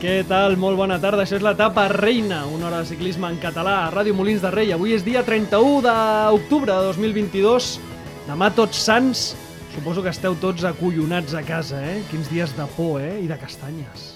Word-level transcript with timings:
Què 0.00 0.22
tal? 0.24 0.54
Molt 0.56 0.78
bona 0.80 0.96
tarda. 0.96 1.26
Això 1.26 1.36
és 1.36 1.42
l'etapa 1.44 1.82
reina, 1.92 2.38
una 2.48 2.70
hora 2.70 2.78
de 2.80 2.88
ciclisme 2.88 3.28
en 3.28 3.34
català 3.36 3.82
a 3.82 3.90
Ràdio 3.92 4.14
Molins 4.16 4.40
de 4.40 4.48
Rei. 4.48 4.70
Avui 4.72 4.94
és 4.96 5.02
dia 5.04 5.20
31 5.26 5.82
d'octubre 5.84 6.72
de 6.72 6.86
2022. 6.86 7.66
Demà 8.24 8.48
tots 8.56 8.80
sants. 8.80 9.26
Suposo 9.74 10.00
que 10.00 10.08
esteu 10.08 10.38
tots 10.40 10.64
acollonats 10.64 11.36
a 11.36 11.42
casa, 11.44 11.82
eh? 11.84 11.98
Quins 12.08 12.30
dies 12.32 12.54
de 12.56 12.64
por, 12.78 12.96
eh? 13.04 13.18
I 13.20 13.28
de 13.28 13.36
castanyes. 13.42 14.06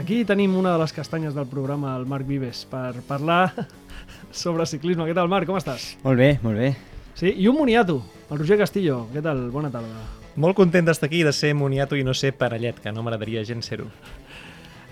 Aquí 0.00 0.22
tenim 0.24 0.54
una 0.56 0.72
de 0.72 0.80
les 0.80 0.96
castanyes 0.96 1.36
del 1.36 1.44
programa, 1.52 1.98
el 2.00 2.08
Marc 2.08 2.24
Vives, 2.24 2.64
per 2.70 3.04
parlar 3.04 3.52
sobre 4.32 4.64
ciclisme. 4.64 5.04
Què 5.04 5.18
tal, 5.20 5.28
Marc? 5.28 5.44
Com 5.52 5.60
estàs? 5.60 5.98
Molt 6.00 6.16
bé, 6.16 6.30
molt 6.40 6.56
bé. 6.56 6.72
Sí, 7.20 7.34
i 7.36 7.44
un 7.52 7.60
moniato, 7.60 7.98
el 8.30 8.40
Roger 8.40 8.56
Castillo. 8.64 9.02
Què 9.12 9.20
tal? 9.20 9.50
Bona 9.52 9.68
tarda. 9.68 10.00
Molt 10.40 10.56
content 10.56 10.88
d'estar 10.88 11.12
aquí 11.12 11.20
i 11.20 11.28
de 11.28 11.36
ser 11.36 11.52
moniato 11.52 12.00
i 12.00 12.08
no 12.08 12.16
ser 12.16 12.32
parellet, 12.40 12.80
que 12.80 12.96
no 12.96 13.04
m'agradaria 13.04 13.44
gens 13.44 13.68
ser-ho. 13.68 13.90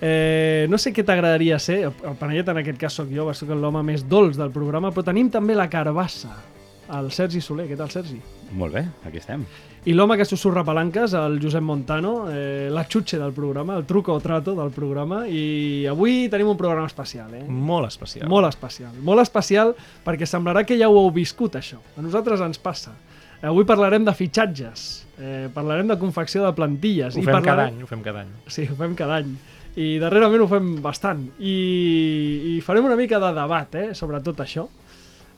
Eh, 0.01 0.67
no 0.71 0.79
sé 0.79 0.93
què 0.95 1.03
t'agradaria 1.03 1.59
ser, 1.59 1.81
el 1.89 2.19
Panellet 2.21 2.49
en 2.53 2.61
aquest 2.61 2.79
cas 2.79 2.99
sóc 3.01 3.11
jo, 3.11 3.27
va 3.27 3.35
ser 3.35 3.51
l'home 3.51 3.83
més 3.87 4.05
dolç 4.07 4.39
del 4.39 4.53
programa, 4.55 4.93
però 4.95 5.09
tenim 5.11 5.31
també 5.35 5.57
la 5.59 5.67
carbassa, 5.71 6.37
el 6.95 7.11
Sergi 7.13 7.43
Soler. 7.43 7.67
Què 7.69 7.77
tal, 7.77 7.91
Sergi? 7.91 8.21
Molt 8.57 8.79
bé, 8.79 8.85
aquí 9.05 9.19
estem. 9.21 9.43
I 9.89 9.95
l'home 9.95 10.17
que 10.21 10.25
susurra 10.27 10.65
palanques, 10.67 11.13
el 11.17 11.39
Josep 11.43 11.63
Montano, 11.65 12.13
eh, 12.31 12.69
la 12.71 12.85
xutxe 12.89 13.19
del 13.19 13.33
programa, 13.33 13.77
el 13.79 13.87
truco 13.87 14.15
o 14.15 14.21
trato 14.21 14.55
del 14.57 14.71
programa, 14.75 15.23
i 15.29 15.87
avui 15.89 16.29
tenim 16.31 16.51
un 16.53 16.59
programa 16.61 16.87
especial, 16.91 17.35
eh? 17.35 17.45
Molt 17.49 17.89
especial. 17.89 18.29
Molt 18.29 18.49
especial. 18.51 18.95
Molt 19.03 19.25
especial 19.25 19.75
perquè 20.05 20.29
semblarà 20.29 20.65
que 20.67 20.79
ja 20.79 20.91
ho 20.91 20.99
heu 20.99 21.13
viscut, 21.15 21.59
això. 21.61 21.81
A 21.97 22.05
nosaltres 22.05 22.43
ens 22.45 22.61
passa. 22.61 22.95
Avui 23.39 23.65
parlarem 23.65 24.03
de 24.05 24.13
fitxatges, 24.19 24.89
eh, 25.19 25.47
parlarem 25.55 25.87
de 25.87 25.99
confecció 25.99 26.43
de 26.45 26.53
plantilles. 26.57 27.15
Ho 27.15 27.23
i 27.23 27.23
fem 27.23 27.37
parlarem... 27.37 27.47
cada 27.47 27.69
any, 27.71 27.83
ho 27.83 27.87
fem 27.87 28.03
cada 28.03 28.25
any. 28.27 28.35
Sí, 28.51 28.67
ho 28.67 28.75
fem 28.79 28.97
cada 28.99 29.21
any. 29.23 29.37
I 29.79 29.95
darrerament 30.03 30.43
ho 30.43 30.49
fem 30.51 30.73
bastant. 30.83 31.23
I, 31.39 31.57
i 32.51 32.59
farem 32.67 32.89
una 32.89 32.99
mica 32.99 33.21
de 33.23 33.31
debat 33.37 33.79
eh, 33.79 33.89
sobre 33.95 34.21
tot 34.25 34.43
això. 34.43 34.67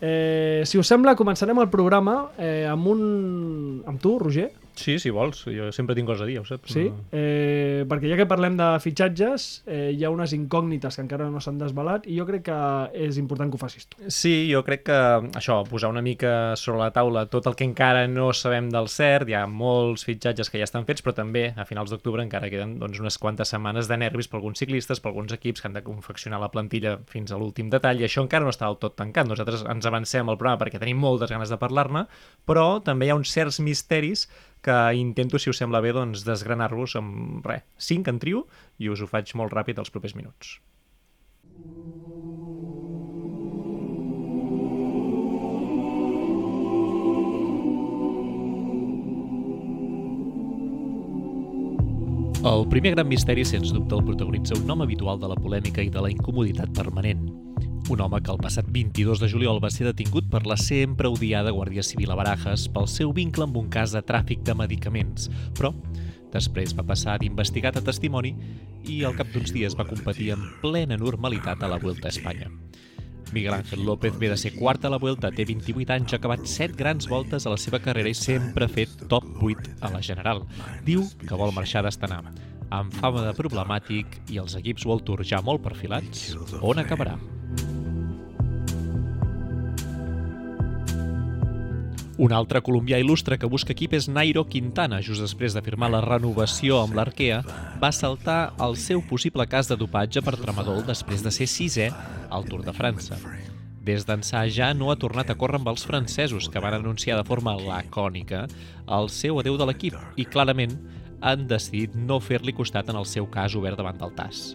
Eh, 0.01 0.63
si 0.65 0.81
us 0.81 0.89
sembla, 0.89 1.17
començarem 1.19 1.59
el 1.61 1.69
programa 1.73 2.23
eh, 2.41 2.65
amb 2.71 2.89
un... 2.89 3.03
amb 3.85 4.01
tu, 4.01 4.17
Roger, 4.23 4.49
Sí, 4.79 4.99
si 4.99 5.11
vols, 5.11 5.43
jo 5.51 5.71
sempre 5.75 5.95
tinc 5.99 6.09
coses 6.09 6.25
a 6.25 6.29
dir, 6.29 6.37
ja 6.39 6.45
ho 6.45 6.49
saps. 6.49 6.73
sí? 6.73 6.87
No. 6.89 7.05
Eh, 7.13 7.85
perquè 7.89 8.11
ja 8.11 8.19
que 8.19 8.27
parlem 8.29 8.57
de 8.59 8.69
fitxatges, 8.83 9.49
eh, 9.67 9.91
hi 9.97 10.05
ha 10.05 10.11
unes 10.13 10.33
incògnites 10.37 10.97
que 10.97 11.05
encara 11.05 11.29
no 11.31 11.41
s'han 11.43 11.59
desvelat 11.61 12.07
i 12.07 12.17
jo 12.19 12.27
crec 12.29 12.47
que 12.49 12.59
és 13.07 13.19
important 13.21 13.51
que 13.51 13.59
ho 13.59 13.63
facis 13.63 13.89
tu. 13.91 13.99
Sí, 14.09 14.51
jo 14.51 14.63
crec 14.67 14.85
que 14.89 14.99
això, 15.39 15.61
posar 15.69 15.91
una 15.93 16.03
mica 16.03 16.57
sobre 16.57 16.81
la 16.85 16.91
taula 16.95 17.27
tot 17.31 17.47
el 17.51 17.57
que 17.59 17.67
encara 17.69 18.07
no 18.09 18.31
sabem 18.37 18.71
del 18.73 18.89
cert, 18.89 19.29
hi 19.29 19.37
ha 19.39 19.47
molts 19.47 20.05
fitxatges 20.09 20.51
que 20.51 20.61
ja 20.61 20.69
estan 20.69 20.87
fets, 20.89 21.05
però 21.05 21.15
també 21.17 21.51
a 21.57 21.67
finals 21.69 21.93
d'octubre 21.93 22.25
encara 22.25 22.51
queden 22.53 22.79
doncs, 22.81 23.01
unes 23.03 23.19
quantes 23.19 23.53
setmanes 23.53 23.89
de 23.91 23.99
nervis 24.01 24.29
per 24.29 24.41
alguns 24.41 24.61
ciclistes, 24.63 25.01
per 25.01 25.13
alguns 25.13 25.33
equips 25.37 25.61
que 25.61 25.69
han 25.69 25.77
de 25.77 25.85
confeccionar 25.87 26.41
la 26.41 26.51
plantilla 26.51 26.99
fins 27.11 27.33
a 27.33 27.39
l'últim 27.41 27.71
detall, 27.71 28.01
i 28.01 28.09
això 28.09 28.25
encara 28.25 28.47
no 28.47 28.55
està 28.55 28.69
del 28.69 28.81
tot 28.83 28.97
tancat. 28.97 29.29
Nosaltres 29.29 29.65
ens 29.69 29.87
avancem 29.87 30.29
al 30.29 30.39
programa 30.39 30.61
perquè 30.63 30.81
tenim 30.81 31.01
moltes 31.01 31.31
ganes 31.33 31.51
de 31.53 31.59
parlar-ne, 31.61 32.07
però 32.47 32.81
també 32.85 33.07
hi 33.07 33.13
ha 33.15 33.19
uns 33.19 33.33
certs 33.33 33.61
misteris 33.65 34.29
que 34.63 34.79
intento, 34.95 35.39
si 35.39 35.51
us 35.51 35.61
sembla 35.61 35.81
bé, 35.85 35.95
doncs, 35.97 36.25
desgranar-vos 36.27 36.97
amb, 37.01 37.45
res, 37.47 37.65
cinc 37.81 38.09
en 38.13 38.21
trio, 38.23 38.47
i 38.79 38.91
us 38.93 39.01
ho 39.01 39.09
faig 39.11 39.33
molt 39.35 39.55
ràpid 39.57 39.81
els 39.81 39.93
propers 39.93 40.17
minuts. 40.19 40.59
El 52.41 52.65
primer 52.73 52.95
gran 52.95 53.09
misteri, 53.09 53.45
sens 53.45 53.69
dubte, 53.73 53.95
el 53.99 54.05
protagonitza 54.05 54.57
un 54.57 54.65
nom 54.67 54.81
habitual 54.81 55.21
de 55.21 55.29
la 55.29 55.37
polèmica 55.37 55.85
i 55.85 55.93
de 55.93 56.01
la 56.01 56.09
incomoditat 56.09 56.73
permanent. 56.73 57.50
Un 57.91 58.01
home 58.01 58.21
que 58.23 58.31
el 58.31 58.39
passat 58.39 58.69
22 58.71 59.19
de 59.19 59.27
juliol 59.33 59.57
va 59.59 59.69
ser 59.75 59.83
detingut 59.89 60.29
per 60.31 60.45
la 60.47 60.55
sempre 60.63 61.09
odiada 61.11 61.51
Guàrdia 61.51 61.83
Civil 61.83 62.13
a 62.15 62.17
Barajas 62.21 62.69
pel 62.71 62.87
seu 62.87 63.11
vincle 63.11 63.43
amb 63.49 63.57
un 63.59 63.67
cas 63.67 63.91
de 63.91 64.03
tràfic 64.07 64.45
de 64.47 64.55
medicaments, 64.55 65.27
però 65.59 65.73
després 66.31 66.77
va 66.79 66.85
passar 66.87 67.17
d'investigat 67.19 67.81
a 67.81 67.83
testimoni 67.89 68.31
i 68.87 69.01
al 69.03 69.17
cap 69.19 69.33
d'uns 69.35 69.51
dies 69.57 69.75
va 69.75 69.89
competir 69.89 70.29
en 70.37 70.45
plena 70.63 71.01
normalitat 71.01 71.65
a 71.67 71.73
la 71.73 71.81
Vuelta 71.83 72.07
a 72.07 72.15
Espanya. 72.15 72.47
Miguel 73.33 73.57
Ángel 73.59 73.83
López 73.83 74.15
ve 74.23 74.31
de 74.31 74.39
ser 74.39 74.55
quart 74.55 74.87
a 74.87 74.95
la 74.95 75.03
Vuelta, 75.03 75.33
té 75.35 75.49
28 75.51 75.97
anys, 75.97 76.15
ha 76.15 76.23
acabat 76.23 76.47
7 76.47 76.79
grans 76.79 77.11
voltes 77.11 77.43
a 77.43 77.57
la 77.57 77.59
seva 77.59 77.83
carrera 77.83 78.15
i 78.15 78.15
sempre 78.15 78.71
ha 78.71 78.71
fet 78.71 78.95
top 79.11 79.27
8 79.43 79.75
a 79.83 79.91
la 79.91 80.03
general. 80.03 80.45
Diu 80.87 81.03
que 81.27 81.43
vol 81.43 81.51
marxar 81.59 81.83
d'estanar. 81.83 82.23
Amb 82.71 82.95
fama 83.03 83.27
de 83.27 83.35
problemàtic 83.35 84.21
i 84.31 84.39
els 84.39 84.55
equips 84.63 84.87
World 84.87 85.11
Tour 85.11 85.27
ja 85.27 85.43
molt 85.43 85.67
perfilats, 85.67 86.37
on 86.63 86.79
acabarà? 86.79 87.19
Un 92.21 92.35
altre 92.37 92.61
colombià 92.61 92.99
il·lustre 93.01 93.39
que 93.41 93.49
busca 93.49 93.73
equip 93.73 93.95
és 93.97 94.05
Nairo 94.13 94.43
Quintana. 94.45 94.99
Just 95.01 95.23
després 95.25 95.55
de 95.57 95.63
firmar 95.65 95.89
la 95.89 96.03
renovació 96.05 96.83
amb 96.83 96.99
l'Arkea, 96.99 97.39
va 97.81 97.89
saltar 97.97 98.53
el 98.61 98.77
seu 98.77 99.01
possible 99.09 99.47
cas 99.49 99.71
de 99.71 99.79
dopatge 99.81 100.21
per 100.27 100.35
tramadol 100.37 100.83
després 100.85 101.25
de 101.25 101.33
ser 101.33 101.49
sisè 101.49 101.89
al 102.29 102.45
Tour 102.45 102.67
de 102.67 102.77
França. 102.77 103.17
Des 103.89 104.05
d'ençà 104.05 104.45
ja 104.53 104.69
no 104.77 104.93
ha 104.93 104.99
tornat 105.01 105.33
a 105.33 105.39
córrer 105.41 105.63
amb 105.63 105.73
els 105.73 105.87
francesos, 105.89 106.51
que 106.53 106.61
van 106.61 106.77
anunciar 106.77 107.17
de 107.17 107.25
forma 107.25 107.57
lacònica 107.57 108.45
el 109.01 109.09
seu 109.09 109.41
adeu 109.41 109.57
de 109.57 109.71
l'equip 109.71 109.97
i 110.21 110.29
clarament 110.29 110.77
han 111.25 111.49
decidit 111.49 111.97
no 111.97 112.21
fer-li 112.21 112.53
costat 112.53 112.93
en 112.93 113.01
el 113.01 113.09
seu 113.09 113.33
cas 113.33 113.57
obert 113.57 113.81
davant 113.81 113.97
del 113.97 114.13
TAS. 114.13 114.51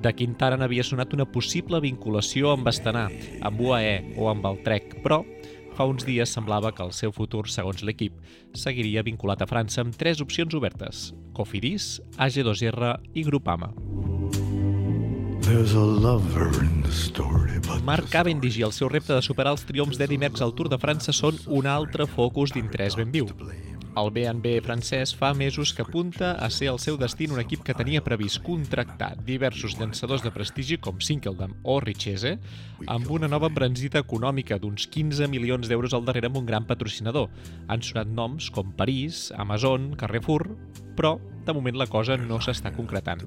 De 0.00 0.16
Quintana 0.16 0.56
n'havia 0.56 0.82
sonat 0.82 1.12
una 1.12 1.28
possible 1.28 1.76
vinculació 1.84 2.56
amb 2.56 2.72
Astana, 2.72 3.10
amb 3.44 3.60
UAE 3.60 4.16
o 4.16 4.32
amb 4.32 4.48
el 4.48 4.64
Trek, 4.64 4.96
però 5.04 5.20
fa 5.76 5.86
uns 5.88 6.04
dies 6.06 6.32
semblava 6.32 6.72
que 6.72 6.84
el 6.84 6.92
seu 6.96 7.12
futur, 7.12 7.46
segons 7.48 7.82
l'equip, 7.82 8.18
seguiria 8.54 9.04
vinculat 9.06 9.42
a 9.42 9.48
França 9.48 9.82
amb 9.84 9.96
tres 9.96 10.20
opcions 10.24 10.54
obertes, 10.54 11.10
Cofidis, 11.36 11.96
AG2R 12.18 12.96
i 13.14 13.24
Grupama. 13.28 13.72
Story, 16.92 17.58
Mark 17.84 18.08
Cavendish 18.12 18.60
i 18.60 18.64
el 18.64 18.72
seu 18.72 18.88
repte 18.88 19.12
de 19.16 19.24
superar 19.24 19.56
els 19.56 19.64
triomfs 19.68 19.98
d'Eddie 20.00 20.20
Merckx 20.20 20.44
al 20.44 20.54
Tour 20.56 20.70
de 20.72 20.78
França 20.80 21.12
són 21.12 21.40
un 21.48 21.68
altre 21.68 22.06
focus 22.06 22.54
d'interès 22.54 22.96
ben 22.96 23.12
viu. 23.12 23.28
El 23.92 24.08
B&B 24.08 24.54
francès 24.64 25.10
fa 25.12 25.34
mesos 25.36 25.74
que 25.76 25.84
apunta 25.84 26.30
a 26.40 26.46
ser 26.48 26.70
el 26.70 26.78
seu 26.80 26.96
destí 26.96 27.26
un 27.28 27.40
equip 27.42 27.60
que 27.66 27.74
tenia 27.76 28.00
previst 28.00 28.40
contractar 28.46 29.10
diversos 29.26 29.74
llançadors 29.76 30.24
de 30.24 30.32
prestigi 30.32 30.78
com 30.80 30.96
Sinkeldam 30.96 31.52
o 31.62 31.74
Richese 31.84 32.38
amb 32.88 33.10
una 33.12 33.28
nova 33.28 33.50
embranzida 33.52 34.00
econòmica 34.00 34.56
d'uns 34.62 34.88
15 34.88 35.28
milions 35.28 35.68
d'euros 35.68 35.92
al 35.92 36.06
darrere 36.08 36.32
amb 36.32 36.40
un 36.40 36.48
gran 36.48 36.64
patrocinador. 36.64 37.28
Han 37.68 37.84
sonat 37.84 38.08
noms 38.08 38.48
com 38.48 38.72
París, 38.80 39.26
Amazon, 39.36 39.92
Carrefour, 40.00 40.48
però 40.96 41.16
de 41.44 41.52
moment 41.52 41.76
la 41.76 41.88
cosa 41.90 42.16
no 42.16 42.38
s'està 42.42 42.70
concretant. 42.74 43.24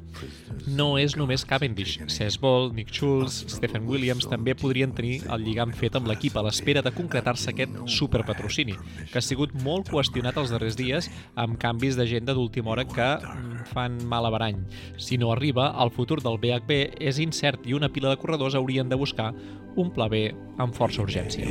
No 0.71 0.95
és 1.01 1.15
només 1.19 1.45
Cavendish. 1.47 1.97
Cesc 2.11 2.41
Ball, 2.41 2.71
Nick 2.75 2.93
Schulz, 2.95 3.41
Stephen 3.51 3.87
Williams 3.89 4.27
també 4.31 4.55
podrien 4.55 4.93
tenir 4.95 5.19
el 5.31 5.43
lligam 5.43 5.73
fet 5.75 5.97
amb 5.99 6.07
l'equip 6.09 6.37
a 6.37 6.45
l'espera 6.45 6.83
de 6.85 6.93
concretar-se 6.95 7.51
aquest 7.51 7.75
superpatrocini, 7.91 8.77
que 9.11 9.19
ha 9.19 9.25
sigut 9.25 9.55
molt 9.65 9.91
qüestionat 9.91 10.39
els 10.39 10.53
darrers 10.53 10.79
dies 10.79 11.09
amb 11.35 11.59
canvis 11.61 11.99
d'agenda 11.99 12.35
d'última 12.35 12.71
hora 12.71 12.87
que 12.87 13.09
mm, 13.19 13.67
fan 13.73 13.99
mal 14.07 14.25
a 14.29 14.33
barany. 14.33 14.63
Si 14.97 15.19
no 15.19 15.31
arriba, 15.33 15.73
el 15.83 15.91
futur 15.91 16.21
del 16.23 16.39
BHB 16.39 17.01
és 17.03 17.19
incert 17.19 17.67
i 17.67 17.75
una 17.75 17.91
pila 17.91 18.13
de 18.13 18.19
corredors 18.21 18.55
haurien 18.55 18.89
de 18.89 18.99
buscar 18.99 19.33
un 19.75 19.91
pla 19.91 20.07
B 20.07 20.29
amb 20.57 20.75
força 20.75 21.03
urgència. 21.03 21.43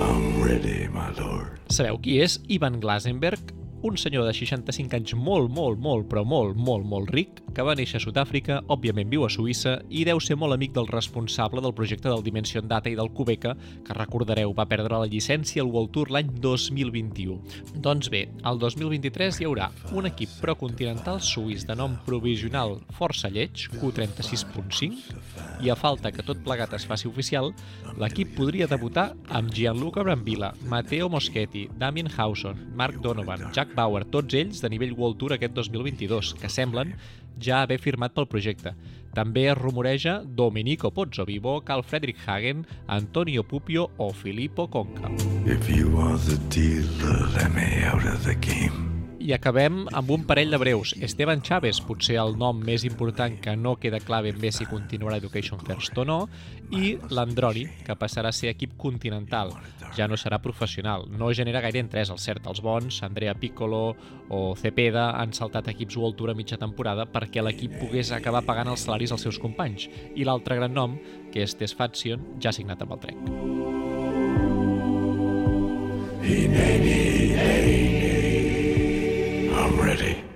I'm 0.00 0.42
ready, 0.42 0.88
my 0.88 1.10
lord. 1.18 1.58
Sabeu 1.70 1.98
qui 2.02 2.20
és 2.22 2.38
Ivan 2.48 2.78
Glasenberg? 2.82 3.52
Un 3.82 3.96
senyor 3.96 4.26
de 4.26 4.34
65 4.34 4.96
anys 4.96 5.14
molt, 5.16 5.48
molt, 5.50 5.78
molt, 5.80 6.06
però 6.10 6.20
molt, 6.26 6.56
molt, 6.56 6.84
molt 6.84 7.10
ric, 7.14 7.40
que 7.56 7.64
va 7.64 7.74
néixer 7.78 7.96
a 7.96 8.04
Sud-àfrica, 8.04 8.58
òbviament 8.68 9.08
viu 9.08 9.24
a 9.24 9.30
Suïssa, 9.32 9.78
i 9.88 10.02
deu 10.04 10.20
ser 10.20 10.36
molt 10.36 10.52
amic 10.52 10.74
del 10.76 10.88
responsable 10.90 11.62
del 11.64 11.74
projecte 11.74 12.10
del 12.10 12.24
Dimension 12.26 12.68
Data 12.68 12.90
i 12.92 12.96
del 12.98 13.08
Cubeca, 13.16 13.54
que 13.86 13.96
recordareu 13.96 14.52
va 14.56 14.68
perdre 14.68 15.00
la 15.00 15.08
llicència 15.08 15.64
al 15.64 15.72
World 15.72 15.94
Tour 15.96 16.12
l'any 16.12 16.28
2021. 16.44 17.38
Doncs 17.80 18.10
bé, 18.12 18.26
al 18.44 18.60
2023 18.60 19.40
hi 19.40 19.48
haurà 19.48 19.70
un 19.96 20.10
equip 20.10 20.36
procontinental 20.42 21.22
suís 21.24 21.64
de 21.66 21.76
nom 21.78 21.96
provisional 22.04 22.76
força 22.98 23.32
lleig, 23.32 23.64
Q36.5, 23.80 25.16
i 25.64 25.72
a 25.72 25.76
falta 25.76 26.12
que 26.12 26.24
tot 26.26 26.44
plegat 26.44 26.76
es 26.76 26.86
faci 26.88 27.08
oficial, 27.08 27.50
l'equip 28.00 28.36
podria 28.36 28.68
debutar 28.68 29.10
amb 29.28 29.52
Gianluca 29.56 30.04
Brambilla, 30.04 30.52
Matteo 30.68 31.08
Moschetti, 31.12 31.66
Damien 31.80 32.08
Hauson, 32.16 32.60
Mark 32.76 33.00
Donovan, 33.00 33.48
Jack 33.52 33.69
Bauer, 33.76 34.04
tots 34.10 34.34
ells 34.34 34.60
de 34.62 34.70
nivell 34.72 34.94
World 34.98 35.18
Tour 35.20 35.34
aquest 35.36 35.54
2022, 35.56 36.34
que 36.40 36.50
semblen 36.52 36.94
ja 37.40 37.62
haver 37.64 37.78
firmat 37.80 38.14
pel 38.14 38.28
projecte. 38.28 38.74
També 39.14 39.48
es 39.50 39.58
rumoreja 39.58 40.20
Domenico 40.24 40.92
Pozzovivo, 40.94 41.60
Carl 41.66 41.82
Friedrich 41.82 42.22
Hagen, 42.26 42.66
Antonio 42.86 43.42
Pupio 43.42 43.90
o 43.96 44.12
Filippo 44.12 44.68
Conca. 44.70 45.10
If 45.46 45.68
you 45.68 45.98
are 45.98 46.18
the 46.18 46.38
dealer, 46.48 47.26
let 47.34 47.50
me 47.54 47.84
out 47.84 48.04
of 48.04 48.22
the 48.24 48.34
game. 48.34 48.69
I 49.30 49.34
acabem 49.36 49.84
amb 49.94 50.08
un 50.10 50.24
parell 50.26 50.50
de 50.50 50.58
breus. 50.58 50.90
Esteban 51.06 51.38
Chaves, 51.46 51.78
potser 51.86 52.16
el 52.18 52.32
nom 52.34 52.58
més 52.66 52.82
important 52.82 53.36
que 53.38 53.52
no 53.54 53.76
queda 53.78 54.00
clar 54.02 54.24
ben 54.26 54.40
bé 54.42 54.50
si 54.50 54.66
continuarà 54.66 55.20
Education 55.20 55.60
First 55.62 56.00
o 56.02 56.04
no, 56.08 56.16
i 56.74 56.96
l'Androni, 57.14 57.62
que 57.86 57.94
passarà 57.94 58.32
a 58.34 58.34
ser 58.34 58.50
equip 58.50 58.74
continental. 58.74 59.54
Ja 59.94 60.08
no 60.10 60.18
serà 60.18 60.40
professional. 60.42 61.06
No 61.14 61.30
genera 61.30 61.62
gaire 61.62 61.78
interès, 61.78 62.10
el 62.10 62.18
cert. 62.18 62.42
Els 62.50 62.58
bons, 62.58 62.98
Andrea 63.06 63.36
Piccolo 63.38 63.94
o 64.34 64.56
Cepeda, 64.58 65.12
han 65.20 65.30
saltat 65.36 65.70
equips 65.70 65.94
World 66.00 66.18
Tour 66.18 66.34
a 66.34 66.34
mitja 66.34 66.58
temporada 66.58 67.06
perquè 67.06 67.38
l'equip 67.46 67.78
pogués 67.78 68.10
acabar 68.10 68.42
pagant 68.48 68.74
els 68.74 68.82
salaris 68.82 69.14
als 69.14 69.22
seus 69.28 69.38
companys. 69.38 69.86
I 70.18 70.26
l'altre 70.26 70.58
gran 70.58 70.74
nom, 70.74 70.98
que 71.30 71.46
és 71.46 71.54
Tess 71.54 71.78
Fatsion, 71.78 72.18
ja 72.42 72.50
ha 72.50 72.56
signat 72.58 72.82
amb 72.82 72.98
el 72.98 73.04
Trek. 73.06 73.18
I'm 79.90 80.29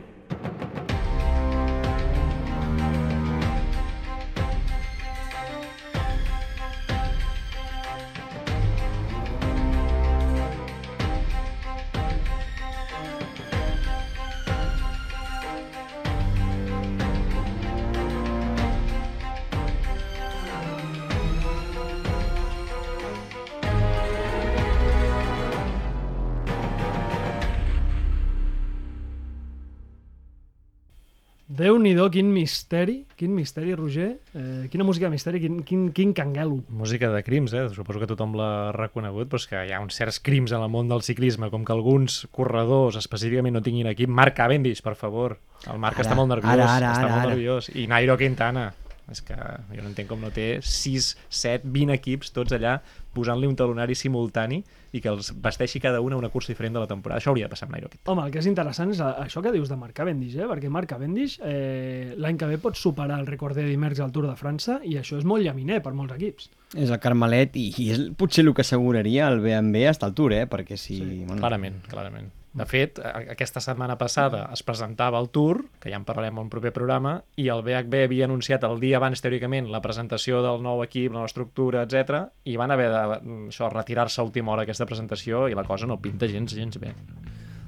ready. 31.54 31.64
Déu-n'hi-do, 31.64 32.10
quin 32.10 32.32
misteri, 32.32 33.06
quin 33.16 33.34
misteri, 33.34 33.74
Roger. 33.74 34.18
Eh, 34.34 34.68
quina 34.70 34.84
música 34.84 35.06
de 35.06 35.10
misteri, 35.10 35.40
quin, 35.40 35.62
quin, 35.62 35.92
quin 35.92 36.12
canguelo. 36.12 36.62
Música 36.68 37.10
de 37.10 37.22
crims, 37.22 37.52
eh? 37.54 37.68
Suposo 37.74 38.00
que 38.00 38.06
tothom 38.10 38.34
l'ha 38.36 38.72
reconegut, 38.72 39.28
però 39.28 39.40
és 39.40 39.46
que 39.46 39.64
hi 39.66 39.72
ha 39.72 39.80
uns 39.80 39.94
certs 39.96 40.20
crims 40.20 40.52
en 40.52 40.62
el 40.62 40.68
món 40.68 40.88
del 40.88 41.02
ciclisme, 41.02 41.50
com 41.50 41.64
que 41.64 41.72
alguns 41.72 42.26
corredors 42.30 42.96
específicament 42.96 43.54
no 43.54 43.62
tinguin 43.62 43.86
equip. 43.86 44.08
Marc 44.08 44.36
Cavendish, 44.36 44.82
per 44.82 44.94
favor. 44.94 45.38
El 45.70 45.78
Marc 45.78 45.98
Ara, 45.98 46.08
està 46.08 46.16
molt 46.18 46.28
nerviós. 46.28 46.52
ara, 46.52 46.76
ara, 46.76 46.92
està 46.92 47.04
ara, 47.04 47.08
molt 47.08 47.20
ara. 47.22 47.34
nerviós. 47.34 47.70
I 47.74 47.86
Nairo 47.86 48.16
Quintana. 48.18 48.72
És 49.12 49.20
que 49.20 49.36
jo 49.36 49.82
no 49.82 49.90
entenc 49.90 50.08
com 50.08 50.22
no 50.22 50.30
té 50.32 50.60
6, 50.64 51.10
7, 51.28 51.68
20 51.68 51.92
equips 51.98 52.32
tots 52.32 52.54
allà 52.56 52.78
posant-li 53.14 53.46
un 53.46 53.54
talonari 53.54 53.94
simultani 53.94 54.62
i 54.94 55.00
que 55.02 55.10
els 55.10 55.30
vesteixi 55.44 55.80
cada 55.82 56.00
una 56.02 56.16
una 56.16 56.30
cursa 56.32 56.52
diferent 56.52 56.74
de 56.74 56.82
la 56.82 56.88
temporada. 56.90 57.20
Això 57.20 57.30
hauria 57.30 57.48
de 57.48 57.52
passar 57.52 57.68
amb 57.68 57.76
Nairo. 57.76 57.90
Home, 58.10 58.24
el 58.26 58.32
que 58.34 58.40
és 58.40 58.48
interessant 58.50 58.94
és 58.94 59.02
això 59.04 59.42
que 59.44 59.52
dius 59.54 59.70
de 59.70 59.78
Marc 59.78 59.94
Cavendish, 59.98 60.36
eh? 60.38 60.48
perquè 60.50 60.70
Marc 60.72 60.90
Cavendish 60.90 61.38
eh, 61.44 62.14
l'any 62.16 62.38
que 62.40 62.48
ve 62.50 62.60
pot 62.62 62.78
superar 62.78 63.18
el 63.20 63.28
record 63.30 63.58
de 63.58 63.66
Merckx 63.76 64.04
al 64.04 64.14
Tour 64.14 64.28
de 64.30 64.36
França 64.40 64.80
i 64.82 64.96
això 65.00 65.18
és 65.20 65.26
molt 65.28 65.44
llaminer 65.44 65.82
per 65.84 65.94
molts 65.96 66.16
equips. 66.16 66.48
És 66.74 66.90
el 66.90 67.02
Carmelet 67.02 67.58
i, 67.60 67.68
i 67.84 67.90
és 67.94 68.06
potser 68.18 68.46
el 68.46 68.54
que 68.54 68.64
asseguraria 68.64 69.28
el 69.28 69.42
B&B 69.44 69.84
hasta 69.90 70.10
el 70.10 70.16
Tour, 70.16 70.34
eh? 70.34 70.46
Perquè 70.50 70.78
si... 70.80 70.98
Sí, 71.02 71.20
bueno, 71.26 71.42
Clarament, 71.42 71.82
clarament. 71.90 72.32
De 72.54 72.62
fet, 72.70 73.00
aquesta 73.02 73.58
setmana 73.58 73.96
passada 73.98 74.44
es 74.54 74.62
presentava 74.62 75.18
el 75.18 75.26
Tour, 75.34 75.64
que 75.82 75.90
ja 75.90 75.98
en 75.98 76.04
parlarem 76.06 76.36
en 76.38 76.44
un 76.44 76.50
proper 76.52 76.70
programa, 76.76 77.16
i 77.34 77.48
el 77.50 77.64
BHB 77.66 78.04
havia 78.06 78.28
anunciat 78.28 78.62
el 78.68 78.78
dia 78.78 79.00
abans, 79.00 79.22
teòricament, 79.24 79.72
la 79.74 79.82
presentació 79.82 80.38
del 80.44 80.62
nou 80.62 80.84
equip, 80.84 81.10
la 81.10 81.18
nova 81.18 81.30
estructura, 81.32 81.82
etc. 81.82 82.28
i 82.46 82.54
van 82.60 82.70
haver 82.70 82.86
de 82.92 83.00
això 83.48 83.72
retirar-se 83.72 84.20
a 84.22 84.26
última 84.28 84.54
hora 84.54 84.62
aquesta 84.62 84.86
presentació 84.86 85.48
i 85.50 85.58
la 85.58 85.66
cosa 85.66 85.90
no 85.90 85.98
pinta 85.98 86.30
gens, 86.30 86.54
gens 86.54 86.78
bé. 86.78 86.94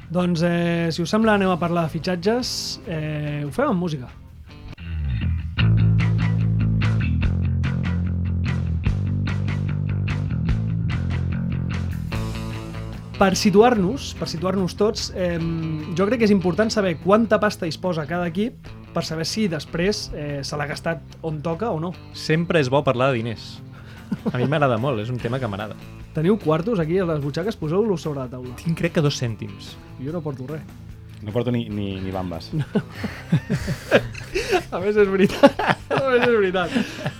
Doncs, 0.06 0.44
eh, 0.46 0.92
si 0.94 1.02
us 1.02 1.10
sembla, 1.10 1.34
anem 1.34 1.50
a 1.50 1.58
parlar 1.58 1.88
de 1.88 1.94
fitxatges. 1.96 2.54
Eh, 2.86 3.42
ho 3.42 3.50
fem 3.50 3.72
amb 3.72 3.82
música. 3.82 4.12
Per 13.16 13.32
situar-nos, 13.32 14.10
per 14.18 14.26
situar-nos 14.28 14.74
tots, 14.76 15.06
eh, 15.16 15.38
jo 15.96 16.04
crec 16.04 16.20
que 16.20 16.26
és 16.28 16.32
important 16.34 16.68
saber 16.72 16.98
quanta 17.00 17.38
pasta 17.40 17.64
disposa 17.64 18.04
cada 18.06 18.26
equip 18.28 18.68
per 18.92 19.04
saber 19.08 19.24
si 19.24 19.46
després 19.48 20.10
eh, 20.12 20.40
se 20.44 20.56
l'ha 20.56 20.66
gastat 20.68 21.00
on 21.24 21.40
toca 21.40 21.70
o 21.72 21.80
no. 21.80 21.94
Sempre 22.12 22.60
és 22.60 22.68
bo 22.68 22.82
parlar 22.84 23.08
de 23.12 23.22
diners. 23.22 23.62
A 24.32 24.36
mi 24.38 24.44
m'agrada 24.46 24.76
molt, 24.78 25.00
és 25.00 25.08
un 25.10 25.16
tema 25.18 25.40
que 25.40 25.48
m'agrada. 25.48 25.74
Teniu 26.14 26.36
quartos 26.38 26.78
aquí 26.80 26.98
a 27.00 27.04
les 27.08 27.20
butxaques? 27.24 27.56
Poseu-los 27.56 28.02
sobre 28.04 28.20
la 28.20 28.28
taula. 28.28 28.52
Tinc 28.60 28.76
crec 28.78 28.92
que 28.96 29.02
dos 29.04 29.16
cèntims. 29.20 29.74
Jo 30.00 30.12
no 30.12 30.20
porto 30.24 30.46
res. 30.46 30.62
no 31.22 31.32
porto 31.32 31.50
ni, 31.50 31.68
ni, 31.68 32.00
ni 32.00 32.10
bambes. 32.12 32.50
A 34.70 34.78
més 34.78 34.96
és 34.96 35.08
veritat. 35.08 35.60
A 35.90 36.10
més 36.10 36.22
és 36.22 36.36
veritat. 36.36 36.70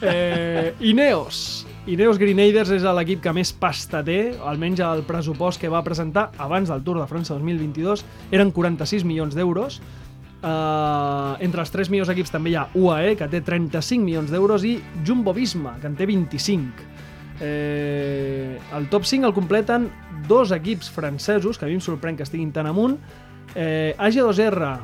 Eh, 0.02 0.75
Ineos. 0.93 1.66
Ineos 1.87 2.19
Grenadiers 2.19 2.73
és 2.75 2.83
l'equip 2.83 3.21
que 3.23 3.31
més 3.31 3.53
pasta 3.55 4.00
té, 4.03 4.33
almenys 4.43 4.81
el 4.83 5.05
pressupost 5.06 5.61
que 5.62 5.69
va 5.71 5.85
presentar 5.87 6.33
abans 6.43 6.73
del 6.73 6.83
Tour 6.83 6.99
de 6.99 7.06
França 7.06 7.37
2022 7.37 8.03
eren 8.35 8.50
46 8.50 9.05
milions 9.06 9.37
d'euros. 9.38 9.79
Uh, 10.37 11.38
entre 11.47 11.62
els 11.62 11.71
tres 11.71 11.88
millors 11.91 12.11
equips 12.11 12.35
també 12.35 12.50
hi 12.50 12.59
ha 12.59 12.67
UAE, 12.75 13.15
que 13.21 13.31
té 13.31 13.38
35 13.38 14.03
milions 14.03 14.35
d'euros, 14.35 14.67
i 14.67 14.81
Jumbo-Visma, 15.06 15.77
que 15.79 15.87
en 15.87 15.94
té 15.94 16.11
25. 16.11 16.91
Eh, 17.38 18.59
el 18.75 18.91
top 18.91 19.06
5 19.06 19.31
el 19.31 19.35
completen 19.37 19.91
dos 20.27 20.50
equips 20.56 20.91
francesos, 20.91 21.55
que 21.55 21.67
a 21.67 21.71
mi 21.71 21.79
em 21.79 21.87
sorprèn 21.87 22.19
que 22.19 22.27
estiguin 22.27 22.50
tan 22.50 22.67
amunt. 22.67 22.99
Eh, 23.55 23.94
AG2R 23.94 24.75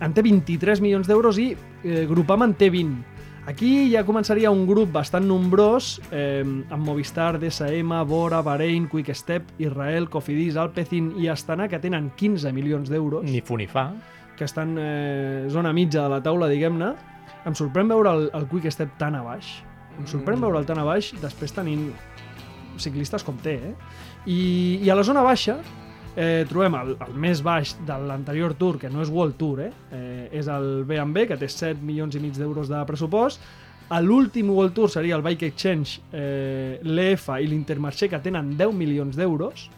en 0.00 0.14
té 0.16 0.24
23 0.24 0.80
milions 0.80 1.08
d'euros 1.08 1.36
i 1.36 1.50
eh, 1.52 2.06
Groupama 2.08 2.48
en 2.48 2.56
té 2.56 2.72
20. 2.72 3.13
Aquí 3.46 3.90
ja 3.92 4.00
començaria 4.08 4.48
un 4.50 4.62
grup 4.64 4.88
bastant 4.94 5.26
nombrós, 5.28 5.98
eh, 6.10 6.40
amb 6.72 6.86
Movistar, 6.86 7.38
DSM, 7.38 7.92
Bora, 8.08 8.40
Bahrein, 8.40 8.86
Quickstep, 8.88 9.50
Israel, 9.60 10.08
Cofidis, 10.08 10.56
Alpecin 10.56 11.10
i 11.20 11.28
Astana, 11.28 11.68
que 11.68 11.78
tenen 11.78 12.10
15 12.16 12.52
milions 12.56 12.88
d'euros, 12.88 13.22
Ni 13.24 13.42
fu 13.42 13.56
ni 13.58 13.66
fa. 13.66 13.92
que 14.36 14.44
estan 14.44 14.74
eh, 14.80 15.46
zona 15.48 15.72
mitja 15.72 16.02
de 16.02 16.08
la 16.08 16.22
taula, 16.22 16.48
diguem-ne. 16.48 16.88
Em 17.46 17.54
sorprèn 17.54 17.86
veure 17.86 18.10
el, 18.10 18.30
el 18.34 18.46
Quickstep 18.48 18.96
tan 18.98 19.14
a 19.14 19.22
baix. 19.22 19.62
Em 19.98 20.06
sorprèn 20.06 20.38
Mm. 20.38 20.42
veure'l 20.42 20.64
tan 20.66 20.78
a 20.78 20.84
baix, 20.84 21.12
després 21.22 21.52
tenint 21.54 21.92
ciclistes 22.78 23.22
com 23.22 23.36
té, 23.36 23.52
eh? 23.54 23.74
I, 24.26 24.80
i 24.82 24.90
a 24.90 24.94
la 24.96 25.04
zona 25.04 25.22
baixa 25.22 25.58
eh, 26.16 26.44
trobem 26.48 26.76
el, 26.78 26.94
el 27.06 27.18
més 27.20 27.42
baix 27.44 27.74
de 27.86 27.98
l'anterior 28.08 28.54
Tour, 28.58 28.78
que 28.80 28.90
no 28.90 29.02
és 29.02 29.12
World 29.12 29.36
Tour, 29.40 29.60
eh? 29.66 29.70
eh 29.92 30.40
és 30.40 30.48
el 30.50 30.84
B&B, 30.88 31.26
que 31.30 31.38
té 31.38 31.48
7 31.50 31.82
milions 31.82 32.14
i 32.14 32.22
mig 32.22 32.38
d'euros 32.38 32.70
de 32.70 32.80
pressupost. 32.88 33.42
L'últim 34.02 34.48
World 34.50 34.74
Tour 34.74 34.90
seria 34.90 35.14
el 35.14 35.22
Bike 35.22 35.46
Exchange, 35.52 36.00
eh, 36.12 36.80
l'EF 36.82 37.28
i 37.38 37.46
l'Intermarché, 37.46 38.08
que 38.08 38.18
tenen 38.18 38.56
10 38.56 38.74
milions 38.74 39.16
d'euros. 39.16 39.68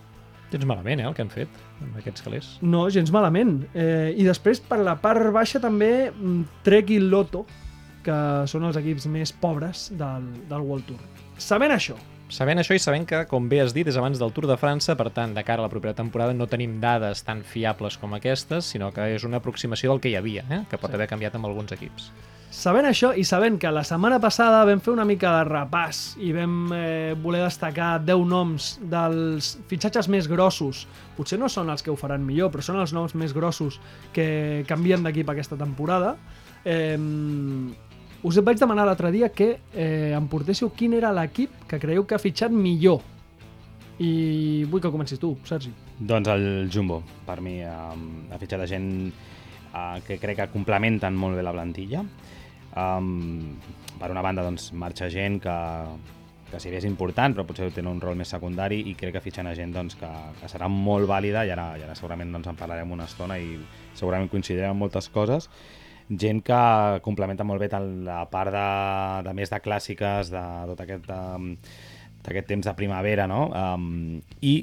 Tens 0.50 0.64
malament, 0.64 1.00
eh, 1.00 1.09
el 1.09 1.14
que 1.14 1.25
han 1.25 1.33
fet 1.33 1.49
amb 1.83 1.99
aquests 1.99 2.25
calés. 2.25 2.50
No, 2.62 2.87
gens 2.88 3.11
malament. 3.12 3.66
Eh, 3.75 4.14
I 4.16 4.25
després, 4.25 4.62
per 4.62 4.78
la 4.78 4.97
part 5.02 5.33
baixa, 5.35 5.61
també 5.61 6.11
mm, 6.11 6.62
Trek 6.64 6.95
i 6.95 7.00
Lotto, 7.02 7.45
que 8.07 8.19
són 8.47 8.64
els 8.69 8.78
equips 8.78 9.09
més 9.11 9.33
pobres 9.35 9.90
del, 9.99 10.31
del 10.49 10.62
World 10.62 10.87
Tour. 10.87 11.02
Sabent 11.43 11.75
això, 11.75 11.99
Sabent 12.26 12.59
això 12.59 12.75
i 12.75 12.80
sabent 12.83 13.04
que, 13.06 13.21
com 13.30 13.45
bé 13.47 13.61
has 13.62 13.71
dit, 13.75 13.87
és 13.87 13.97
abans 13.97 14.18
del 14.18 14.33
Tour 14.35 14.49
de 14.50 14.56
França, 14.59 14.97
per 14.99 15.12
tant, 15.14 15.35
de 15.37 15.45
cara 15.47 15.62
a 15.62 15.66
la 15.68 15.71
propera 15.71 15.95
temporada 15.95 16.35
no 16.35 16.49
tenim 16.50 16.80
dades 16.83 17.23
tan 17.23 17.45
fiables 17.47 18.00
com 18.02 18.16
aquestes, 18.18 18.73
sinó 18.75 18.90
que 18.92 19.04
és 19.14 19.23
una 19.25 19.38
aproximació 19.38 19.92
del 19.92 20.02
que 20.02 20.11
hi 20.11 20.16
havia, 20.18 20.42
eh? 20.50 20.64
que 20.66 20.80
pot 20.83 20.90
haver 20.90 21.06
canviat 21.06 21.38
amb 21.38 21.47
alguns 21.47 21.76
equips. 21.76 22.11
Sabent 22.50 22.87
això 22.88 23.12
i 23.14 23.23
sabent 23.26 23.61
que 23.62 23.71
la 23.71 23.85
setmana 23.87 24.18
passada 24.23 24.64
vam 24.66 24.83
fer 24.83 24.92
una 24.95 25.04
mica 25.06 25.37
de 25.37 25.47
repàs 25.47 26.00
i 26.25 26.33
vam 26.35 26.73
eh, 26.75 27.14
voler 27.23 27.45
destacar 27.45 28.00
10 28.02 28.26
noms 28.30 28.68
dels 28.80 29.52
fitxatges 29.71 30.11
més 30.11 30.26
grossos, 30.30 30.87
potser 31.18 31.38
no 31.38 31.50
són 31.52 31.71
els 31.71 31.85
que 31.85 31.92
ho 31.95 31.99
faran 32.00 32.26
millor, 32.26 32.50
però 32.50 32.64
són 32.64 32.80
els 32.83 32.95
noms 32.97 33.14
més 33.14 33.35
grossos 33.37 33.78
que 34.16 34.64
canvien 34.66 35.06
d'equip 35.06 35.30
aquesta 35.30 35.59
temporada, 35.61 36.16
eh, 36.64 36.97
us 38.23 38.38
vaig 38.44 38.58
demanar 38.61 38.87
l'altre 38.87 39.11
dia 39.12 39.28
que 39.28 39.56
eh, 39.75 40.14
em 40.16 40.26
portéssiu 40.30 40.70
quin 40.76 40.96
era 40.96 41.12
l'equip 41.12 41.66
que 41.68 41.80
creieu 41.82 42.06
que 42.06 42.16
ha 42.16 42.23
fitxat 42.23 42.54
millor. 42.54 43.02
I 43.99 44.64
vull 44.68 44.82
que 44.85 44.92
comencis 44.92 45.20
tu, 45.20 45.35
Sergi. 45.49 45.73
Doncs 45.96 46.28
el 46.28 46.46
Jumbo, 46.73 47.00
per 47.26 47.40
mi, 47.40 47.58
eh, 47.64 47.70
ha 47.70 48.40
fitxat 48.40 48.64
de 48.64 48.68
gent 48.70 48.90
eh, 49.08 50.00
que 50.06 50.18
crec 50.20 50.42
que 50.42 50.50
complementen 50.52 51.16
molt 51.16 51.37
bé 51.37 51.44
la 51.44 51.54
plantilla. 51.56 52.04
Um, 52.76 53.56
per 53.96 54.11
una 54.12 54.20
banda, 54.20 54.44
doncs, 54.44 54.68
marxa 54.76 55.08
gent 55.08 55.38
que, 55.40 55.56
que 56.50 56.61
si 56.61 56.68
bé 56.68 56.76
és 56.82 56.85
important, 56.85 57.32
però 57.32 57.46
potser 57.49 57.70
té 57.73 57.80
un 57.80 58.02
rol 58.02 58.18
més 58.20 58.28
secundari 58.28 58.82
i 58.90 58.92
crec 58.99 59.16
que 59.16 59.23
fitxen 59.25 59.49
a 59.49 59.54
gent 59.56 59.73
doncs, 59.73 59.96
que, 59.96 60.11
que 60.42 60.50
serà 60.52 60.68
molt 60.68 61.08
vàlida 61.08 61.46
i 61.49 61.54
ara, 61.54 61.70
i 61.80 61.87
ara 61.87 61.96
segurament 61.96 62.37
doncs, 62.37 62.50
en 62.52 62.58
parlarem 62.61 62.92
una 62.92 63.08
estona 63.08 63.38
i 63.40 63.56
segurament 63.96 64.28
coincidirem 64.28 64.76
moltes 64.76 65.08
coses 65.14 65.49
gent 66.08 66.42
que 66.46 66.62
complementa 67.02 67.44
molt 67.46 67.62
bé 67.62 67.68
tant 67.72 67.86
la 68.06 68.22
part 68.30 68.54
de, 68.54 68.66
de 69.26 69.34
més 69.34 69.50
de 69.50 69.60
clàssiques 69.62 70.30
de 70.30 70.42
tot 70.70 70.82
aquest, 70.84 71.10
um, 71.10 71.52
d'aquest 72.26 72.50
temps 72.50 72.66
de 72.68 72.75
primavera, 72.78 73.26
no? 73.30 73.46
Um, 73.50 74.20
I 74.40 74.54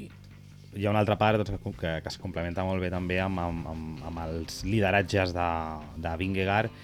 hi 0.74 0.86
ha 0.86 0.90
una 0.90 1.04
altra 1.04 1.16
part 1.20 1.38
doncs, 1.38 1.54
que, 1.78 1.92
que 2.02 2.10
es 2.10 2.18
complementa 2.18 2.64
molt 2.66 2.82
bé 2.82 2.90
també 2.92 3.20
amb, 3.22 3.38
amb, 3.40 3.68
amb, 3.70 4.02
amb 4.10 4.24
els 4.24 4.64
lideratges 4.66 5.34
de, 5.36 5.50
de 6.02 6.16
Vingegaard 6.18 6.82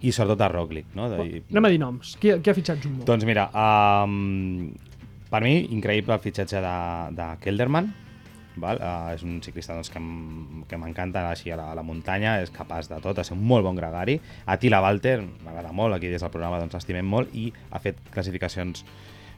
i 0.00 0.12
sobretot 0.12 0.40
de 0.40 0.48
Roglic. 0.52 0.92
No? 0.96 1.08
De, 1.12 1.42
Anem 1.52 1.68
a 1.68 1.72
dir 1.72 1.80
noms. 1.80 2.14
Qui, 2.20 2.34
qui 2.40 2.52
ha 2.52 2.56
fitxat 2.56 2.82
Jumbo? 2.84 3.06
doncs 3.08 3.26
mira, 3.28 3.48
um, 3.54 4.70
per 5.30 5.42
mi, 5.44 5.56
increïble 5.76 6.16
el 6.16 6.22
fitxatge 6.24 6.60
de, 6.64 6.76
de 7.16 7.28
Kelderman, 7.44 7.90
val? 8.58 8.80
Uh, 8.80 9.12
és 9.14 9.22
un 9.26 9.38
ciclista 9.44 9.76
doncs, 9.76 9.90
que 9.92 10.78
m'encanta 10.80 11.26
així 11.30 11.52
a 11.52 11.58
la, 11.60 11.70
a 11.72 11.76
la 11.78 11.84
muntanya, 11.86 12.38
és 12.42 12.50
capaç 12.54 12.90
de 12.90 12.98
tot, 13.04 13.20
ser 13.24 13.36
un 13.36 13.44
molt 13.46 13.66
bon 13.66 13.78
gregari. 13.78 14.18
Attila 14.50 14.82
Walter, 14.84 15.20
m'agrada 15.44 15.72
molt, 15.76 15.96
aquí 15.96 16.10
des 16.10 16.22
del 16.22 16.32
programa 16.32 16.60
doncs, 16.62 16.74
l'estimem 16.78 17.06
molt, 17.06 17.34
i 17.34 17.50
ha 17.70 17.82
fet 17.82 18.00
classificacions 18.10 18.84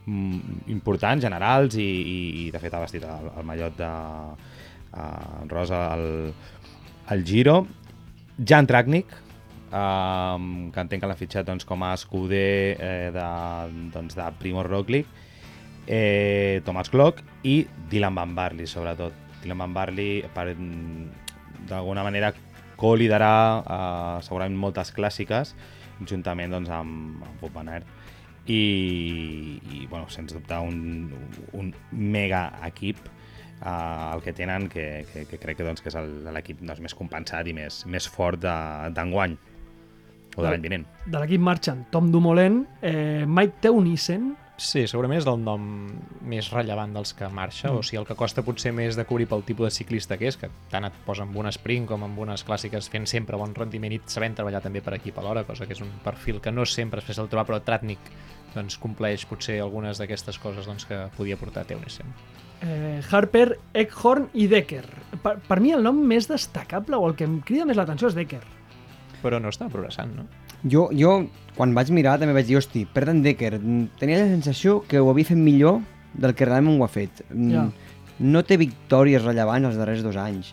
mm, 0.06 0.68
importants, 0.74 1.24
generals, 1.24 1.76
i, 1.76 1.88
i, 1.88 2.18
i 2.44 2.50
de 2.54 2.62
fet 2.62 2.74
ha 2.74 2.84
vestit 2.84 3.04
el, 3.08 3.32
el 3.36 3.48
mallot 3.48 3.76
de 3.78 3.92
uh, 3.92 5.44
rosa 5.50 5.84
al, 5.92 6.06
al 7.12 7.24
Giro. 7.28 7.60
Jan 8.38 8.66
Traknik, 8.66 9.12
um, 9.72 10.70
que 10.72 10.80
entenc 10.82 11.02
que 11.02 11.10
l'ha 11.10 11.18
fitxat 11.18 11.48
doncs, 11.48 11.66
com 11.68 11.84
a 11.84 11.92
escuder 11.96 12.76
eh, 12.76 13.10
de, 13.14 13.28
doncs, 13.94 14.16
de 14.18 14.28
Primo 14.40 14.64
Roglic, 14.66 15.08
eh, 15.86 16.60
Thomas 16.64 16.90
Glock 16.90 17.22
i 17.42 17.66
Dylan 17.90 18.14
Van 18.14 18.34
Barley, 18.34 18.66
sobretot. 18.66 19.12
Dylan 19.42 19.58
Van 19.58 19.74
Barley, 19.74 20.22
mm, 20.22 21.66
d'alguna 21.68 22.02
manera, 22.04 22.32
co-liderar 22.76 23.62
eh, 23.62 24.22
segurament 24.22 24.56
moltes 24.58 24.92
clàssiques, 24.94 25.54
juntament 26.08 26.50
doncs, 26.50 26.70
amb, 26.70 27.22
amb 27.22 27.40
Bob 27.40 27.52
Van 27.54 27.68
Aert. 27.68 27.86
I, 28.46 29.60
i 29.70 29.86
bueno, 29.86 30.08
sens 30.10 30.32
dubte 30.34 30.56
un, 30.58 31.12
un 31.54 31.68
mega 31.92 32.48
equip 32.66 32.98
uh, 33.62 34.14
el 34.16 34.22
que 34.24 34.32
tenen 34.34 34.66
que, 34.68 35.06
que, 35.12 35.22
que 35.30 35.38
crec 35.38 35.60
que, 35.60 35.62
doncs, 35.68 35.78
que 35.80 35.92
és 35.92 35.96
el- 36.00 36.24
l'equip 36.34 36.58
doncs, 36.58 36.80
més 36.82 36.96
compensat 36.98 37.46
i 37.46 37.54
més, 37.54 37.84
més 37.86 38.08
fort 38.10 38.40
de- 38.42 38.90
d'enguany 38.96 39.36
o 40.34 40.42
de 40.42 40.48
l'any 40.48 40.64
vinent. 40.64 40.86
De 41.06 41.20
l'equip 41.22 41.40
marxen 41.44 41.84
Tom 41.94 42.10
Dumoulin, 42.10 42.64
eh, 42.82 43.22
Mike 43.28 43.60
Teunissen, 43.62 44.32
Sí, 44.62 44.84
segurament 44.86 45.18
és 45.18 45.26
el 45.26 45.40
nom 45.42 45.62
més 46.30 46.46
rellevant 46.52 46.92
dels 46.94 47.10
que 47.18 47.26
marxa, 47.34 47.66
mm. 47.66 47.80
o 47.80 47.82
sigui, 47.82 47.98
el 47.98 48.06
que 48.06 48.14
costa 48.18 48.44
potser 48.46 48.70
més 48.76 48.94
de 48.94 49.04
cobrir 49.08 49.26
pel 49.30 49.42
tipus 49.46 49.66
de 49.66 49.74
ciclista 49.74 50.18
que 50.20 50.28
és, 50.30 50.36
que 50.38 50.50
tant 50.70 50.86
et 50.86 51.00
posa 51.06 51.24
amb 51.26 51.34
un 51.40 51.50
sprint 51.50 51.88
com 51.90 52.04
amb 52.06 52.20
unes 52.22 52.44
clàssiques 52.46 52.86
fent 52.92 53.08
sempre 53.10 53.40
bon 53.40 53.56
rendiment 53.56 53.96
i 53.96 53.98
sabent 54.06 54.38
treballar 54.38 54.62
també 54.62 54.84
per 54.84 54.94
equip 55.00 55.18
alhora, 55.18 55.42
cosa 55.48 55.66
que 55.66 55.74
és 55.74 55.82
un 55.82 55.90
perfil 56.04 56.38
que 56.44 56.54
no 56.54 56.66
sempre 56.68 57.02
es 57.02 57.08
fes 57.08 57.18
el 57.18 57.30
trobar, 57.32 57.48
però 57.48 57.58
Tratnik 57.66 58.12
doncs, 58.54 58.78
compleix 58.78 59.26
potser 59.26 59.58
algunes 59.64 59.98
d'aquestes 59.98 60.38
coses 60.38 60.70
doncs, 60.70 60.86
que 60.86 61.00
podia 61.16 61.40
portar 61.40 61.66
Teunissen. 61.66 62.14
eh, 62.62 63.02
Harper, 63.10 63.58
Eckhorn 63.74 64.30
i 64.38 64.46
Decker. 64.46 64.84
Per, 65.24 65.36
per 65.48 65.58
mi 65.60 65.74
el 65.74 65.82
nom 65.82 65.98
més 66.06 66.30
destacable 66.30 67.02
o 67.02 67.08
el 67.10 67.18
que 67.18 67.26
em 67.26 67.40
crida 67.42 67.66
més 67.66 67.80
l'atenció 67.80 68.12
és 68.12 68.18
Decker. 68.18 68.44
Però 69.22 69.42
no 69.42 69.50
està 69.50 69.68
progressant, 69.70 70.14
no? 70.18 70.28
Jo, 70.64 70.88
jo, 70.94 71.26
quan 71.56 71.74
vaig 71.74 71.90
mirar, 71.90 72.18
també 72.20 72.34
vaig 72.36 72.46
dir, 72.46 72.56
hosti, 72.56 72.84
Perdan 72.86 73.22
Decker, 73.22 73.58
mm, 73.58 73.98
tenia 73.98 74.20
la 74.22 74.30
sensació 74.30 74.82
que 74.88 75.00
ho 75.00 75.10
havia 75.10 75.24
fet 75.24 75.36
millor 75.38 75.80
del 76.14 76.34
que 76.34 76.46
realment 76.46 76.78
ho 76.80 76.84
ha 76.84 76.88
fet. 76.88 77.24
Mm, 77.32 77.50
Ja. 77.50 77.68
No 78.20 78.42
té 78.44 78.56
victòries 78.56 79.24
rellevants 79.24 79.66
els 79.66 79.76
darrers 79.76 80.02
dos 80.04 80.16
anys. 80.16 80.52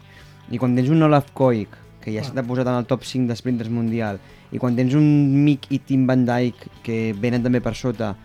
I 0.49 0.57
quan 0.57 0.75
tens 0.75 0.89
un 0.89 1.03
Olaf 1.03 1.31
Koik, 1.33 1.69
que 2.01 2.11
ja 2.11 2.21
Clar. 2.21 2.33
s'ha 2.33 2.47
posat 2.47 2.67
en 2.67 2.73
el 2.79 2.85
top 2.85 3.03
5 3.03 3.27
d'esprinters 3.27 3.69
mundial, 3.69 4.19
i 4.51 4.57
quan 4.57 4.75
tens 4.75 4.95
un 4.95 5.43
Mick 5.43 5.67
i 5.69 5.77
Tim 5.79 6.07
Van 6.07 6.25
Dijk, 6.25 6.55
que 6.81 7.13
venen 7.13 7.43
també 7.43 7.61
per 7.61 7.75
sota, 7.75 8.15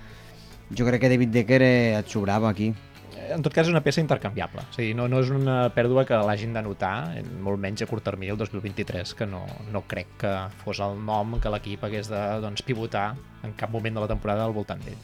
jo 0.75 0.87
crec 0.87 1.01
que 1.03 1.09
David 1.11 1.31
Decker 1.31 1.61
eh, 1.63 1.99
et 1.99 2.09
sobrava 2.09 2.49
aquí. 2.49 2.73
En 3.33 3.45
tot 3.45 3.55
cas 3.55 3.69
és 3.69 3.73
una 3.73 3.83
peça 3.85 4.03
intercanviable, 4.03 4.65
o 4.69 4.75
sigui, 4.75 4.93
no, 4.99 5.07
no 5.09 5.23
és 5.25 5.31
una 5.33 5.71
pèrdua 5.75 6.05
que 6.09 6.19
l'hagin 6.27 6.53
de 6.57 6.63
notar, 6.67 6.95
molt 7.45 7.61
menys 7.63 7.85
a 7.85 7.89
curt 7.89 8.05
termini 8.05 8.35
el 8.35 8.41
2023, 8.41 9.15
que 9.17 9.29
no, 9.31 9.45
no 9.73 9.85
crec 9.89 10.13
que 10.21 10.35
fos 10.65 10.83
el 10.85 11.01
nom 11.07 11.39
que 11.41 11.53
l'equip 11.53 11.87
hagués 11.87 12.13
de 12.13 12.23
doncs, 12.45 12.65
pivotar 12.67 13.13
en 13.45 13.57
cap 13.57 13.73
moment 13.73 13.97
de 13.97 14.05
la 14.05 14.11
temporada 14.11 14.45
al 14.45 14.57
voltant 14.57 14.83
d'ell. 14.85 15.01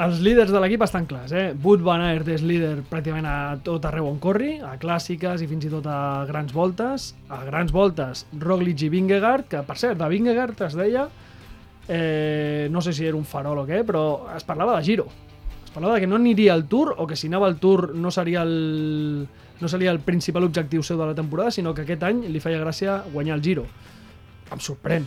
Els 0.00 0.20
líders 0.24 0.52
de 0.54 0.60
l'equip 0.62 0.80
estan 0.86 1.04
clars, 1.04 1.32
eh? 1.36 1.50
Wood 1.60 1.82
Van 1.84 2.00
Aert 2.00 2.28
és 2.32 2.44
líder 2.46 2.86
pràcticament 2.88 3.26
a 3.28 3.56
tot 3.66 3.84
arreu 3.84 4.06
on 4.08 4.20
corri, 4.22 4.54
a 4.64 4.76
clàssiques 4.80 5.42
i 5.44 5.48
fins 5.50 5.66
i 5.66 5.72
tot 5.72 5.84
a 5.90 6.24
grans 6.30 6.54
voltes. 6.56 7.10
A 7.28 7.42
grans 7.44 7.74
voltes, 7.74 8.22
Roglic 8.40 8.86
i 8.86 8.88
Vingegaard, 8.94 9.50
que 9.50 9.60
per 9.66 9.76
cert, 9.82 9.98
de 10.00 10.08
Vingegaard 10.08 10.62
es 10.64 10.78
deia, 10.78 11.08
eh, 11.88 12.68
no 12.70 12.80
sé 12.80 12.94
si 12.96 13.04
era 13.04 13.18
un 13.18 13.26
farol 13.28 13.60
o 13.60 13.66
què, 13.68 13.82
però 13.84 14.04
es 14.36 14.46
parlava 14.48 14.78
de 14.78 14.86
Giro. 14.86 15.10
Es 15.70 15.74
parlava 15.74 16.00
que 16.02 16.06
no 16.10 16.16
aniria 16.18 16.50
al 16.52 16.64
Tour 16.66 16.96
o 16.98 17.06
que 17.06 17.14
si 17.14 17.28
anava 17.30 17.46
al 17.46 17.60
Tour 17.62 17.94
no 17.94 18.10
seria 18.10 18.42
el, 18.42 19.28
no 19.60 19.68
seria 19.70 19.92
el 19.94 20.00
principal 20.02 20.42
objectiu 20.42 20.82
seu 20.82 20.98
de 20.98 21.06
la 21.06 21.14
temporada, 21.14 21.52
sinó 21.54 21.70
que 21.70 21.84
aquest 21.84 22.02
any 22.02 22.24
li 22.26 22.40
feia 22.42 22.58
gràcia 22.58 22.96
guanyar 23.12 23.36
el 23.38 23.44
Giro. 23.44 23.68
Em 24.50 24.58
sorprèn. 24.58 25.06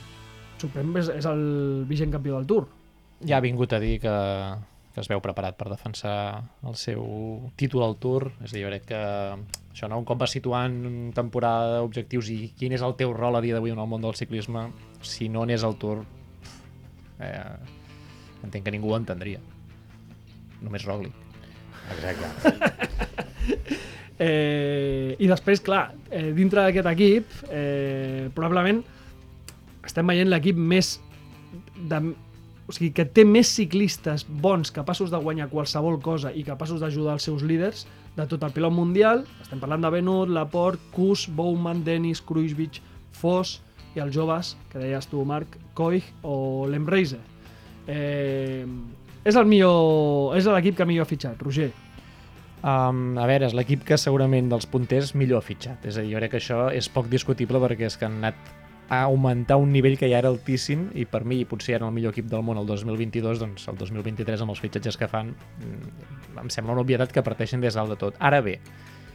Sorprèn, 0.61 0.93
és, 1.01 1.09
és 1.19 1.27
el 1.27 1.43
vigent 1.89 2.13
campió 2.15 2.37
del 2.37 2.47
Tour. 2.47 2.69
Ja 3.27 3.41
ha 3.41 3.43
vingut 3.43 3.75
a 3.75 3.81
dir 3.83 3.97
que, 3.99 4.13
que 4.95 5.03
es 5.03 5.11
veu 5.11 5.19
preparat 5.25 5.59
per 5.59 5.67
defensar 5.67 6.15
el 6.63 6.79
seu 6.79 7.03
títol 7.59 7.83
al 7.83 7.97
Tour, 7.99 8.29
és 8.39 8.53
a 8.53 8.55
dir, 8.55 8.63
crec 8.69 8.87
que 8.93 9.01
això 9.73 9.91
no, 9.91 9.99
un 9.99 10.07
cop 10.07 10.23
va 10.23 10.31
situant 10.31 11.11
temporada, 11.11 11.81
objectius 11.83 12.31
i 12.31 12.53
quin 12.55 12.71
és 12.71 12.87
el 12.87 12.95
teu 12.95 13.11
rol 13.11 13.35
a 13.35 13.43
dia 13.43 13.59
d'avui 13.59 13.75
en 13.75 13.83
el 13.83 13.91
món 13.91 14.07
del 14.07 14.15
ciclisme, 14.15 14.69
si 15.03 15.27
no 15.27 15.43
n'és 15.43 15.67
al 15.67 15.75
Tour, 15.75 16.05
eh, 17.19 17.51
entenc 18.47 18.63
que 18.63 18.75
ningú 18.77 18.95
ho 18.95 19.01
entendria. 19.01 19.43
Només 20.63 20.87
Roglic. 20.87 21.13
Exacte. 21.97 22.53
Eh, 24.23 25.17
I 25.19 25.27
després, 25.27 25.59
clar, 25.59 25.87
eh, 26.13 26.29
dintre 26.37 26.61
d'aquest 26.61 26.85
equip, 26.91 27.31
eh, 27.49 28.29
probablement 28.31 28.77
estem 29.83 30.07
veient 30.07 30.29
l'equip 30.29 30.55
més 30.55 30.93
de, 31.89 31.99
o 32.67 32.75
sigui, 32.75 32.91
que 32.95 33.03
té 33.09 33.25
més 33.27 33.49
ciclistes 33.57 34.23
bons 34.23 34.71
capaços 34.71 35.11
de 35.11 35.19
guanyar 35.19 35.49
qualsevol 35.51 35.99
cosa 35.99 36.31
i 36.31 36.45
capaços 36.47 36.79
d'ajudar 36.79 37.17
els 37.17 37.27
seus 37.27 37.43
líders 37.43 37.83
de 38.15 38.27
tot 38.29 38.45
el 38.45 38.53
pilot 38.55 38.71
mundial. 38.71 39.25
Estem 39.41 39.59
parlant 39.59 39.83
de 39.83 39.91
Benut, 39.91 40.31
Laporte, 40.31 40.81
Kuss, 40.93 41.27
Bowman, 41.27 41.83
Dennis, 41.83 42.21
Kruijswijk, 42.23 42.79
Foss 43.17 43.59
i 43.97 44.01
els 44.01 44.13
joves, 44.15 44.55
que 44.71 44.79
deies 44.81 45.09
tu, 45.09 45.25
Marc, 45.25 45.57
Koich 45.75 46.07
o 46.23 46.65
Lemreiser. 46.69 47.21
Eh, 47.87 48.63
és 49.23 49.39
el 49.39 49.47
millor, 49.49 50.35
és 50.37 50.47
l'equip 50.49 50.77
que 50.77 50.87
millor 50.87 51.07
ha 51.07 51.09
fitxat, 51.09 51.41
Roger. 51.41 51.71
Um, 52.63 53.17
a 53.19 53.27
veure, 53.27 53.49
és 53.49 53.55
l'equip 53.55 53.83
que 53.87 53.97
segurament 53.99 54.47
dels 54.51 54.67
punters 54.71 55.13
millor 55.19 55.41
ha 55.41 55.45
fitxat. 55.45 55.83
És 55.87 55.97
a 55.97 56.03
dir, 56.03 56.13
jo 56.13 56.21
crec 56.21 56.35
que 56.35 56.39
això 56.39 56.67
és 56.71 56.87
poc 56.91 57.09
discutible 57.11 57.59
perquè 57.63 57.89
és 57.89 57.97
que 57.99 58.07
han 58.07 58.21
anat 58.21 58.39
a 58.93 59.03
augmentar 59.07 59.57
un 59.57 59.71
nivell 59.71 59.97
que 59.97 60.09
ja 60.11 60.19
era 60.19 60.29
altíssim 60.29 60.89
i 60.99 61.05
per 61.09 61.23
mi 61.25 61.41
potser 61.49 61.77
era 61.77 61.87
el 61.87 61.95
millor 61.95 62.13
equip 62.13 62.27
del 62.31 62.43
món 62.45 62.59
el 62.59 62.67
2022, 62.67 63.39
doncs 63.41 63.67
el 63.71 63.79
2023 63.79 64.43
amb 64.43 64.53
els 64.53 64.61
fitxatges 64.63 64.99
que 64.99 65.09
fan 65.11 65.31
mm, 65.33 66.41
em 66.43 66.51
sembla 66.53 66.75
una 66.75 66.83
obvietat 66.83 67.13
que 67.15 67.23
parteixen 67.25 67.63
des 67.63 67.79
dalt 67.79 67.95
de 67.95 67.97
tot. 67.99 68.19
Ara 68.19 68.41
bé, 68.45 68.59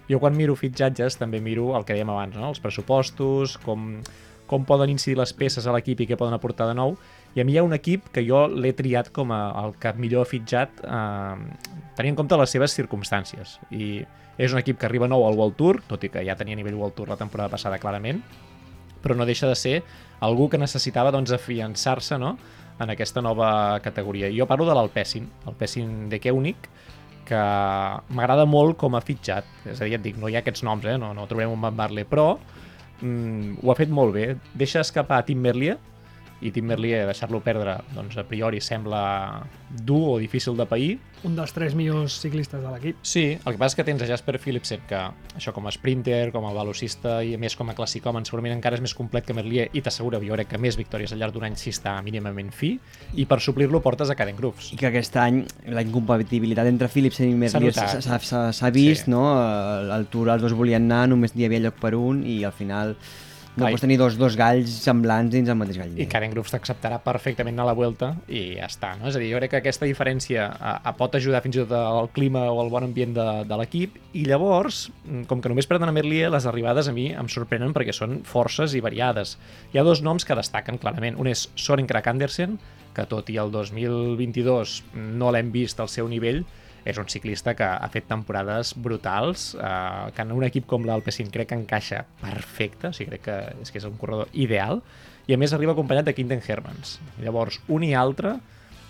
jo 0.09 0.21
quan 0.21 0.37
miro 0.37 0.57
fitxatges 0.57 1.21
també 1.21 1.41
miro 1.45 1.75
el 1.77 1.85
que 1.85 1.95
dèiem 1.95 2.11
abans, 2.11 2.37
no? 2.37 2.49
els 2.49 2.61
pressupostos, 2.65 3.59
com, 3.65 4.01
com 4.49 4.65
poden 4.65 4.91
incidir 4.91 5.19
les 5.21 5.35
peces 5.37 5.69
a 5.69 5.77
l'equip 5.77 6.01
i 6.01 6.09
què 6.09 6.19
poden 6.19 6.37
aportar 6.37 6.71
de 6.71 6.77
nou, 6.79 6.97
i 7.37 7.43
a 7.43 7.45
mi 7.45 7.55
hi 7.55 7.59
ha 7.61 7.65
un 7.67 7.77
equip 7.77 8.09
que 8.15 8.25
jo 8.27 8.47
l'he 8.49 8.73
triat 8.77 9.11
com 9.15 9.33
a 9.35 9.43
el 9.63 9.77
que 9.81 9.93
millor 10.01 10.25
ha 10.25 10.31
fitxat 10.31 10.83
eh, 10.83 11.37
tenint 11.99 12.15
en 12.15 12.21
compte 12.23 12.39
les 12.41 12.55
seves 12.55 12.75
circumstàncies. 12.79 13.59
I 13.71 14.05
és 14.39 14.55
un 14.55 14.61
equip 14.61 14.79
que 14.79 14.87
arriba 14.87 15.09
nou 15.11 15.27
al 15.27 15.37
World 15.39 15.59
Tour, 15.59 15.81
tot 15.91 16.05
i 16.07 16.13
que 16.15 16.23
ja 16.27 16.39
tenia 16.39 16.57
nivell 16.59 16.79
World 16.79 16.97
Tour 16.97 17.11
la 17.11 17.19
temporada 17.21 17.51
passada 17.53 17.81
clarament, 17.83 18.23
però 19.03 19.17
no 19.19 19.27
deixa 19.27 19.49
de 19.51 19.57
ser 19.59 19.81
algú 20.25 20.49
que 20.51 20.59
necessitava 20.59 21.13
doncs, 21.15 21.35
afiançar-se 21.35 22.19
no? 22.19 22.37
en 22.79 22.91
aquesta 22.95 23.23
nova 23.23 23.81
categoria. 23.83 24.31
Jo 24.35 24.47
parlo 24.47 24.67
de 24.69 24.75
l'Alpecin, 24.75 25.27
el 25.51 25.57
Pessin 25.59 26.07
de 26.11 26.21
Keunig, 26.23 26.69
que 27.29 27.41
m'agrada 28.15 28.47
molt 28.49 28.79
com 28.81 28.95
ha 28.95 29.03
fitxat. 29.05 29.47
És 29.67 29.83
a 29.83 29.89
dir, 29.89 29.99
et 29.99 30.05
dic, 30.05 30.19
no 30.21 30.31
hi 30.31 30.39
ha 30.39 30.43
aquests 30.45 30.65
noms, 30.67 30.87
eh? 30.87 30.97
no, 31.01 31.13
no 31.17 31.27
trobem 31.31 31.53
un 31.53 31.61
Van 31.61 31.77
Barle, 31.77 32.07
però 32.09 32.31
mm, 33.03 33.59
ho 33.63 33.73
ha 33.73 33.79
fet 33.79 33.93
molt 33.93 34.15
bé. 34.15 34.29
Deixa 34.59 34.85
escapar 34.87 35.25
Tim 35.27 35.43
Merlier, 35.43 35.77
i 36.41 36.53
Tim 36.55 36.67
Merlier, 36.71 37.05
deixar-lo 37.09 37.41
perdre, 37.43 37.79
doncs 37.97 38.17
a 38.21 38.23
priori 38.29 38.61
sembla 38.63 39.43
dur 39.85 40.15
o 40.15 40.19
difícil 40.23 40.57
de 40.57 40.67
pair. 40.71 40.99
Un 41.27 41.35
dels 41.35 41.51
tres 41.53 41.75
millors 41.75 42.21
ciclistes 42.23 42.63
de 42.63 42.71
l'equip. 42.71 43.01
Sí, 43.03 43.25
el 43.35 43.53
que 43.57 43.59
passa 43.59 43.73
és 43.73 43.79
que 43.81 43.85
tens 43.89 44.03
a 44.05 44.07
Jasper 44.07 44.39
Philipsen, 44.39 44.85
que 44.87 45.01
això 45.35 45.51
com 45.53 45.67
a 45.67 45.73
sprinter, 45.75 46.31
com 46.31 46.47
a 46.47 46.53
velocista 46.55 47.17
i 47.27 47.35
a 47.35 47.39
més 47.43 47.57
com 47.59 47.69
a 47.71 47.75
classicòmen 47.75 48.25
segurament 48.29 48.55
encara 48.55 48.79
és 48.79 48.85
més 48.85 48.95
complet 48.95 49.27
que 49.27 49.35
Merlier 49.35 49.67
i 49.75 49.83
t'assegura, 49.83 50.21
jo 50.23 50.39
crec 50.39 50.53
que 50.55 50.59
més 50.63 50.79
victòries 50.79 51.11
al 51.13 51.19
llarg 51.19 51.35
d'un 51.35 51.49
any 51.49 51.57
si 51.59 51.71
està 51.75 51.97
mínimament 52.07 52.53
fi 52.55 52.77
i 53.19 53.27
per 53.27 53.41
suplir-lo 53.43 53.83
portes 53.83 54.11
a 54.11 54.15
Caden 54.15 54.37
Grooves. 54.39 54.71
I 54.73 54.79
que 54.79 54.87
aquest 54.93 55.17
any 55.19 55.43
la 55.67 55.83
incompatibilitat 55.83 56.71
entre 56.71 56.87
Philipsen 56.89 57.33
i 57.33 57.35
Merlier 57.35 57.75
S'ha 57.75 58.71
vist, 58.71 59.05
Sí. 59.07 59.11
no? 59.11 59.25
El, 59.35 59.91
el 59.91 60.07
Tour 60.07 60.29
els 60.31 60.43
dos 60.43 60.55
volien 60.55 60.85
anar, 60.87 61.09
només 61.09 61.35
n'hi 61.35 61.45
havia 61.47 61.61
lloc 61.67 61.81
per 61.83 61.95
un 61.99 62.23
i 62.27 62.45
al 62.45 62.53
final 62.53 62.95
No 63.59 63.71
pots 63.73 63.83
tenir 63.83 63.99
dos, 64.01 64.17
dos 64.21 64.37
galls 64.39 64.73
semblants 64.85 65.33
dins 65.35 65.51
el 65.51 65.59
mateix 65.59 65.81
gall. 65.81 65.97
i 65.99 66.07
Karen 66.11 66.33
Groves 66.35 66.53
t'acceptarà 66.55 67.01
perfectament 67.05 67.59
a 67.59 67.67
la 67.69 67.75
vuelta 67.77 68.13
i 68.29 68.59
ja 68.59 68.69
està, 68.71 68.93
no? 69.01 69.09
És 69.11 69.19
a 69.19 69.23
dir, 69.23 69.31
jo 69.33 69.41
crec 69.41 69.53
que 69.55 69.61
aquesta 69.63 69.89
diferència 69.89 70.47
a, 70.49 70.77
a 70.89 70.95
pot 70.99 71.17
ajudar 71.19 71.43
fins 71.45 71.59
i 71.59 71.63
tot 71.65 71.75
al 71.79 72.11
clima 72.15 72.47
o 72.53 72.61
al 72.63 72.73
bon 72.73 72.89
ambient 72.89 73.17
de, 73.17 73.27
de 73.49 73.61
l'equip 73.61 73.99
i 74.17 74.25
llavors, 74.29 74.87
mm, 75.05 75.27
com 75.31 75.43
que 75.43 75.53
només 75.53 75.69
perden 75.71 75.91
a 75.91 75.97
Merlier, 75.97 76.31
les 76.33 76.47
arribades 76.51 76.89
a 76.89 76.95
mi 76.97 77.11
em 77.13 77.31
sorprenen 77.33 77.75
perquè 77.77 77.95
són 77.97 78.23
forces 78.29 78.77
i 78.79 78.85
variades. 78.85 79.37
Hi 79.73 79.81
ha 79.81 79.87
dos 79.87 80.03
noms 80.07 80.29
que 80.29 80.39
destaquen 80.39 80.79
clarament. 80.79 81.19
Un 81.19 81.31
és 81.31 81.49
Soren 81.59 81.89
Krak 81.91 82.11
Andersen, 82.13 82.59
que 82.95 83.07
tot 83.11 83.29
i 83.31 83.37
el 83.39 83.53
2022 83.55 84.81
no 85.19 85.31
l'hem 85.35 85.53
vist 85.55 85.81
al 85.81 85.91
seu 85.93 86.09
nivell, 86.11 86.45
és 86.85 86.99
un 86.99 87.09
ciclista 87.11 87.55
que 87.59 87.67
ha 87.67 87.89
fet 87.93 88.09
temporades 88.11 88.75
brutals, 88.77 89.55
eh, 89.55 90.11
que 90.15 90.25
en 90.25 90.35
un 90.35 90.47
equip 90.47 90.67
com 90.71 90.87
l'Alpecin 90.87 91.33
crec 91.35 91.53
que 91.53 91.59
encaixa 91.59 92.05
perfecte, 92.21 92.91
o 92.91 92.97
sigui, 92.97 93.11
crec 93.15 93.25
que 93.27 93.39
és 93.65 93.73
que 93.73 93.81
és 93.83 93.89
un 93.89 93.97
corredor 94.01 94.29
ideal, 94.33 94.83
i 95.29 95.35
a 95.35 95.41
més 95.41 95.53
arriba 95.53 95.75
acompanyat 95.75 96.09
de 96.09 96.15
Quinten 96.17 96.41
Hermans. 96.41 96.99
Llavors, 97.21 97.61
un 97.69 97.85
i 97.85 97.93
altre, 97.95 98.39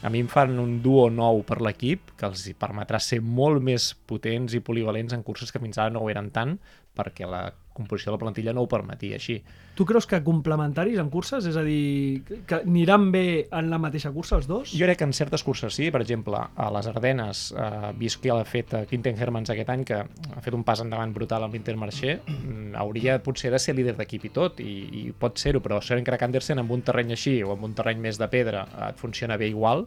a 0.02 0.10
mi 0.14 0.20
em 0.22 0.28
fan 0.30 0.54
un 0.62 0.76
duo 0.82 1.08
nou 1.10 1.42
per 1.46 1.58
l'equip, 1.64 2.12
que 2.18 2.28
els 2.28 2.44
permetrà 2.60 3.00
ser 3.02 3.18
molt 3.20 3.62
més 3.64 3.90
potents 4.06 4.54
i 4.54 4.62
polivalents 4.62 5.16
en 5.16 5.24
curses 5.26 5.50
que 5.50 5.58
fins 5.58 5.78
ara 5.78 5.90
no 5.90 6.04
ho 6.04 6.12
eren 6.12 6.30
tant, 6.30 6.54
perquè 6.94 7.26
la 7.26 7.48
composició 7.78 8.12
de 8.12 8.16
la 8.16 8.22
plantilla 8.22 8.54
no 8.54 8.64
ho 8.64 8.70
permetia 8.70 9.16
així. 9.18 9.38
Tu 9.78 9.86
creus 9.86 10.08
que 10.10 10.20
complementaris 10.26 10.98
en 10.98 11.10
curses? 11.12 11.46
És 11.48 11.56
a 11.56 11.64
dir, 11.66 12.24
que 12.48 12.60
aniran 12.60 13.08
bé 13.14 13.24
en 13.54 13.70
la 13.70 13.78
mateixa 13.80 14.12
cursa 14.14 14.36
els 14.38 14.48
dos? 14.50 14.74
Jo 14.74 14.88
crec 14.88 15.00
que 15.00 15.08
en 15.08 15.14
certes 15.16 15.44
curses 15.46 15.74
sí, 15.74 15.90
per 15.94 16.02
exemple, 16.02 16.40
a 16.40 16.68
les 16.74 16.90
Ardenes, 16.90 17.44
eh, 17.54 17.92
vist 17.98 18.20
que 18.22 18.34
ha 18.34 18.42
fet 18.48 18.74
eh, 18.74 18.84
Quinten 18.90 19.18
Hermans 19.18 19.54
aquest 19.54 19.72
any, 19.74 19.86
que 19.88 20.02
ha 20.02 20.42
fet 20.44 20.56
un 20.56 20.66
pas 20.66 20.82
endavant 20.84 21.14
brutal 21.14 21.46
amb 21.46 21.54
l'Intermarché, 21.54 22.18
mm, 22.26 22.74
hauria 22.82 23.18
potser 23.24 23.52
de 23.54 23.62
ser 23.62 23.76
líder 23.78 23.96
d'equip 23.98 24.28
i 24.28 24.34
tot, 24.34 24.60
i, 24.64 24.76
i 25.02 25.04
pot 25.12 25.38
ser-ho, 25.38 25.62
però 25.64 25.80
Søren 25.84 26.06
Krak 26.06 26.26
Andersen 26.26 26.60
amb 26.62 26.74
un 26.74 26.84
terreny 26.86 27.14
així 27.14 27.38
o 27.44 27.54
amb 27.54 27.68
un 27.68 27.78
terreny 27.78 28.02
més 28.02 28.20
de 28.20 28.28
pedra 28.32 28.66
eh, 28.66 28.90
et 28.90 29.00
funciona 29.00 29.38
bé 29.40 29.50
igual, 29.52 29.86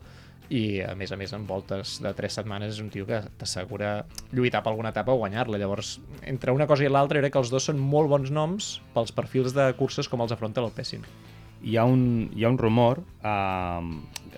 i 0.52 0.82
a 0.84 0.94
més 1.00 1.14
a 1.14 1.18
més 1.20 1.32
en 1.36 1.46
voltes 1.48 1.98
de 2.04 2.12
3 2.18 2.38
setmanes 2.42 2.76
és 2.76 2.82
un 2.84 2.90
tio 2.92 3.06
que 3.08 3.22
t'assegura 3.40 4.06
lluitar 4.36 4.62
per 4.64 4.74
alguna 4.74 4.92
etapa 4.92 5.14
o 5.16 5.22
guanyar-la 5.22 5.60
llavors 5.62 5.96
entre 6.28 6.52
una 6.52 6.68
cosa 6.68 6.84
i 6.84 6.92
l'altra 6.92 7.22
crec 7.24 7.34
que 7.36 7.42
els 7.42 7.52
dos 7.54 7.70
són 7.70 7.80
molt 7.80 8.12
bons 8.12 8.34
noms 8.36 8.74
pels 8.96 9.16
perfils 9.16 9.56
de 9.56 9.70
curses 9.80 10.12
com 10.12 10.24
els 10.26 10.36
afronta 10.36 10.64
l'Alpecin 10.64 11.08
Hi 11.62 11.78
ha 11.78 11.86
un, 11.86 12.04
hi 12.34 12.44
ha 12.44 12.50
un 12.50 12.58
rumor, 12.58 13.04
eh, 13.22 13.82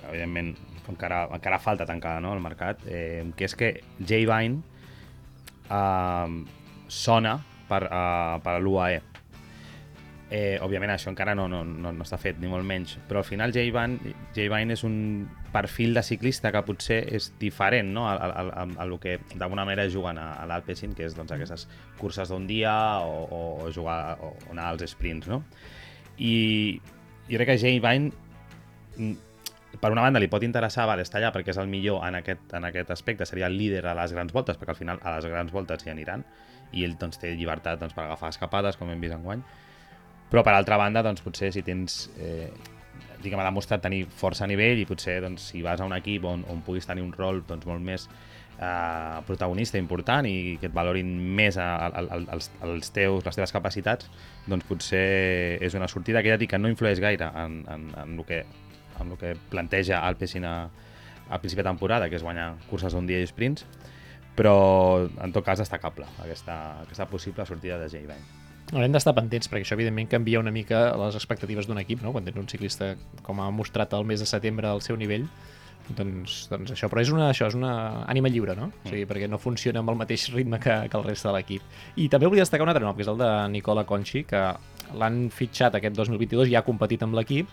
evidentment 0.10 0.50
encara, 0.92 1.22
encara 1.32 1.60
falta 1.64 1.88
tancar 1.88 2.18
no, 2.22 2.34
el 2.36 2.44
mercat, 2.44 2.84
eh, 2.84 3.24
que 3.40 3.48
és 3.48 3.56
que 3.56 3.70
Jay 4.04 4.28
Vine 4.28 4.60
eh, 5.72 6.44
sona 6.94 7.38
per, 7.68 7.84
uh, 7.88 8.38
per 8.44 8.60
l'UAE. 8.62 9.02
Eh, 10.34 10.58
òbviament 10.66 10.90
això 10.90 11.12
encara 11.12 11.36
no, 11.38 11.44
no, 11.46 11.60
no, 11.62 11.92
no 11.94 12.06
està 12.06 12.18
fet, 12.18 12.40
ni 12.42 12.50
molt 12.50 12.66
menys, 12.66 12.96
però 13.06 13.20
al 13.22 13.28
final 13.28 13.52
Jay 13.54 13.70
Vine, 13.70 14.14
Jay 14.34 14.50
és 14.74 14.82
un 14.88 14.96
perfil 15.54 15.94
de 15.94 16.02
ciclista 16.02 16.50
que 16.52 16.64
potser 16.66 17.04
és 17.14 17.28
diferent 17.38 17.92
no? 17.94 18.08
a, 18.10 18.16
a, 18.16 18.46
a, 18.64 18.64
a 18.66 18.88
lo 18.90 18.98
que 19.00 19.20
d'alguna 19.36 19.62
manera 19.64 19.86
juguen 19.86 20.18
a, 20.18 20.32
a 20.42 20.48
l'Alpecin, 20.50 20.96
que 20.98 21.06
és 21.06 21.14
doncs, 21.14 21.36
aquestes 21.36 21.68
curses 22.00 22.34
d'un 22.34 22.48
dia 22.50 22.74
o, 23.06 23.28
o, 23.30 23.42
o 23.62 23.70
jugar 23.76 24.18
o, 24.26 24.32
o 24.34 24.56
anar 24.56 24.72
als 24.72 24.88
sprints. 24.90 25.30
No? 25.30 25.44
I 26.18 26.82
jo 27.30 27.38
crec 27.38 27.52
que 27.52 27.58
Jay 27.62 27.78
Vine 27.84 28.10
mm, 28.98 29.14
per 29.80 29.92
una 29.94 30.02
banda 30.02 30.22
li 30.22 30.32
pot 30.34 30.42
interessar 30.42 30.88
vale, 30.90 31.06
estar 31.06 31.20
allà 31.22 31.30
perquè 31.36 31.54
és 31.54 31.60
el 31.62 31.70
millor 31.70 32.02
en 32.08 32.18
aquest, 32.24 32.48
en 32.58 32.66
aquest 32.72 32.90
aspecte, 32.96 33.28
seria 33.30 33.52
el 33.52 33.60
líder 33.60 33.86
a 33.86 33.94
les 34.02 34.16
grans 34.18 34.34
voltes, 34.34 34.58
perquè 34.58 34.74
al 34.74 34.80
final 34.80 35.04
a 35.04 35.14
les 35.20 35.30
grans 35.30 35.54
voltes 35.54 35.86
hi 35.86 35.94
aniran 35.94 36.26
i 36.74 36.88
ell 36.88 36.98
doncs, 36.98 37.22
té 37.22 37.36
llibertat 37.38 37.78
doncs, 37.82 37.94
per 37.94 38.08
agafar 38.08 38.34
escapades, 38.34 38.82
com 38.82 38.90
hem 38.90 39.02
vist 39.02 39.14
enguany. 39.14 39.46
Però 40.32 40.44
per 40.46 40.54
altra 40.56 40.78
banda, 40.82 41.04
doncs, 41.06 41.22
potser 41.22 41.52
si 41.54 41.62
tens 41.66 42.08
eh, 42.18 42.50
diguem, 43.24 43.40
ha 43.40 43.48
demostrat 43.48 43.82
tenir 43.84 44.04
força 44.20 44.46
a 44.46 44.52
nivell 44.52 44.82
i 44.82 44.86
potser 44.90 45.20
doncs, 45.24 45.50
si 45.52 45.64
vas 45.66 45.82
a 45.82 45.88
un 45.88 45.96
equip 45.96 46.26
on, 46.28 46.44
on 46.52 46.62
puguis 46.66 46.88
tenir 46.90 47.04
un 47.06 47.14
rol 47.16 47.42
doncs, 47.48 47.66
molt 47.70 47.84
més 47.84 48.08
eh, 48.60 49.22
protagonista 49.28 49.80
important 49.82 50.28
i 50.30 50.58
que 50.62 50.70
et 50.70 50.76
valorin 50.76 51.10
més 51.38 51.58
a, 51.58 51.70
a, 51.88 52.04
a, 52.04 52.20
als, 52.36 52.52
als 52.62 52.92
teus, 52.96 53.24
les 53.26 53.40
teves 53.40 53.56
capacitats, 53.56 54.10
doncs 54.50 54.68
potser 54.70 55.06
és 55.64 55.80
una 55.80 55.90
sortida 55.92 56.24
que 56.24 56.34
ja 56.34 56.40
dic 56.42 56.54
que 56.54 56.62
no 56.62 56.72
influeix 56.72 57.02
gaire 57.04 57.32
en, 57.46 57.62
en, 57.68 57.90
en, 58.04 58.18
el, 58.20 58.28
que, 58.28 58.44
en 59.00 59.16
el 59.16 59.22
que 59.22 59.36
planteja 59.50 60.04
Alpecin 60.04 60.46
a, 60.50 60.58
a 61.30 61.40
principi 61.40 61.64
de 61.64 61.70
temporada, 61.72 62.10
que 62.10 62.20
és 62.20 62.26
guanyar 62.26 62.54
curses 62.70 62.94
d'un 62.94 63.08
dia 63.10 63.22
i 63.24 63.30
sprints, 63.30 63.66
però 64.38 64.56
en 65.22 65.34
tot 65.34 65.46
cas 65.46 65.62
destacable 65.62 66.08
aquesta, 66.24 66.80
aquesta 66.88 67.10
possible 67.10 67.46
sortida 67.46 67.78
de 67.82 67.92
Jay 67.92 68.08
Vine. 68.08 68.43
Haurem 68.74 68.94
d'estar 68.96 69.14
pendents, 69.14 69.50
perquè 69.52 69.68
això 69.68 69.76
evidentment 69.78 70.08
canvia 70.10 70.40
una 70.42 70.52
mica 70.54 70.88
les 70.98 71.18
expectatives 71.20 71.68
d'un 71.70 71.78
equip, 71.78 72.02
no? 72.02 72.14
quan 72.14 72.26
tens 72.26 72.40
un 72.42 72.48
ciclista 72.50 72.96
com 73.22 73.42
ha 73.44 73.52
mostrat 73.54 73.94
el 73.94 74.08
mes 74.10 74.24
de 74.24 74.26
setembre 74.30 74.66
al 74.70 74.82
seu 74.82 74.98
nivell, 74.98 75.28
doncs, 75.94 76.48
doncs 76.50 76.72
això, 76.74 76.88
però 76.90 77.04
és 77.04 77.12
una, 77.14 77.28
això 77.30 77.50
és 77.52 77.58
una 77.60 77.74
ànima 78.10 78.32
lliure, 78.32 78.56
no? 78.58 78.70
O 78.72 78.90
sigui, 78.90 79.04
perquè 79.10 79.28
no 79.30 79.38
funciona 79.42 79.84
amb 79.84 79.92
el 79.92 80.00
mateix 80.00 80.30
ritme 80.34 80.58
que, 80.64 80.78
que 80.90 80.98
el 80.98 81.06
reste 81.06 81.28
de 81.28 81.36
l'equip. 81.36 81.68
I 82.00 82.08
també 82.10 82.30
volia 82.32 82.46
destacar 82.48 82.66
un 82.66 82.72
altre 82.72 82.86
nom, 82.86 82.96
que 82.96 83.06
és 83.06 83.12
el 83.12 83.20
de 83.20 83.30
Nicola 83.54 83.86
Conchi, 83.86 84.24
que 84.26 84.42
l'han 84.98 85.28
fitxat 85.34 85.78
aquest 85.78 86.00
2022, 86.00 86.50
ja 86.54 86.64
ha 86.64 86.66
competit 86.66 87.04
amb 87.06 87.20
l'equip, 87.20 87.52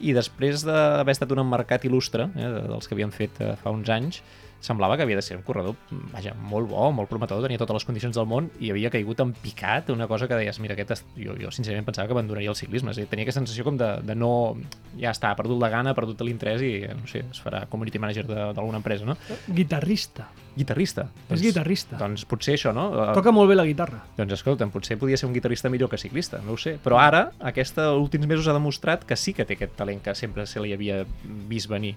i 0.00 0.14
després 0.14 0.64
d'haver 0.66 1.14
estat 1.14 1.32
un 1.34 1.42
emmarcat 1.44 1.86
il·lustre, 1.86 2.28
eh, 2.34 2.50
dels 2.70 2.88
que 2.88 2.96
havien 2.96 3.14
fet 3.14 3.40
eh, 3.44 3.54
fa 3.62 3.74
uns 3.74 3.90
anys, 3.92 4.22
semblava 4.60 4.96
que 4.96 5.04
havia 5.04 5.14
de 5.16 5.22
ser 5.22 5.36
un 5.36 5.42
corredor 5.46 5.76
vaja, 6.12 6.32
molt 6.34 6.68
bo, 6.68 6.88
molt 6.92 7.08
prometedor, 7.08 7.44
tenia 7.46 7.58
totes 7.60 7.74
les 7.78 7.84
condicions 7.86 8.16
del 8.16 8.26
món 8.26 8.48
i 8.58 8.72
havia 8.72 8.90
caigut 8.90 9.20
en 9.22 9.32
picat, 9.32 9.90
una 9.94 10.08
cosa 10.10 10.26
que 10.26 10.34
deies, 10.34 10.58
mira, 10.60 10.74
aquest, 10.74 10.90
est- 10.96 11.12
jo, 11.16 11.36
jo 11.38 11.52
sincerament 11.54 11.86
pensava 11.86 12.08
que 12.08 12.16
abandonaria 12.16 12.50
el 12.50 12.56
ciclisme, 12.58 12.90
és 12.90 12.98
a 12.98 13.00
dir, 13.04 13.08
tenia 13.08 13.22
aquesta 13.28 13.38
sensació 13.40 13.62
com 13.64 13.76
de, 13.78 13.92
de 14.02 14.16
no... 14.18 14.56
Ja 14.98 15.12
està, 15.14 15.30
ha 15.30 15.36
perdut 15.38 15.60
la 15.62 15.68
gana, 15.70 15.90
ha 15.94 15.94
perdut 15.94 16.20
l'interès 16.26 16.60
i, 16.66 16.72
no 16.90 17.06
sé, 17.06 17.22
es 17.30 17.38
farà 17.44 17.66
community 17.70 18.00
manager 18.02 18.26
de- 18.26 18.48
d'alguna 18.56 18.80
empresa, 18.82 19.06
no? 19.06 19.14
Guitarrista. 19.46 20.26
Guitarrista. 20.58 21.04
És 21.30 21.40
guitarrista. 21.40 21.96
Doncs 22.00 22.24
potser 22.26 22.56
això, 22.58 22.72
no? 22.74 22.88
Eh, 22.90 23.12
Toca 23.14 23.30
molt 23.30 23.46
bé 23.48 23.54
la 23.54 23.64
guitarra. 23.64 24.00
doncs 24.16 24.32
escolta'm, 24.40 24.72
potser 24.74 24.98
podia 24.98 25.16
ser 25.16 25.28
un 25.28 25.34
guitarrista 25.36 25.70
millor 25.70 25.88
que 25.88 25.98
ciclista, 26.02 26.40
no 26.44 26.56
ho 26.56 26.58
sé. 26.58 26.76
Però 26.82 26.98
ara, 26.98 27.28
aquesta 27.38 27.92
últims 27.94 28.26
mesos 28.26 28.48
ha 28.50 28.56
demostrat 28.56 29.04
que 29.06 29.14
sí 29.14 29.32
que 29.34 29.44
té 29.46 29.54
aquest 29.54 29.76
talent 29.78 30.02
que 30.02 30.16
sempre 30.18 30.46
se 30.50 30.58
li 30.60 30.72
havia 30.74 31.04
vist 31.48 31.70
venir. 31.70 31.94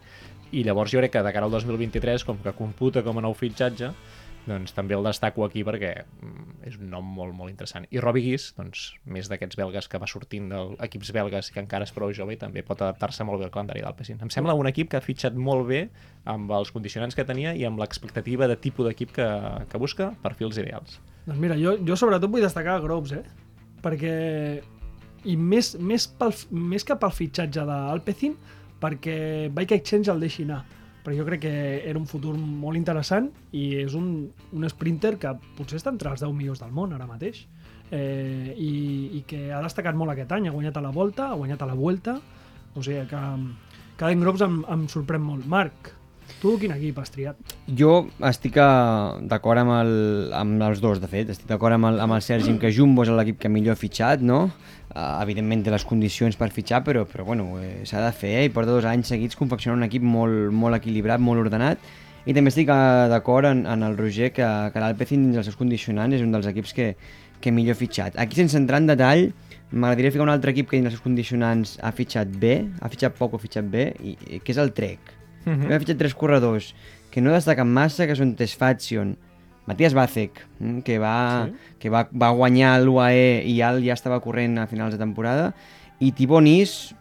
I 0.52 0.66
llavors 0.68 0.92
jo 0.92 1.00
crec 1.00 1.14
que 1.16 1.24
de 1.24 1.32
cara 1.32 1.48
al 1.48 1.54
2023, 1.54 2.26
com 2.28 2.42
que 2.44 2.52
computa 2.58 3.04
com 3.06 3.20
a 3.20 3.24
nou 3.24 3.36
fitxatge, 3.38 3.92
doncs 4.48 4.74
també 4.74 4.96
el 4.98 5.06
destaco 5.06 5.44
aquí 5.46 5.62
perquè 5.66 5.92
mm, 6.02 6.56
és 6.68 6.78
un 6.80 6.90
nom 6.92 7.06
molt, 7.06 7.34
molt 7.38 7.52
interessant. 7.52 7.86
I 7.94 8.02
Robbie 8.02 8.26
Guis, 8.26 8.50
doncs, 8.58 8.88
més 9.06 9.30
d'aquests 9.30 9.60
belgues 9.60 9.88
que 9.88 10.02
va 10.02 10.10
sortint 10.10 10.50
d'equips 10.50 11.12
belgues 11.14 11.52
i 11.52 11.56
que 11.56 11.62
encara 11.62 11.86
és 11.86 11.94
prou 11.94 12.14
jove 12.16 12.36
i 12.36 12.40
també 12.42 12.64
pot 12.66 12.82
adaptar-se 12.82 13.26
molt 13.28 13.42
bé 13.42 13.48
al 13.48 13.54
calendari 13.54 13.84
d'Alpecin. 13.86 14.20
Em 14.26 14.34
sembla 14.34 14.58
un 14.58 14.70
equip 14.70 14.92
que 14.92 14.98
ha 14.98 15.06
fitxat 15.06 15.38
molt 15.38 15.68
bé 15.70 15.84
amb 16.32 16.52
els 16.58 16.74
condicionants 16.74 17.18
que 17.18 17.28
tenia 17.28 17.54
i 17.58 17.66
amb 17.70 17.82
l'expectativa 17.82 18.50
de 18.50 18.58
tipus 18.58 18.90
d'equip 18.90 19.14
que, 19.16 19.30
que 19.70 19.82
busca, 19.82 20.12
perfils 20.26 20.58
ideals. 20.62 21.00
Doncs 21.28 21.40
mira, 21.40 21.58
jo, 21.60 21.78
jo 21.86 21.98
sobretot 21.98 22.32
vull 22.32 22.46
destacar 22.46 22.80
Groves, 22.84 23.18
eh? 23.22 23.26
Perquè... 23.86 24.16
I 25.22 25.36
més, 25.38 25.76
més, 25.78 26.08
pel, 26.18 26.32
més 26.50 26.82
que 26.82 26.96
pel 26.98 27.12
fitxatge 27.14 27.62
d'Alpecin, 27.68 28.34
perquè 28.82 29.50
Bike 29.54 29.78
Exchange 29.80 30.12
el 30.13 30.24
deixi 30.24 30.46
anar. 30.48 30.63
Perquè 31.02 31.17
jo 31.17 31.26
crec 31.26 31.41
que 31.41 31.54
era 31.89 31.98
un 31.98 32.06
futur 32.06 32.36
molt 32.38 32.78
interessant 32.78 33.32
i 33.58 33.72
és 33.82 33.96
un, 33.98 34.12
un 34.54 34.67
sprinter 34.70 35.15
que 35.22 35.32
potser 35.58 35.80
està 35.80 35.89
entre 35.94 36.12
els 36.13 36.22
10 36.22 36.36
millors 36.38 36.62
del 36.62 36.74
món 36.76 36.94
ara 36.94 37.10
mateix. 37.10 37.46
Eh, 37.91 38.54
i, 38.54 38.74
I 39.17 39.24
que 39.28 39.48
ha 39.52 39.63
destacat 39.63 39.98
molt 39.98 40.13
aquest 40.13 40.32
any. 40.38 40.48
Ha 40.48 40.54
guanyat 40.56 40.78
a 40.78 40.86
la 40.86 40.94
Volta, 40.96 41.32
ha 41.32 41.39
guanyat 41.39 41.63
a 41.63 41.72
la 41.72 41.78
Vuelta. 41.78 42.20
O 42.76 42.84
sigui 42.86 43.08
que, 43.10 43.24
Allen 44.02 44.22
Groves 44.24 44.41
em, 44.46 44.62
em 44.74 44.86
sorprèn 44.89 45.26
molt. 45.26 45.46
Marc, 45.50 45.91
tu 46.42 46.56
quin 46.58 46.74
equip 46.74 46.98
has 47.00 47.14
triat? 47.14 47.56
Jo 47.78 48.08
estic 48.28 48.58
eh, 48.60 48.68
d'acord 49.30 49.62
amb, 49.62 49.76
el, 49.78 49.94
amb 50.36 50.66
els 50.66 50.82
dos, 50.84 51.00
de 51.02 51.10
fet. 51.12 51.30
Estic 51.34 51.48
d'acord 51.50 51.78
amb, 51.78 51.92
el, 51.92 52.02
amb 52.04 52.18
el 52.18 52.24
Sergi 52.26 52.56
que 52.62 52.74
Jumbo 52.74 53.06
és 53.06 53.14
l'equip 53.14 53.40
que 53.44 53.52
millor 53.52 53.78
ha 53.78 53.80
fitxat, 53.80 54.26
no? 54.26 54.48
Uh, 54.92 55.22
evidentment 55.22 55.62
té 55.64 55.72
les 55.72 55.86
condicions 55.88 56.36
per 56.36 56.50
fitxar, 56.52 56.82
però, 56.84 57.06
però 57.08 57.24
bueno, 57.24 57.54
eh, 57.64 57.86
s'ha 57.88 58.02
de 58.04 58.10
fer, 58.12 58.32
eh? 58.42 58.48
i 58.50 58.52
porta 58.52 58.74
dos 58.74 58.88
anys 58.90 59.14
seguits 59.14 59.38
confeccionant 59.40 59.80
un 59.80 59.88
equip 59.88 60.04
molt, 60.04 60.50
molt 60.52 60.76
equilibrat, 60.76 61.22
molt 61.24 61.46
ordenat, 61.46 61.80
i 62.28 62.36
també 62.36 62.52
estic 62.52 62.68
uh, 62.74 63.08
d'acord 63.08 63.48
en, 63.48 63.64
en 63.72 63.86
el 63.88 63.96
Roger 63.96 64.34
que, 64.36 64.50
que 64.74 64.84
l'Alpecin 64.84 65.24
dins 65.30 65.40
els 65.40 65.48
seus 65.48 65.56
condicionants 65.62 66.18
és 66.18 66.26
un 66.26 66.36
dels 66.36 66.50
equips 66.52 66.76
que, 66.76 66.90
que 67.40 67.56
millor 67.56 67.78
ha 67.78 67.82
fitxat. 67.86 68.20
Aquí 68.20 68.42
sense 68.42 68.60
entrar 68.60 68.82
en 68.84 68.92
detall, 68.92 69.26
m'agradaria 69.72 70.12
ficar 70.12 70.28
un 70.28 70.36
altre 70.36 70.52
equip 70.52 70.68
que 70.74 70.76
dins 70.76 70.92
els 70.92 70.98
seus 70.98 71.08
condicionants 71.08 71.78
ha 71.80 71.96
fitxat 71.96 72.36
bé, 72.44 72.58
ha 72.82 72.92
fitxat 72.92 73.16
poc 73.16 73.32
o 73.32 73.40
ha 73.40 73.46
fitxat 73.48 73.72
bé, 73.72 73.94
i 74.04 74.44
que 74.44 74.52
és 74.52 74.60
el 74.60 74.76
Trek. 74.76 75.21
Mm 75.46 75.54
-hmm. 75.54 75.74
Ha 75.74 75.80
fitxat 75.80 75.98
tres 75.98 76.16
corredors 76.16 76.76
que 77.12 77.22
no 77.22 77.32
destaquen 77.32 77.68
massa, 77.68 78.08
que 78.08 78.16
són 78.16 78.36
Tesfazion, 78.36 79.18
Matías 79.68 79.94
Bacek, 79.94 80.42
mm, 80.60 80.80
que 80.82 80.98
va, 81.00 81.48
sí? 81.48 81.76
que 81.80 81.90
va, 81.90 82.08
va 82.14 82.32
guanyar 82.32 82.80
l'UAE 82.82 83.44
i 83.46 83.58
ja, 83.60 83.74
ja 83.80 83.94
estava 83.94 84.20
corrent 84.20 84.58
a 84.58 84.68
finals 84.68 84.94
de 84.94 85.00
temporada, 85.00 85.54
i 86.00 86.12
Tibó 86.12 86.42
Nis, 86.42 86.96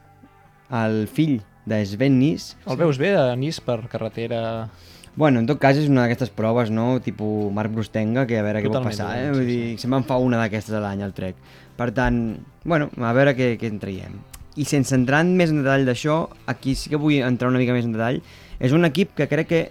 el 0.71 1.07
fill 1.09 1.41
de 1.67 1.85
Sven 1.87 2.19
Nis, 2.19 2.57
El 2.67 2.77
veus 2.77 2.99
bé 2.99 3.17
a 3.17 3.37
Nis 3.37 3.61
per 3.61 3.89
carretera 3.89 4.69
Bueno, 5.17 5.41
en 5.41 5.47
tot 5.49 5.59
cas 5.59 5.77
és 5.77 5.89
una 5.91 6.05
d'aquestes 6.05 6.31
proves, 6.31 6.71
no? 6.71 7.01
Tipo 7.03 7.51
Marc 7.53 7.73
Brustenga, 7.75 8.27
que 8.31 8.39
a 8.39 8.45
veure 8.47 8.63
què 8.63 8.71
pot 8.71 8.79
Totalment 8.79 8.95
passar, 8.95 9.09
eh? 9.19 9.31
Vull 9.35 9.43
sí, 9.43 9.49
dir, 9.51 9.79
sempre 9.83 9.99
en 9.99 10.07
fa 10.07 10.21
una 10.23 10.39
d'aquestes 10.41 10.77
a 10.79 10.83
l'any, 10.85 11.03
el 11.05 11.15
Trek. 11.17 11.41
Per 11.77 11.91
tant, 11.97 12.21
bueno, 12.65 12.89
a 12.97 13.11
veure 13.17 13.35
què, 13.37 13.51
què 13.61 13.69
en 13.73 13.81
traiem. 13.83 14.21
I 14.61 14.67
sense 14.69 14.93
entrar 14.93 15.23
en 15.25 15.33
més 15.39 15.53
en 15.53 15.63
detall 15.63 15.87
d'això, 15.89 16.23
aquí 16.51 16.75
sí 16.77 16.93
que 16.93 17.01
vull 17.01 17.23
entrar 17.25 17.49
una 17.49 17.61
mica 17.63 17.73
més 17.77 17.87
en 17.89 17.95
detall. 17.97 18.21
És 18.61 18.75
un 18.77 18.85
equip 18.85 19.15
que 19.17 19.29
crec 19.31 19.49
que, 19.49 19.63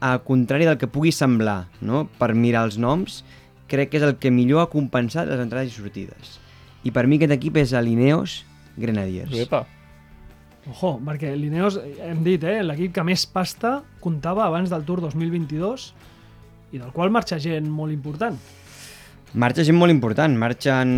al 0.00 0.22
contrari 0.24 0.64
del 0.68 0.78
que 0.80 0.88
pugui 0.88 1.12
semblar, 1.12 1.66
no? 1.84 2.06
per 2.18 2.32
mirar 2.32 2.64
els 2.68 2.80
noms, 2.80 3.22
crec 3.68 3.92
que 3.92 4.00
és 4.00 4.06
el 4.06 4.16
que 4.20 4.32
millor 4.32 4.64
ha 4.64 4.72
compensat 4.72 5.28
les 5.28 5.40
entrades 5.42 5.72
i 5.72 5.76
sortides. 5.76 6.38
I 6.84 6.92
per 6.92 7.06
mi 7.08 7.20
aquest 7.20 7.36
equip 7.36 7.60
és 7.60 7.72
l'Ineos 7.84 8.42
Grenadiers. 8.80 9.32
Epa. 9.44 9.64
Ojo, 10.68 10.94
perquè 11.04 11.34
l'Ineos, 11.36 11.76
hem 12.00 12.22
dit, 12.24 12.44
eh, 12.48 12.62
l'equip 12.64 12.94
que 12.96 13.04
més 13.04 13.26
pasta 13.28 13.82
comptava 14.00 14.46
abans 14.46 14.72
del 14.72 14.84
Tour 14.88 15.02
2022 15.04 15.90
i 16.72 16.80
del 16.80 16.92
qual 16.92 17.12
marxa 17.12 17.38
gent 17.38 17.68
molt 17.68 17.92
important. 17.92 18.38
Marxa 19.34 19.64
gent 19.66 19.76
molt 19.76 19.92
important, 19.92 20.36
marxen 20.38 20.94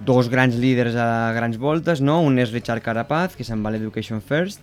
dos 0.00 0.30
grans 0.32 0.56
líders 0.56 0.96
a 0.96 1.32
grans 1.36 1.58
voltes, 1.60 2.00
no? 2.00 2.20
Un 2.24 2.38
és 2.40 2.52
Richard 2.52 2.82
Carapaz, 2.82 3.36
que 3.36 3.44
se'n 3.44 3.62
va 3.62 3.70
a 3.70 3.76
l'Education 3.76 4.22
First, 4.24 4.62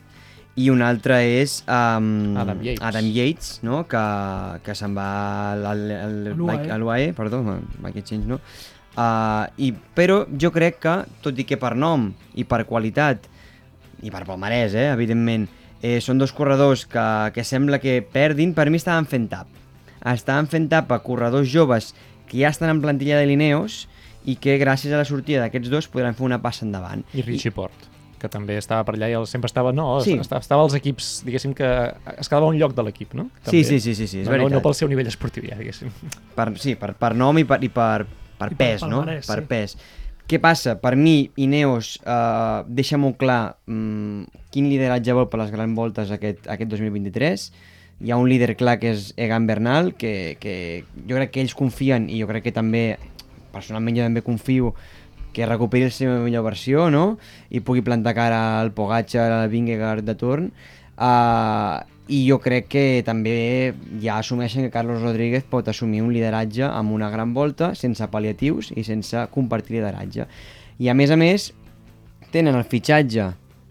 i 0.57 0.71
un 0.73 0.81
altre 0.81 1.19
és 1.37 1.59
um, 1.69 2.33
Adam 2.41 2.63
Yates. 2.65 2.81
Adam 2.81 3.09
Yates 3.13 3.49
no? 3.61 3.83
que, 3.89 4.01
que 4.65 4.73
se'n 4.75 4.95
va 4.97 5.09
A 5.53 5.75
l'UAE. 5.75 6.71
a 6.73 6.77
l'UAE, 6.81 7.11
perdó, 7.13 7.43
Mike 7.83 8.01
Change, 8.01 8.25
no? 8.25 8.41
Uh, 8.97 9.45
i, 9.61 9.69
però 9.93 10.23
jo 10.41 10.49
crec 10.49 10.79
que, 10.81 10.95
tot 11.21 11.37
i 11.37 11.45
que 11.45 11.59
per 11.61 11.75
nom 11.77 12.09
i 12.33 12.47
per 12.49 12.63
qualitat, 12.65 13.27
i 14.01 14.09
per 14.09 14.23
palmarès, 14.25 14.73
eh, 14.73 14.87
evidentment, 14.89 15.45
eh, 15.85 15.99
són 16.01 16.17
dos 16.17 16.33
corredors 16.33 16.87
que, 16.89 17.05
que 17.35 17.45
sembla 17.45 17.77
que 17.77 17.99
perdin, 18.01 18.55
per 18.57 18.71
mi 18.73 18.81
estaven 18.81 19.05
fent 19.05 19.29
tap. 19.29 19.53
Estaven 20.01 20.49
fent 20.49 20.65
tap 20.73 20.89
a 20.89 21.03
corredors 21.05 21.53
joves 21.53 21.91
que 22.25 22.41
ja 22.41 22.49
estan 22.49 22.73
en 22.73 22.81
plantilla 22.81 23.21
de 23.21 23.29
l'Ineos 23.29 23.85
i 24.27 24.35
que 24.35 24.57
gràcies 24.59 24.91
a 24.93 24.99
la 24.99 25.05
sortida 25.07 25.45
d'aquests 25.45 25.69
dos 25.71 25.87
podran 25.87 26.15
fer 26.17 26.25
una 26.27 26.41
passa 26.43 26.65
endavant. 26.67 27.05
I 27.15 27.23
Richie 27.23 27.51
Port, 27.55 27.87
que 28.19 28.27
també 28.29 28.57
estava 28.59 28.83
per 28.83 28.95
allà 28.97 29.07
i 29.09 29.15
el- 29.15 29.27
sempre 29.29 29.47
estava... 29.47 29.71
No, 29.71 30.01
Sí. 30.03 30.17
estava, 30.19 30.41
estava 30.43 30.63
als 30.65 30.73
equips, 30.75 31.21
diguéssim, 31.25 31.53
que 31.55 31.67
es 32.17 32.27
quedava 32.27 32.47
un 32.51 32.57
lloc 32.59 32.73
de 32.75 32.83
l'equip, 32.83 33.13
no? 33.15 33.29
Sí, 33.47 33.63
sí, 33.63 33.79
sí, 33.79 33.93
sí, 33.95 34.07
sí, 34.07 34.19
és 34.21 34.25
no, 34.27 34.33
no, 34.33 34.37
veritat. 34.43 34.55
no 34.57 34.61
pel 34.65 34.75
seu 34.75 34.89
nivell 34.91 35.07
esportiu, 35.07 35.43
ja, 35.47 35.55
diguéssim. 35.55 35.89
per, 36.35 36.51
sí, 36.59 36.75
per, 36.75 36.93
per 36.99 37.13
nom 37.15 37.37
i 37.39 37.45
per, 37.45 37.61
i 37.63 37.69
per, 37.69 38.05
per 38.37 38.51
I 38.51 38.55
per 38.55 38.57
pes, 38.57 38.81
no? 38.83 39.03
palmarès, 39.05 39.27
Per 39.31 39.39
sí. 39.39 39.47
pes. 39.47 39.77
Què 40.27 40.41
passa? 40.43 40.73
Per 40.75 40.97
mi, 40.99 41.29
Ineos 41.39 41.93
eh, 42.03 42.63
deixa 42.67 42.97
molt 42.99 43.15
clar 43.21 43.55
mm, 43.65 44.23
quin 44.51 44.67
lideratge 44.67 45.13
vol 45.15 45.29
per 45.31 45.39
les 45.39 45.51
grans 45.53 45.71
voltes 45.77 46.11
aquest, 46.11 46.49
aquest 46.51 46.69
2023. 46.73 47.45
Hi 48.03 48.11
ha 48.11 48.17
un 48.19 48.27
líder 48.27 48.57
clar 48.59 48.75
que 48.81 48.91
és 48.91 49.13
Egan 49.15 49.47
Bernal, 49.47 49.93
que, 49.95 50.35
que 50.41 50.83
jo 51.07 51.15
crec 51.15 51.31
que 51.31 51.45
ells 51.45 51.55
confien 51.55 52.09
i 52.11 52.19
jo 52.19 52.27
crec 52.27 52.43
que 52.49 52.51
també, 52.51 52.97
personalment 53.57 53.97
jo 53.97 54.07
també 54.07 54.23
confio 54.25 54.73
que 55.37 55.45
recuperi 55.45 55.85
la 55.85 55.93
seva 55.93 56.17
millor 56.23 56.47
versió, 56.47 56.87
no? 56.89 57.19
I 57.53 57.61
pugui 57.61 57.83
plantar 57.85 58.15
cara 58.17 58.39
al 58.61 58.71
Pogacar, 58.73 59.29
al 59.35 59.51
Vingegaard 59.51 60.05
de 60.05 60.15
torn. 60.17 60.49
Uh, 60.97 61.83
I 62.09 62.23
jo 62.25 62.39
crec 62.41 62.69
que 62.71 62.85
també 63.05 63.75
ja 64.01 64.15
assumeixen 64.17 64.65
que 64.65 64.73
Carlos 64.73 65.03
Rodríguez 65.03 65.43
pot 65.45 65.67
assumir 65.67 66.01
un 66.01 66.13
lideratge 66.15 66.63
amb 66.65 66.95
una 66.95 67.11
gran 67.13 67.35
volta, 67.35 67.73
sense 67.75 68.07
pal·liatius 68.09 68.71
i 68.73 68.85
sense 68.87 69.27
compartir 69.33 69.77
lideratge. 69.77 70.25
I 70.79 70.89
a 70.89 70.95
més 70.97 71.11
a 71.13 71.19
més, 71.19 71.51
tenen 72.31 72.55
el 72.55 72.65
fitxatge 72.65 73.27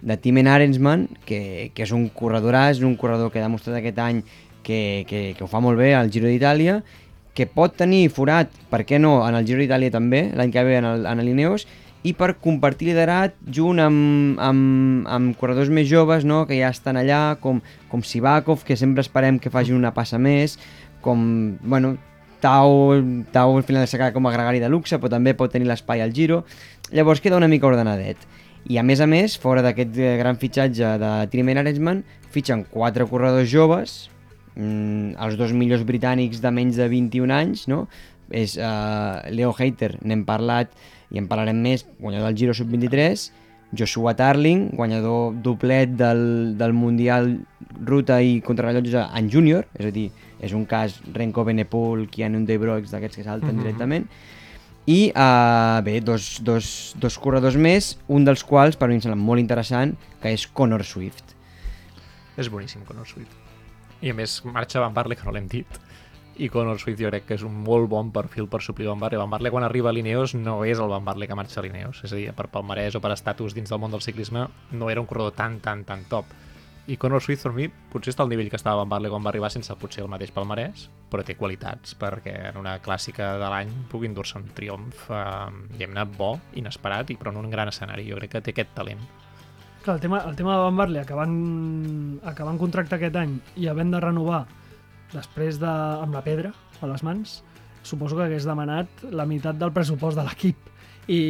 de 0.07 0.17
Timen 0.23 0.47
Arensman, 0.47 1.09
que, 1.27 1.73
que 1.75 1.87
és 1.87 1.95
un 1.97 2.07
corredoràs, 2.15 2.85
un 2.85 2.95
corredor 3.01 3.33
que 3.33 3.41
ha 3.41 3.49
demostrat 3.49 3.81
aquest 3.81 3.99
any 4.05 4.23
que, 4.63 5.05
que, 5.09 5.33
que 5.35 5.45
ho 5.45 5.51
fa 5.51 5.63
molt 5.65 5.81
bé 5.81 5.95
al 5.97 6.13
Giro 6.13 6.29
d'Itàlia, 6.31 6.81
que 7.37 7.45
pot 7.47 7.75
tenir 7.77 8.07
forat, 8.11 8.49
per 8.73 8.83
què 8.89 8.99
no, 8.99 9.19
en 9.29 9.37
el 9.37 9.45
Giro 9.47 9.61
d'Itàlia 9.61 9.93
també, 9.93 10.31
l'any 10.35 10.51
que 10.55 10.65
ve 10.65 10.79
en 10.81 10.87
el- 10.89 11.07
en 11.07 11.21
l'Ineos, 11.21 11.67
i 12.07 12.13
per 12.15 12.37
compartir 12.39 12.87
liderat 12.89 13.35
junt 13.51 13.81
amb, 13.83 14.39
amb, 14.41 15.07
amb 15.11 15.37
corredors 15.37 15.69
més 15.69 15.89
joves 15.91 16.25
no? 16.25 16.45
que 16.47 16.57
ja 16.59 16.69
estan 16.71 16.97
allà, 16.97 17.37
com, 17.43 17.61
com 17.91 18.03
Sivakov, 18.03 18.63
que 18.65 18.77
sempre 18.79 19.03
esperem 19.03 19.39
que 19.43 19.51
facin 19.51 19.75
una 19.77 19.93
passa 19.95 20.19
més, 20.19 20.59
com, 21.03 21.59
bueno, 21.63 21.97
Tau, 22.41 23.03
Tau 23.33 23.57
al 23.57 23.65
final 23.65 23.87
s'ha 23.89 23.97
quedat 23.99 24.15
com 24.15 24.27
a 24.29 24.33
gregari 24.33 24.61
de 24.61 24.69
luxe, 24.69 24.99
però 25.01 25.09
també 25.11 25.33
pot 25.35 25.51
tenir 25.51 25.67
l'espai 25.67 26.03
al 26.05 26.13
Giro. 26.15 26.45
Llavors 26.93 27.21
queda 27.25 27.37
una 27.41 27.49
mica 27.49 27.67
ordenadet. 27.67 28.17
I 28.69 28.77
a 28.79 28.83
més 28.85 29.01
a 29.01 29.07
més, 29.07 29.39
fora 29.41 29.63
d'aquest 29.65 29.97
gran 30.21 30.37
fitxatge 30.39 30.93
de 31.01 31.11
Trimen 31.33 31.59
Arensman, 31.59 32.05
fitxen 32.31 32.65
quatre 32.71 33.07
corredors 33.09 33.49
joves, 33.51 33.97
mm, 34.57 35.17
els 35.23 35.37
dos 35.39 35.53
millors 35.53 35.85
britànics 35.87 36.41
de 36.43 36.51
menys 36.51 36.77
de 36.81 36.89
21 36.89 37.31
anys, 37.33 37.67
no? 37.69 37.87
És 38.31 38.57
uh, 38.59 39.23
Leo 39.31 39.53
Hayter, 39.57 39.99
n'hem 40.03 40.25
parlat 40.27 40.73
i 41.15 41.21
en 41.21 41.29
parlarem 41.31 41.61
més, 41.63 41.85
guanyador 42.01 42.33
del 42.33 42.37
Giro 42.41 42.55
Sub-23, 42.59 43.29
Joshua 43.77 44.15
Tarling, 44.19 44.71
guanyador 44.75 45.35
doblet 45.43 45.93
del, 45.99 46.57
del 46.59 46.73
Mundial 46.75 47.37
Ruta 47.85 48.21
i 48.23 48.41
Contrarrellotge 48.43 49.05
en 49.15 49.31
júnior, 49.31 49.67
és 49.79 49.87
a 49.87 49.93
dir, 49.95 50.09
és 50.43 50.53
un 50.55 50.65
cas 50.67 50.99
Renko 51.15 51.45
Benepul, 51.47 52.09
Keanu 52.11 52.43
Debroix, 52.47 52.91
d'aquests 52.91 53.17
que 53.21 53.25
salten 53.27 53.55
Mhm. 53.55 53.63
directament, 53.63 54.09
i 54.87 55.11
uh, 55.15 55.83
bé, 55.83 56.01
dos, 56.01 56.41
dos, 56.47 56.95
dos 56.99 57.19
corredors 57.19 57.57
més, 57.59 57.97
un 58.09 58.25
dels 58.25 58.43
quals 58.47 58.77
per 58.79 58.89
mi 58.89 58.95
em 58.95 59.01
sembla 59.03 59.19
molt 59.19 59.41
interessant, 59.43 59.97
que 60.23 60.31
és 60.35 60.47
Conor 60.47 60.85
Swift. 60.87 61.35
És 62.39 62.49
boníssim, 62.51 62.83
Conor 62.87 63.07
Swift. 63.07 63.35
I 64.05 64.13
a 64.13 64.15
més, 64.15 64.41
marxa 64.45 64.83
Van 64.83 64.95
Barle, 64.95 65.17
que 65.17 65.25
no 65.25 65.33
l'hem 65.33 65.49
dit. 65.49 65.79
I 66.37 66.51
Conor 66.53 66.77
Swift 66.79 67.01
jo 67.01 67.09
crec 67.09 67.25
que 67.25 67.37
és 67.39 67.45
un 67.49 67.55
molt 67.65 67.89
bon 67.89 68.11
perfil 68.13 68.49
per 68.53 68.61
suplir 68.61 68.91
Van 68.91 69.01
Barle. 69.01 69.21
Van 69.23 69.31
Barle 69.33 69.53
quan 69.53 69.65
arriba 69.65 69.89
a 69.89 69.95
l'Ineos 69.97 70.35
no 70.37 70.59
és 70.69 70.81
el 70.83 70.93
Van 70.93 71.05
Barle 71.05 71.29
que 71.29 71.39
marxa 71.39 71.63
a 71.63 71.65
l'Ineos. 71.65 72.03
És 72.05 72.13
a 72.13 72.19
dir, 72.19 72.27
per 72.37 72.51
palmarès 72.53 72.99
o 72.99 73.01
per 73.01 73.15
estatus 73.15 73.57
dins 73.57 73.73
del 73.73 73.81
món 73.81 73.95
del 73.95 74.05
ciclisme 74.05 74.45
no 74.73 74.91
era 74.93 75.01
un 75.01 75.09
corredor 75.09 75.33
tan, 75.33 75.61
tan, 75.65 75.87
tan 75.89 76.05
top. 76.11 76.37
I 76.87 76.99
Conor 77.03 77.23
Swift, 77.25 77.43
per 77.43 77.51
mi, 77.57 77.65
potser 77.91 78.13
està 78.13 78.23
al 78.23 78.31
nivell 78.31 78.53
que 78.53 78.61
estava 78.61 78.85
Van 78.85 78.93
Barle 78.93 79.09
quan 79.11 79.25
va 79.25 79.33
arribar 79.33 79.49
sense 79.51 79.75
potser 79.81 80.05
el 80.05 80.11
mateix 80.13 80.31
palmarès, 80.31 80.85
però 81.11 81.25
té 81.27 81.35
qualitats 81.35 81.97
perquè 81.99 82.37
en 82.53 82.61
una 82.61 82.77
clàssica 82.85 83.33
de 83.41 83.49
l'any 83.51 83.73
pugui 83.91 84.07
endur-se 84.07 84.37
un 84.39 84.47
triomf, 84.55 85.09
eh, 85.11 85.25
diguem-ne, 85.73 86.05
bo, 86.15 86.37
inesperat, 86.61 87.11
i 87.11 87.17
però 87.19 87.33
en 87.33 87.41
un 87.41 87.51
gran 87.51 87.73
escenari. 87.73 88.07
Jo 88.07 88.21
crec 88.21 88.37
que 88.37 88.45
té 88.45 88.55
aquest 88.55 88.77
talent. 88.77 89.03
Clar, 89.87 89.95
el 89.95 90.01
tema, 90.01 90.19
el 90.27 90.35
tema 90.35 90.57
de 90.57 90.63
Van 90.65 90.79
Barle, 90.81 90.99
acabant, 90.99 91.35
acabant 92.27 92.57
contracte 92.59 92.97
aquest 92.97 93.15
any 93.21 93.37
i 93.63 93.69
havent 93.71 93.93
de 93.95 94.01
renovar 94.03 94.41
després 95.13 95.61
de, 95.63 95.71
amb 95.71 96.17
la 96.19 96.25
pedra 96.27 96.51
a 96.83 96.89
les 96.91 97.05
mans, 97.07 97.37
suposo 97.87 98.19
que 98.19 98.25
hagués 98.25 98.49
demanat 98.51 99.05
la 99.15 99.29
meitat 99.31 99.61
del 99.61 99.71
pressupost 99.71 100.19
de 100.19 100.27
l'equip. 100.27 100.59
I 101.07 101.21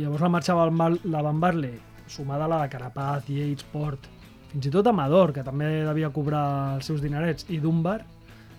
llavors 0.00 0.26
la 0.26 0.32
marxa 0.34 0.58
de 0.58 0.66
Van, 0.82 0.98
la 1.14 1.22
Van 1.28 1.38
Barle, 1.46 1.76
sumada 2.10 2.50
a 2.50 2.54
la 2.56 2.62
de 2.64 2.74
Carapaz, 2.74 3.30
Yates, 3.30 3.70
Port, 3.70 4.10
fins 4.50 4.66
i 4.66 4.74
tot 4.74 4.90
Amador, 4.90 5.30
que 5.38 5.46
també 5.46 5.70
devia 5.86 6.10
cobrar 6.10 6.46
els 6.80 6.90
seus 6.90 7.06
dinerets, 7.06 7.46
i 7.54 7.62
Dunbar, 7.62 8.00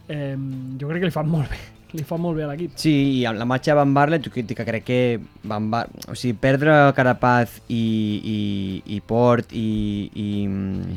eh, 0.07 0.37
jo 0.79 0.87
crec 0.87 1.03
que 1.03 1.11
li 1.11 1.19
fan 1.19 1.35
molt 1.35 1.51
bé. 1.51 1.65
Li 1.93 2.03
fa 2.03 2.17
molt 2.19 2.37
bé 2.37 2.43
a 2.43 2.49
l'equip. 2.49 2.73
Sí, 2.81 2.93
i 3.19 3.23
amb 3.29 3.39
la 3.39 3.45
marxa 3.47 3.71
de 3.71 3.77
Van 3.79 3.93
Barle, 3.95 4.19
tu 4.19 4.31
que 4.33 4.43
que 4.43 4.65
crec 4.65 4.83
que 4.83 4.99
Van 5.43 5.69
Bar... 5.71 5.85
o 6.09 6.15
sigui, 6.15 6.35
perdre 6.41 6.73
Carapaz 6.97 7.61
i, 7.67 7.83
i, 8.33 8.95
i 8.97 8.99
Port 9.01 9.53
i, 9.53 10.09
i, 10.11 10.27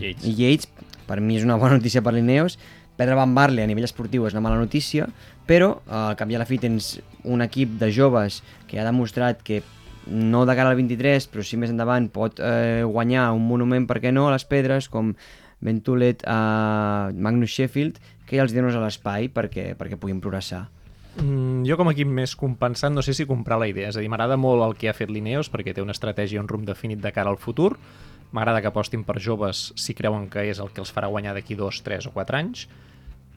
Yates. 0.01 0.27
i 0.27 0.35
Yates, 0.41 0.69
per 1.07 1.21
mi 1.21 1.39
és 1.39 1.47
una 1.47 1.57
bona 1.57 1.79
notícia 1.79 2.03
per 2.03 2.15
l'Ineos. 2.17 2.59
Perdre 2.99 3.15
Van 3.15 3.35
Barle 3.35 3.63
a 3.63 3.71
nivell 3.71 3.87
esportiu 3.87 4.27
és 4.27 4.35
una 4.35 4.43
mala 4.43 4.59
notícia, 4.59 5.07
però 5.47 5.77
eh, 5.85 5.95
al 6.11 6.17
cap 6.19 6.31
i 6.31 6.35
a 6.35 6.41
la 6.43 6.49
fi 6.49 6.59
tens 6.59 6.97
un 7.23 7.45
equip 7.45 7.77
de 7.79 7.93
joves 7.95 8.43
que 8.67 8.81
ha 8.81 8.87
demostrat 8.87 9.45
que 9.47 9.63
no 10.09 10.47
de 10.49 10.57
cara 10.57 10.73
al 10.73 10.81
23, 10.81 11.29
però 11.31 11.45
sí 11.45 11.59
més 11.61 11.71
endavant 11.71 12.09
pot 12.11 12.41
eh, 12.41 12.83
guanyar 12.89 13.29
un 13.37 13.45
monument, 13.47 13.87
per 13.87 14.01
què 14.03 14.11
no, 14.11 14.27
a 14.27 14.35
les 14.35 14.49
pedres, 14.49 14.89
com 14.91 15.13
Ventulet 15.65 16.23
a 16.27 17.11
Magnus 17.15 17.55
Sheffield, 17.55 17.99
que 18.27 18.39
ja 18.39 18.45
els 18.45 18.55
dones 18.55 18.77
a 18.77 18.83
l'espai 18.83 19.29
perquè, 19.33 19.73
perquè 19.79 19.99
puguin 20.01 20.21
progressar. 20.25 20.67
Mm, 21.19 21.65
jo 21.67 21.77
com 21.79 21.89
a 21.91 21.95
equip 21.97 22.11
més 22.11 22.37
compensant 22.39 22.95
no 22.95 23.03
sé 23.03 23.15
si 23.17 23.27
comprar 23.27 23.59
la 23.59 23.67
idea, 23.71 23.89
és 23.91 23.97
a 23.97 24.03
dir, 24.03 24.11
m'agrada 24.11 24.37
molt 24.39 24.63
el 24.63 24.77
que 24.79 24.91
ha 24.91 24.95
fet 24.95 25.11
l'Ineos 25.11 25.51
perquè 25.51 25.75
té 25.75 25.83
una 25.83 25.97
estratègia 25.97 26.43
un 26.43 26.51
rumb 26.51 26.67
definit 26.69 27.03
de 27.03 27.11
cara 27.13 27.33
al 27.33 27.41
futur, 27.43 27.73
m'agrada 28.31 28.61
que 28.63 28.71
apostin 28.71 29.03
per 29.09 29.19
joves 29.19 29.73
si 29.75 29.97
creuen 29.99 30.29
que 30.31 30.45
és 30.47 30.61
el 30.63 30.71
que 30.71 30.85
els 30.85 30.93
farà 30.95 31.09
guanyar 31.11 31.35
d'aquí 31.35 31.57
dos, 31.59 31.81
tres 31.83 32.07
o 32.07 32.13
quatre 32.15 32.39
anys, 32.39 32.69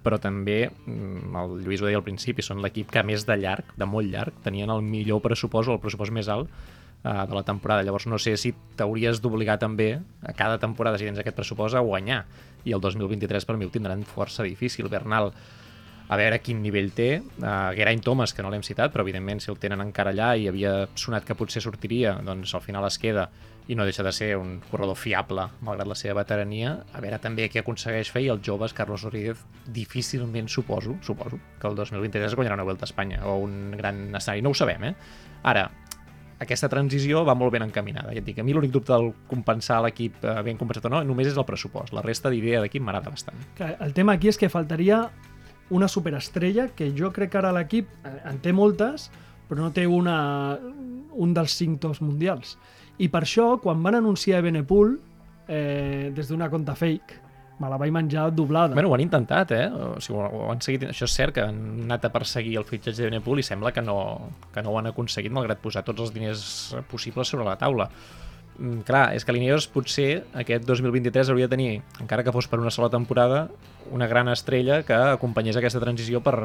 però 0.03 0.19
també, 0.21 0.69
mm, 0.85 1.33
el 1.41 1.55
Lluís 1.63 1.81
ho 1.81 1.89
deia 1.89 1.97
al 1.97 2.05
principi, 2.05 2.41
són 2.41 2.61
l'equip 2.61 2.91
que 2.91 3.03
més 3.03 3.25
de 3.25 3.37
llarg, 3.37 3.73
de 3.77 3.85
molt 3.85 4.09
llarg, 4.09 4.33
tenien 4.43 4.69
el 4.69 4.81
millor 4.81 5.21
pressupost 5.21 5.69
o 5.69 5.73
el 5.73 5.81
pressupost 5.81 6.11
més 6.11 6.29
alt 6.29 6.49
eh, 7.03 7.25
de 7.29 7.35
la 7.35 7.43
temporada. 7.43 7.83
Llavors 7.83 8.07
no 8.07 8.17
sé 8.17 8.35
si 8.37 8.53
t'hauries 8.77 9.21
d'obligar 9.21 9.59
també 9.59 10.01
a 10.21 10.33
cada 10.33 10.57
temporada, 10.57 10.97
si 10.97 11.05
tens 11.05 11.19
aquest 11.19 11.37
pressupost, 11.37 11.75
a 11.75 11.85
guanyar. 11.85 12.25
I 12.65 12.73
el 12.73 12.81
2023 12.81 13.45
per 13.45 13.57
mi 13.57 13.65
ho 13.65 13.69
tindran 13.69 14.03
força 14.03 14.43
difícil. 14.43 14.89
Bernal 14.89 15.31
a 16.11 16.17
veure 16.19 16.41
quin 16.43 16.59
nivell 16.59 16.91
té. 16.91 17.21
Uh, 17.39 17.71
Geraint 17.77 18.03
Thomas, 18.03 18.33
que 18.35 18.43
no 18.43 18.51
l'hem 18.51 18.65
citat, 18.67 18.91
però 18.91 19.05
evidentment 19.05 19.39
si 19.39 19.51
el 19.53 19.59
tenen 19.61 19.79
encara 19.79 20.11
allà 20.11 20.33
i 20.35 20.49
havia 20.51 20.73
sonat 20.99 21.23
que 21.27 21.37
potser 21.39 21.63
sortiria, 21.63 22.17
doncs 22.25 22.51
al 22.57 22.63
final 22.65 22.83
es 22.89 22.99
queda 22.99 23.29
i 23.71 23.77
no 23.79 23.85
deixa 23.87 24.03
de 24.03 24.11
ser 24.11 24.33
un 24.35 24.57
corredor 24.67 24.97
fiable, 24.99 25.45
malgrat 25.63 25.87
la 25.87 25.95
seva 25.95 26.17
veterania. 26.19 26.73
A 26.91 26.99
veure 27.03 27.21
també 27.23 27.47
què 27.47 27.61
aconsegueix 27.61 28.11
fer 28.11 28.25
i 28.25 28.31
els 28.33 28.43
joves, 28.43 28.75
Carlos 28.75 29.05
Rodríguez, 29.07 29.45
difícilment 29.71 30.51
suposo, 30.51 30.97
suposo, 31.05 31.39
que 31.61 31.69
el 31.69 31.79
2023 31.79 32.35
guanyarà 32.35 32.59
una 32.59 32.67
Vuelta 32.67 32.83
a 32.83 32.91
Espanya 32.91 33.23
o 33.31 33.37
un 33.45 33.71
gran 33.77 34.09
escenari. 34.11 34.43
No 34.43 34.51
ho 34.51 34.57
sabem, 34.57 34.89
eh? 34.91 34.93
Ara, 35.47 35.69
aquesta 36.41 36.67
transició 36.73 37.23
va 37.23 37.37
molt 37.37 37.53
ben 37.53 37.63
encaminada. 37.63 38.11
Ja 38.11 38.19
et 38.19 38.27
dic, 38.27 38.41
a 38.41 38.43
mi 38.43 38.51
l'únic 38.51 38.73
dubte 38.73 38.91
del 38.91 39.13
compensar 39.29 39.79
l'equip 39.85 40.19
eh, 40.25 40.39
ben 40.43 40.59
compensat 40.59 40.89
o 40.89 40.91
no 40.91 41.03
només 41.07 41.31
és 41.31 41.37
el 41.37 41.47
pressupost. 41.47 41.93
La 41.95 42.03
resta 42.03 42.33
d'idea 42.33 42.63
d'equip 42.65 42.83
m'agrada 42.83 43.13
bastant. 43.13 43.37
El 43.71 43.93
tema 43.95 44.17
aquí 44.17 44.31
és 44.31 44.41
que 44.41 44.49
faltaria 44.51 45.05
una 45.71 45.87
superestrella 45.87 46.67
que 46.75 46.91
jo 46.97 47.11
crec 47.15 47.31
que 47.33 47.39
ara 47.41 47.53
l'equip 47.55 47.89
eh, 48.03 48.17
en 48.29 48.39
té 48.43 48.53
moltes, 48.53 49.09
però 49.49 49.65
no 49.65 49.71
té 49.75 49.87
una, 49.87 50.59
un 51.11 51.33
dels 51.35 51.55
cinc 51.57 51.81
tops 51.83 52.03
mundials. 52.03 52.57
I 53.01 53.09
per 53.11 53.23
això, 53.25 53.55
quan 53.63 53.81
van 53.83 53.97
anunciar 53.97 54.43
Benepool, 54.45 54.97
eh, 55.47 56.11
des 56.15 56.29
d'una 56.29 56.51
conta 56.51 56.75
fake, 56.77 57.19
me 57.61 57.69
la 57.69 57.77
vaig 57.77 57.91
menjar 57.93 58.29
doblada. 58.33 58.73
Bueno, 58.73 58.89
ho 58.89 58.95
han 58.95 59.03
intentat, 59.03 59.51
eh? 59.53 59.67
O 59.69 59.99
sigui, 60.01 60.19
ho, 60.19 60.47
han 60.51 60.61
seguit... 60.65 60.87
Això 60.89 61.05
és 61.05 61.15
cert 61.17 61.35
que 61.35 61.45
han 61.45 61.59
anat 61.85 62.07
a 62.07 62.11
perseguir 62.13 62.57
el 62.61 62.65
fitxatge 62.67 63.03
de 63.03 63.11
Benepool 63.11 63.41
i 63.41 63.45
sembla 63.45 63.73
que 63.75 63.83
no, 63.85 63.97
que 64.53 64.63
no 64.65 64.73
ho 64.73 64.79
han 64.79 64.89
aconseguit 64.89 65.33
malgrat 65.33 65.61
posar 65.61 65.85
tots 65.87 66.07
els 66.07 66.13
diners 66.15 66.43
possibles 66.91 67.31
sobre 67.31 67.45
la 67.47 67.57
taula. 67.61 67.89
Mm, 68.61 68.83
clar, 68.85 69.15
és 69.17 69.23
que 69.25 69.33
l'Ineos 69.33 69.65
potser 69.73 70.21
aquest 70.37 70.67
2023 70.67 71.31
hauria 71.33 71.47
de 71.47 71.55
tenir, 71.55 71.69
encara 72.03 72.21
que 72.21 72.33
fos 72.35 72.45
per 72.45 72.59
una 72.61 72.69
sola 72.69 72.91
temporada, 72.93 73.47
una 73.89 74.05
gran 74.05 74.29
estrella 74.29 74.83
que 74.85 74.93
acompanyés 74.93 75.57
aquesta 75.57 75.81
transició 75.81 76.21
per, 76.21 76.35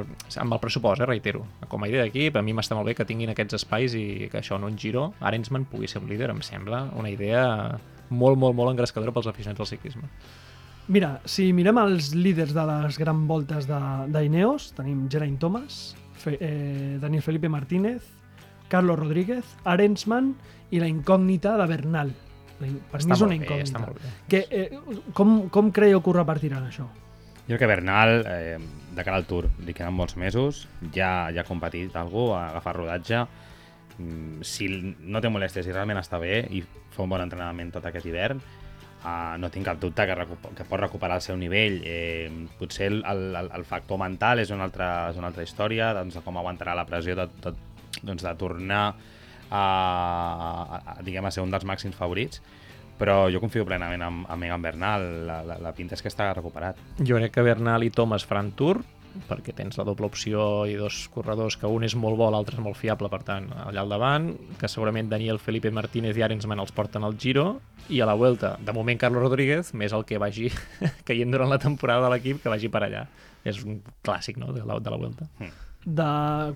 amb 0.41 0.57
el 0.57 0.63
pressupost, 0.63 1.05
eh, 1.05 1.11
reitero. 1.11 1.45
Com 1.69 1.85
a 1.85 1.91
idea 1.91 2.07
d'equip, 2.07 2.39
a 2.41 2.43
mi 2.43 2.57
m'està 2.57 2.79
molt 2.79 2.89
bé 2.89 2.97
que 2.97 3.05
tinguin 3.05 3.35
aquests 3.35 3.61
espais 3.61 3.93
i 4.01 4.31
que 4.33 4.41
això 4.41 4.57
en 4.57 4.65
un 4.65 4.81
giro, 4.81 5.11
Arensman 5.21 5.69
pugui 5.69 5.93
ser 5.93 6.01
un 6.01 6.09
líder, 6.09 6.31
em 6.33 6.41
sembla 6.41 6.87
una 6.97 7.13
idea 7.13 7.45
molt, 8.09 8.41
molt, 8.41 8.57
molt 8.57 8.73
engrescadora 8.73 9.13
pels 9.13 9.29
aficionats 9.29 9.61
del 9.61 9.73
ciclisme. 9.75 10.09
Mira, 10.89 11.21
si 11.27 11.51
mirem 11.53 11.83
els 11.83 12.15
líders 12.15 12.55
de 12.57 12.65
les 12.65 12.97
gran 12.97 13.27
voltes 13.29 13.69
d'Ineos, 13.69 14.71
tenim 14.73 15.09
Geraint 15.13 15.37
Thomas, 15.43 15.97
Fe, 16.17 16.39
eh, 16.41 16.97
Daniel 17.03 17.23
Felipe 17.27 17.51
Martínez, 17.51 18.07
Carlos 18.69 18.99
Rodríguez, 18.99 19.45
Arensman 19.65 20.35
i 20.71 20.83
la 20.83 20.91
incògnita 20.91 21.57
de 21.61 21.67
Bernal. 21.71 22.13
Per 22.57 22.69
mi 22.71 23.13
és 23.13 23.25
una 23.25 23.37
incògnita. 23.37 23.67
està 23.69 23.83
bé. 23.87 24.15
Que, 24.29 24.45
eh, 24.51 25.03
com, 25.13 25.49
com 25.53 25.73
creieu 25.73 26.01
que 26.03 26.11
ho 26.11 26.17
repartiran, 26.17 26.65
això? 26.69 26.89
Jo 27.47 27.55
crec 27.55 27.61
que 27.63 27.71
Bernal, 27.71 28.25
eh, 28.27 28.59
de 28.97 29.05
cara 29.05 29.21
al 29.21 29.27
Tour, 29.29 29.51
li 29.63 29.75
queden 29.75 29.95
molts 29.95 30.17
mesos, 30.17 30.67
ja, 30.93 31.29
ja 31.31 31.45
ha 31.45 31.47
competit 31.47 31.95
algú, 31.95 32.33
ha 32.35 32.49
agafat 32.49 32.81
rodatge, 32.81 33.27
Mm, 33.99 34.45
si 34.45 34.69
no 35.09 35.23
té 35.25 35.31
molèsties 35.33 35.71
i 35.71 35.73
realment 35.73 35.97
està 36.03 36.19
bé 36.21 36.43
i 36.53 36.61
fa 36.93 37.05
un 37.07 37.13
bon 37.13 37.23
entrenament 37.23 37.71
tot 37.73 37.87
aquest 37.89 38.05
hivern, 38.05 38.43
uh, 39.01 39.37
no 39.41 39.49
tinc 39.53 39.65
cap 39.71 39.81
dubte 39.81 40.05
que, 40.09 40.17
que 40.59 40.67
pot 40.69 40.83
recuperar 40.83 41.17
el 41.21 41.25
seu 41.25 41.39
nivell. 41.41 41.81
Eh, 41.85 42.29
potser 42.59 42.91
el, 42.93 43.03
el, 43.09 43.51
el 43.57 43.65
factor 43.69 44.01
mental 44.03 44.43
és 44.45 44.53
una 44.53 44.69
altra, 44.69 44.91
és 45.13 45.21
una 45.21 45.31
altra 45.33 45.47
història, 45.47 45.95
doncs, 45.97 46.19
de 46.19 46.25
com 46.25 46.37
aguantarà 46.37 46.77
la 46.77 46.87
pressió 46.89 47.17
de, 47.17 47.29
de, 47.45 47.55
doncs, 48.03 48.25
de 48.27 48.35
tornar 48.37 48.85
a, 49.51 49.65
a, 49.65 50.81
a, 50.81 50.97
diguem, 51.07 51.27
a 51.27 51.35
ser 51.35 51.45
un 51.45 51.55
dels 51.55 51.67
màxims 51.69 51.97
favorits, 51.99 52.43
però 52.97 53.27
jo 53.33 53.41
confio 53.43 53.67
plenament 53.69 54.03
en, 54.03 54.25
en 54.25 54.41
Megan 54.41 54.63
Bernal, 54.65 55.07
la, 55.29 55.41
la, 55.45 55.59
la 55.63 55.73
pinta 55.77 55.97
és 55.97 56.05
que 56.05 56.13
està 56.13 56.31
recuperat. 56.33 56.79
Jo 57.01 57.21
crec 57.21 57.35
que 57.37 57.45
Bernal 57.45 57.85
i 57.85 57.93
Thomas 57.93 58.25
faran 58.25 58.55
Tour, 58.57 58.83
perquè 59.29 59.55
tens 59.57 59.79
la 59.79 59.85
doble 59.89 60.09
opció 60.09 60.67
i 60.69 60.77
dos 60.77 61.07
corredors, 61.13 61.57
que 61.61 61.69
un 61.71 61.85
és 61.87 61.97
molt 61.97 62.19
bo, 62.21 62.29
l'altre 62.33 62.59
és 62.59 62.65
molt 62.65 62.77
fiable, 62.77 63.09
per 63.13 63.23
tant, 63.25 63.49
allà 63.65 63.85
al 63.85 63.93
davant, 63.93 64.31
que 64.61 64.69
segurament 64.69 65.09
Daniel 65.13 65.41
Felipe 65.41 65.73
Martínez 65.73 66.19
i 66.19 66.25
Arensman 66.27 66.61
els 66.63 66.75
porten 66.77 67.05
al 67.07 67.17
Giro, 67.21 67.47
i 67.89 68.01
a 68.03 68.09
la 68.09 68.17
Vuelta, 68.19 68.57
de 68.61 68.75
moment 68.77 68.99
Carlos 69.01 69.25
Rodríguez, 69.25 69.73
més 69.75 69.95
el 69.97 70.05
que 70.09 70.21
vagi 70.21 70.51
caient 71.09 71.33
durant 71.33 71.53
la 71.53 71.61
temporada 71.63 72.07
de 72.07 72.17
l'equip, 72.17 72.43
que 72.43 72.53
vagi 72.53 72.73
per 72.73 72.85
allà. 72.87 73.07
És 73.47 73.63
un 73.65 73.81
clàssic, 74.05 74.41
no?, 74.43 74.53
de 74.53 74.65
la, 74.67 74.81
de 74.83 74.93
la 74.93 75.01
Vuelta. 75.01 75.31
De 75.87 76.09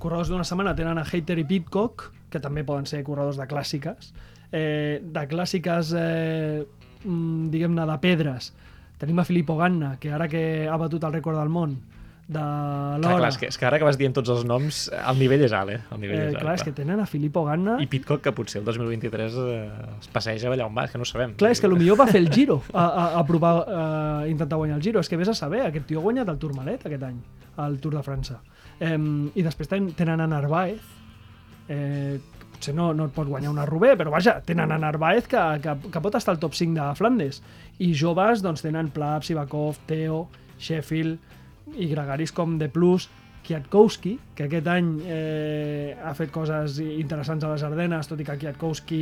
corredors 0.03 0.31
d'una 0.33 0.45
setmana 0.45 0.75
tenen 0.75 0.99
a 0.99 1.07
Hater 1.07 1.38
i 1.38 1.47
Pitcock, 1.47 2.11
que 2.31 2.43
també 2.43 2.64
poden 2.66 2.88
ser 2.90 3.05
corredors 3.07 3.38
de 3.38 3.47
clàssiques. 3.51 4.11
Eh, 4.51 4.99
de 5.01 5.23
clàssiques, 5.31 5.95
eh, 5.95 6.66
mm, 7.05 7.49
diguem-ne, 7.55 7.87
de 7.87 7.99
pedres, 8.03 8.51
tenim 8.99 9.23
a 9.23 9.25
Filippo 9.25 9.57
Ganna, 9.57 9.97
que 10.03 10.11
ara 10.12 10.29
que 10.29 10.69
ha 10.69 10.77
batut 10.77 11.07
el 11.07 11.14
rècord 11.14 11.38
del 11.38 11.49
món 11.49 11.79
de 12.31 12.43
l'hora... 13.03 13.16
clar, 13.19 13.31
és 13.33 13.38
que, 13.40 13.49
és 13.51 13.57
que 13.59 13.66
ara 13.66 13.79
que 13.81 13.87
vas 13.87 13.97
dient 13.99 14.14
tots 14.14 14.31
els 14.31 14.45
noms, 14.47 14.85
el 14.95 15.16
nivell 15.19 15.43
és 15.47 15.55
alt, 15.57 15.73
eh? 15.75 15.79
El 15.95 16.03
nivell 16.03 16.19
eh, 16.19 16.27
és 16.29 16.35
alt, 16.35 16.43
clar, 16.45 16.55
és 16.61 16.66
que 16.66 16.75
tenen 16.77 17.03
a 17.03 17.07
Filippo 17.11 17.43
Ganna... 17.47 17.75
I 17.83 17.88
Pitcock, 17.90 18.23
que 18.23 18.33
potser 18.37 18.61
el 18.61 18.69
2023 18.69 19.38
eh, 19.43 19.57
es 19.97 20.11
passeja 20.14 20.53
allà 20.53 20.69
on 20.69 20.77
va, 20.77 20.87
que 20.90 21.01
no 21.01 21.09
sabem. 21.09 21.35
Clar, 21.40 21.51
és 21.57 21.62
que 21.62 21.71
potser 21.71 21.97
va 21.99 22.07
fer 22.11 22.23
el 22.23 22.31
Giro, 22.35 22.61
a, 22.71 22.85
a, 22.87 23.07
a 23.19 23.25
provar, 23.27 23.55
a 23.66 23.85
intentar 24.31 24.61
guanyar 24.61 24.79
el 24.79 24.85
Giro. 24.87 25.03
És 25.03 25.11
que 25.11 25.19
vés 25.19 25.31
a 25.31 25.35
saber, 25.35 25.64
aquest 25.66 25.90
tio 25.90 25.99
ha 26.03 26.07
guanyat 26.07 26.31
el 26.31 26.38
Tourmalet 26.43 26.87
aquest 26.87 27.09
any, 27.11 27.19
al 27.66 27.81
Tour 27.83 27.99
de 27.99 28.05
França. 28.07 28.38
Eh, 28.81 28.97
I 29.35 29.43
després 29.45 29.69
ten- 29.69 29.93
tenen 29.95 30.21
a 30.21 30.27
Narváez, 30.27 30.81
eh, 31.69 32.19
potser 32.51 32.75
no, 32.75 32.90
no 32.97 33.07
et 33.09 33.12
pot 33.14 33.29
guanyar 33.29 33.51
una 33.53 33.66
Roubaix, 33.69 33.97
però 34.01 34.11
vaja, 34.12 34.38
tenen 34.45 34.73
a 34.73 34.79
Narváez 34.81 35.29
que, 35.29 35.40
que, 35.62 35.77
que 35.93 36.01
pot 36.03 36.14
estar 36.19 36.35
al 36.35 36.40
top 36.43 36.55
5 36.57 36.75
de 36.81 36.95
Flandes. 36.99 37.43
I 37.79 37.93
joves, 37.97 38.43
doncs, 38.45 38.62
tenen 38.64 38.90
Plap, 38.93 39.23
Sivakov, 39.25 39.79
Teo, 39.88 40.27
Sheffield 40.61 41.19
i 41.79 41.87
gregaris 41.93 42.33
com 42.37 42.59
De 42.59 42.69
Plus, 42.69 43.09
Kwiatkowski, 43.47 44.19
que 44.37 44.45
aquest 44.45 44.66
any 44.69 44.90
eh, 45.09 45.97
ha 46.05 46.12
fet 46.14 46.31
coses 46.35 46.77
interessants 46.85 47.45
a 47.47 47.53
les 47.55 47.62
Ardenes, 47.64 48.09
tot 48.11 48.21
i 48.21 48.27
que 48.29 48.37
Kwiatkowski 48.43 48.99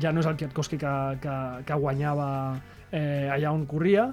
ja 0.00 0.12
no 0.14 0.22
és 0.22 0.28
el 0.30 0.36
Kwiatkowski 0.38 0.78
que, 0.78 0.92
que, 1.24 1.34
que 1.66 1.74
guanyava 1.82 2.28
eh, 2.92 3.26
allà 3.34 3.50
on 3.52 3.66
corria, 3.66 4.06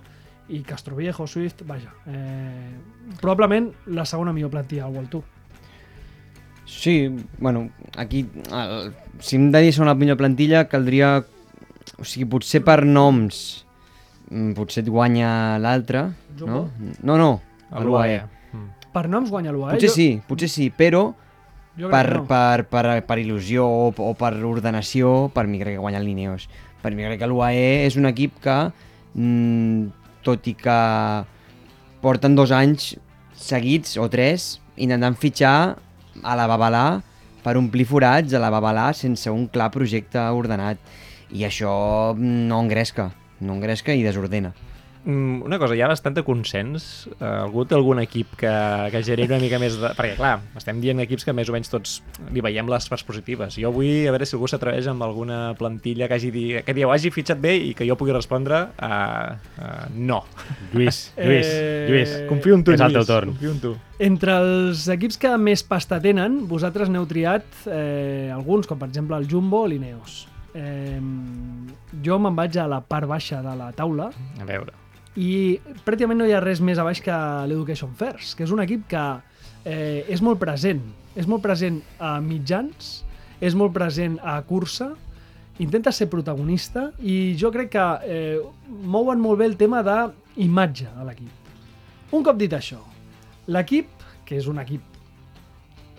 i 0.49 0.62
Castroviejo, 0.65 1.27
Swift, 1.27 1.63
vaja, 1.67 1.93
eh, 2.07 2.75
probablement 3.21 3.71
la 3.88 4.05
segona 4.05 4.33
millor 4.33 4.51
plantilla 4.51 4.85
al 4.85 4.93
World 4.93 5.09
Tour. 5.09 5.23
Sí, 6.65 7.15
bueno, 7.39 7.69
aquí, 7.97 8.27
el, 8.51 8.93
si 9.19 9.35
hem 9.35 9.51
de 9.51 9.62
dir 9.62 9.73
segona 9.73 9.95
millor 9.95 10.17
plantilla, 10.17 10.67
caldria... 10.69 11.19
O 11.99 12.05
sigui, 12.05 12.27
potser 12.29 12.62
per 12.63 12.83
noms, 12.85 13.65
mm, 14.29 14.53
potser 14.55 14.83
et 14.85 14.91
guanya 14.93 15.57
l'altre, 15.59 16.03
no? 16.38 16.67
No, 17.01 17.17
no, 17.17 17.31
A 17.71 17.81
l'UAE. 17.83 18.21
Mm. 18.53 18.67
Per 18.93 19.05
noms 19.09 19.31
guanya 19.33 19.51
l'UAE. 19.53 19.73
Potser 19.75 19.89
sí, 19.91 20.07
potser 20.27 20.49
sí, 20.51 20.69
però 20.69 21.09
jo 21.79 21.89
crec 21.89 21.93
per, 21.93 22.05
que 22.07 22.19
no. 22.19 22.25
per, 22.29 22.65
per, 22.69 22.85
per 23.09 23.17
il·lusió 23.21 23.65
o, 23.65 23.89
o 23.91 24.13
per 24.17 24.31
ordenació, 24.45 25.29
per 25.33 25.47
mi 25.49 25.59
crec 25.62 25.77
que 25.77 25.83
guanya 25.83 26.01
el 26.01 26.07
Lineos. 26.07 26.47
Per 26.83 26.93
mi 26.95 27.05
crec 27.05 27.19
que 27.21 27.29
l'UAE 27.29 27.88
és 27.88 27.97
un 27.99 28.09
equip 28.09 28.38
que, 28.43 28.57
mm, 29.15 29.98
tot 30.25 30.47
i 30.47 30.55
que 30.58 30.79
porten 32.03 32.36
dos 32.36 32.51
anys 32.55 32.93
seguits 33.39 33.97
o 33.99 34.08
tres 34.12 34.58
intentant 34.79 35.15
fitxar 35.19 35.75
a 36.23 36.36
la 36.36 36.47
Babalà 36.49 37.01
per 37.43 37.55
omplir 37.60 37.88
forats 37.88 38.34
a 38.36 38.41
la 38.41 38.51
Babalà 38.51 38.89
sense 38.95 39.32
un 39.32 39.47
clar 39.51 39.69
projecte 39.71 40.21
ordenat. 40.36 40.79
I 41.32 41.45
això 41.47 42.15
no 42.17 42.60
engresca, 42.63 43.12
no 43.39 43.55
engresca 43.55 43.93
i 43.93 44.03
desordena. 44.03 44.53
Mm, 45.10 45.41
Una 45.48 45.58
cosa, 45.58 45.74
hi 45.74 45.82
ha 45.82 45.88
bastant 45.89 46.13
de 46.13 46.22
consens. 46.28 47.08
Uh, 47.17 47.48
algú 47.48 47.63
té 47.65 47.74
algun 47.74 47.98
equip 48.04 48.36
que, 48.38 48.52
que 48.93 49.02
generi 49.02 49.26
una 49.26 49.39
mica 49.41 49.58
més 49.62 49.78
de... 49.82 49.89
Perquè, 49.98 50.13
clar, 50.19 50.36
estem 50.60 50.78
dient 50.84 51.02
equips 51.02 51.26
que 51.26 51.34
més 51.34 51.50
o 51.50 51.56
menys 51.56 51.72
tots 51.72 51.95
li 52.36 52.43
veiem 52.45 52.69
les 52.69 52.86
parts 52.91 53.06
positives. 53.08 53.58
Jo 53.58 53.72
vull 53.74 54.06
a 54.10 54.13
veure 54.13 54.28
si 54.30 54.38
algú 54.38 54.50
s'atreveix 54.52 54.89
amb 54.91 55.02
alguna 55.08 55.39
plantilla 55.58 56.08
que 56.12 56.19
hagi 56.19 56.30
dit, 56.36 56.60
que 56.67 56.86
ho 56.86 56.93
hagi 56.93 57.10
fitxat 57.15 57.41
bé 57.41 57.56
i 57.72 57.74
que 57.74 57.88
jo 57.89 57.98
pugui 57.98 58.13
respondre 58.13 58.62
uh, 58.69 59.34
uh, 59.34 59.86
no. 59.98 60.22
Lluís, 60.76 61.08
Lluís, 61.17 61.50
Eh, 61.50 61.88
Lluís. 61.89 62.13
Confio 62.30 62.60
en 62.60 62.63
tu, 62.67 62.76
És 62.78 62.84
el 62.86 62.93
teu 62.93 63.02
Lluís, 63.02 63.10
torn. 63.10 63.34
Confio 63.34 63.54
en 63.56 63.62
tu. 63.63 63.74
Entre 64.06 64.36
els 64.43 64.86
equips 64.93 65.17
que 65.19 65.32
més 65.41 65.63
pasta 65.67 65.98
tenen, 66.04 66.43
vosaltres 66.52 66.91
n'heu 66.93 67.08
triat 67.10 67.48
eh, 67.65 68.30
alguns, 68.36 68.69
com 68.69 68.78
per 68.80 68.91
exemple 68.91 69.17
el 69.17 69.26
Jumbo 69.32 69.63
o 69.65 69.72
l'Ineos. 69.72 70.28
Eh, 70.54 71.00
jo 72.06 72.19
me'n 72.22 72.38
vaig 72.38 72.56
a 72.58 72.67
la 72.69 72.80
part 72.82 73.06
baixa 73.10 73.38
de 73.45 73.52
la 73.58 73.67
taula 73.78 74.08
A 74.41 74.48
veure. 74.50 74.74
I 75.19 75.60
pràcticament 75.84 76.21
no 76.21 76.27
hi 76.27 76.34
ha 76.36 76.39
res 76.43 76.62
més 76.63 76.79
a 76.79 76.86
baix 76.88 77.01
que 77.03 77.15
l'Education 77.49 77.91
First, 77.99 78.38
que 78.38 78.45
és 78.47 78.53
un 78.55 78.63
equip 78.63 78.86
que 78.91 79.03
eh, 79.67 80.05
és 80.08 80.23
molt 80.23 80.39
present. 80.39 80.82
És 81.19 81.27
molt 81.27 81.43
present 81.43 81.82
a 81.99 82.15
mitjans, 82.23 82.91
és 83.43 83.55
molt 83.58 83.73
present 83.75 84.15
a 84.23 84.38
cursa, 84.47 84.93
intenta 85.60 85.91
ser 85.91 86.08
protagonista 86.12 86.86
i 87.03 87.36
jo 87.39 87.51
crec 87.51 87.73
que 87.73 87.88
eh, 88.08 88.38
mouen 88.69 89.19
molt 89.19 89.41
bé 89.41 89.49
el 89.49 89.58
tema 89.60 89.82
d'imatge 89.84 90.88
a 90.95 91.03
l'equip. 91.08 91.51
Un 92.15 92.23
cop 92.23 92.39
dit 92.39 92.53
això, 92.55 92.79
l'equip, 93.51 93.91
que 94.25 94.39
és 94.39 94.47
un 94.47 94.62
equip 94.63 94.86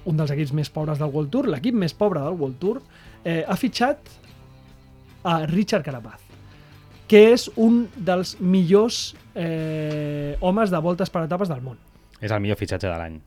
un 0.09 0.17
dels 0.17 0.33
equips 0.33 0.55
més 0.57 0.71
pobres 0.73 0.99
del 1.01 1.13
World 1.13 1.29
Tour, 1.35 1.51
l'equip 1.53 1.77
més 1.77 1.93
pobre 1.93 2.23
del 2.25 2.39
World 2.41 2.57
Tour, 2.63 2.81
eh, 3.25 3.43
ha 3.45 3.57
fitxat 3.61 4.15
a 5.29 5.43
Richard 5.51 5.85
Carapaz, 5.85 6.30
que 7.11 7.25
és 7.33 7.49
un 7.59 7.83
dels 7.97 8.37
millors 8.39 9.01
eh, 9.35 10.37
homes 10.41 10.71
de 10.71 10.79
voltes 10.85 11.11
per 11.11 11.25
etapes 11.27 11.51
del 11.51 11.63
món. 11.65 11.81
És 12.21 12.31
el 12.31 12.43
millor 12.45 12.59
fitxatge 12.61 12.87
de 12.87 12.99
l'any. 13.01 13.19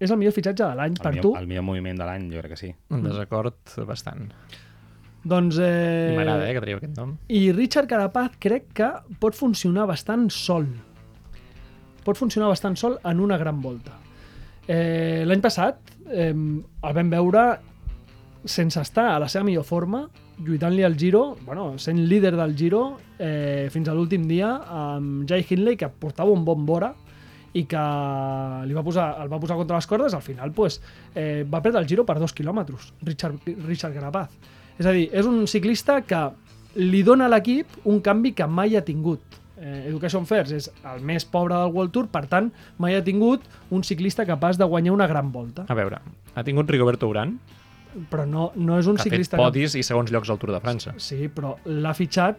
és 0.00 0.10
el 0.10 0.16
millor 0.16 0.32
fitxatge 0.32 0.64
de 0.64 0.74
l'any 0.78 0.94
per 0.96 1.12
millor, 1.12 1.22
tu. 1.26 1.30
el 1.36 1.46
millor 1.46 1.62
moviment 1.62 1.98
de 2.00 2.06
l'any, 2.08 2.30
jo 2.32 2.40
crec 2.40 2.54
que 2.54 2.58
sí. 2.58 2.70
Un 2.88 3.02
desacord 3.04 3.74
bastant. 3.86 4.30
Doncs, 5.22 5.58
eh... 5.60 6.14
I 6.14 6.16
m'agrada, 6.16 6.46
eh, 6.48 6.54
que 6.56 6.62
traieu 6.64 6.78
aquest 6.80 6.96
nom. 6.96 7.10
I 7.28 7.50
Richard 7.52 7.86
Carapaz 7.90 8.38
crec 8.40 8.70
que 8.78 8.88
pot 9.20 9.36
funcionar 9.36 9.84
bastant 9.90 10.30
sol. 10.32 10.64
Pot 12.06 12.16
funcionar 12.16 12.48
bastant 12.48 12.78
sol 12.80 12.96
en 13.04 13.20
una 13.20 13.36
gran 13.36 13.60
volta. 13.60 13.92
Eh, 14.66 15.22
L'any 15.28 15.42
passat 15.44 15.92
eh, 16.08 16.32
el 16.32 16.96
vam 16.96 17.12
veure 17.12 17.44
sense 18.48 18.80
estar 18.80 19.10
a 19.12 19.18
la 19.20 19.28
seva 19.28 19.44
millor 19.44 19.66
forma, 19.68 20.06
lluitant-li 20.44 20.84
al 20.84 20.96
Giro, 20.98 21.36
bueno, 21.46 21.78
sent 21.78 22.00
líder 22.08 22.34
del 22.36 22.56
Giro 22.56 22.98
eh, 23.18 23.68
fins 23.72 23.88
a 23.88 23.94
l'últim 23.94 24.26
dia 24.28 24.56
amb 24.64 25.28
Jay 25.28 25.44
Hindley, 25.48 25.76
que 25.76 25.88
portava 25.88 26.32
un 26.32 26.44
bon 26.44 26.66
vora 26.66 26.94
i 27.52 27.64
que 27.66 27.82
li 28.66 28.76
va 28.76 28.84
posar, 28.86 29.08
el 29.24 29.30
va 29.30 29.40
posar 29.42 29.56
contra 29.58 29.78
les 29.80 29.88
cordes, 29.90 30.14
al 30.14 30.22
final 30.22 30.52
pues, 30.54 30.78
eh, 31.14 31.42
va 31.42 31.62
perdre 31.62 31.82
el 31.82 31.88
Giro 31.90 32.06
per 32.06 32.18
dos 32.20 32.34
quilòmetres, 32.36 32.92
Richard, 33.02 33.42
Richard 33.66 33.96
Carapaz. 33.96 34.30
És 34.78 34.86
a 34.86 34.94
dir, 34.96 35.08
és 35.12 35.26
un 35.26 35.44
ciclista 35.50 36.00
que 36.06 36.22
li 36.78 37.02
dona 37.02 37.26
a 37.26 37.32
l'equip 37.32 37.82
un 37.90 37.98
canvi 38.00 38.32
que 38.38 38.46
mai 38.46 38.76
ha 38.78 38.84
tingut. 38.86 39.20
Eh, 39.60 39.90
Education 39.90 40.24
First 40.24 40.54
és 40.56 40.70
el 40.88 41.02
més 41.04 41.26
pobre 41.28 41.58
del 41.58 41.74
World 41.74 41.92
Tour, 41.92 42.06
per 42.08 42.24
tant, 42.30 42.48
mai 42.80 42.94
ha 42.96 43.04
tingut 43.04 43.44
un 43.74 43.82
ciclista 43.84 44.24
capaç 44.24 44.56
de 44.56 44.64
guanyar 44.64 44.94
una 44.94 45.10
gran 45.10 45.32
volta. 45.34 45.66
A 45.68 45.76
veure, 45.76 46.00
ha 46.34 46.44
tingut 46.46 46.70
Rigoberto 46.70 47.10
Urán, 47.10 47.36
Però 48.10 48.24
no, 48.28 48.50
no 48.54 48.78
és 48.78 48.86
un 48.86 48.96
que 48.96 49.02
ha 49.02 49.04
fet 49.04 49.12
ciclista... 49.16 49.38
podis 49.40 49.74
i 49.74 49.82
segons 49.86 50.12
llocs 50.12 50.30
al 50.30 50.38
Tour 50.38 50.52
de 50.54 50.60
França. 50.62 50.94
Sí, 51.02 51.28
però 51.34 51.56
l'ha 51.66 51.92
fitxat 51.96 52.38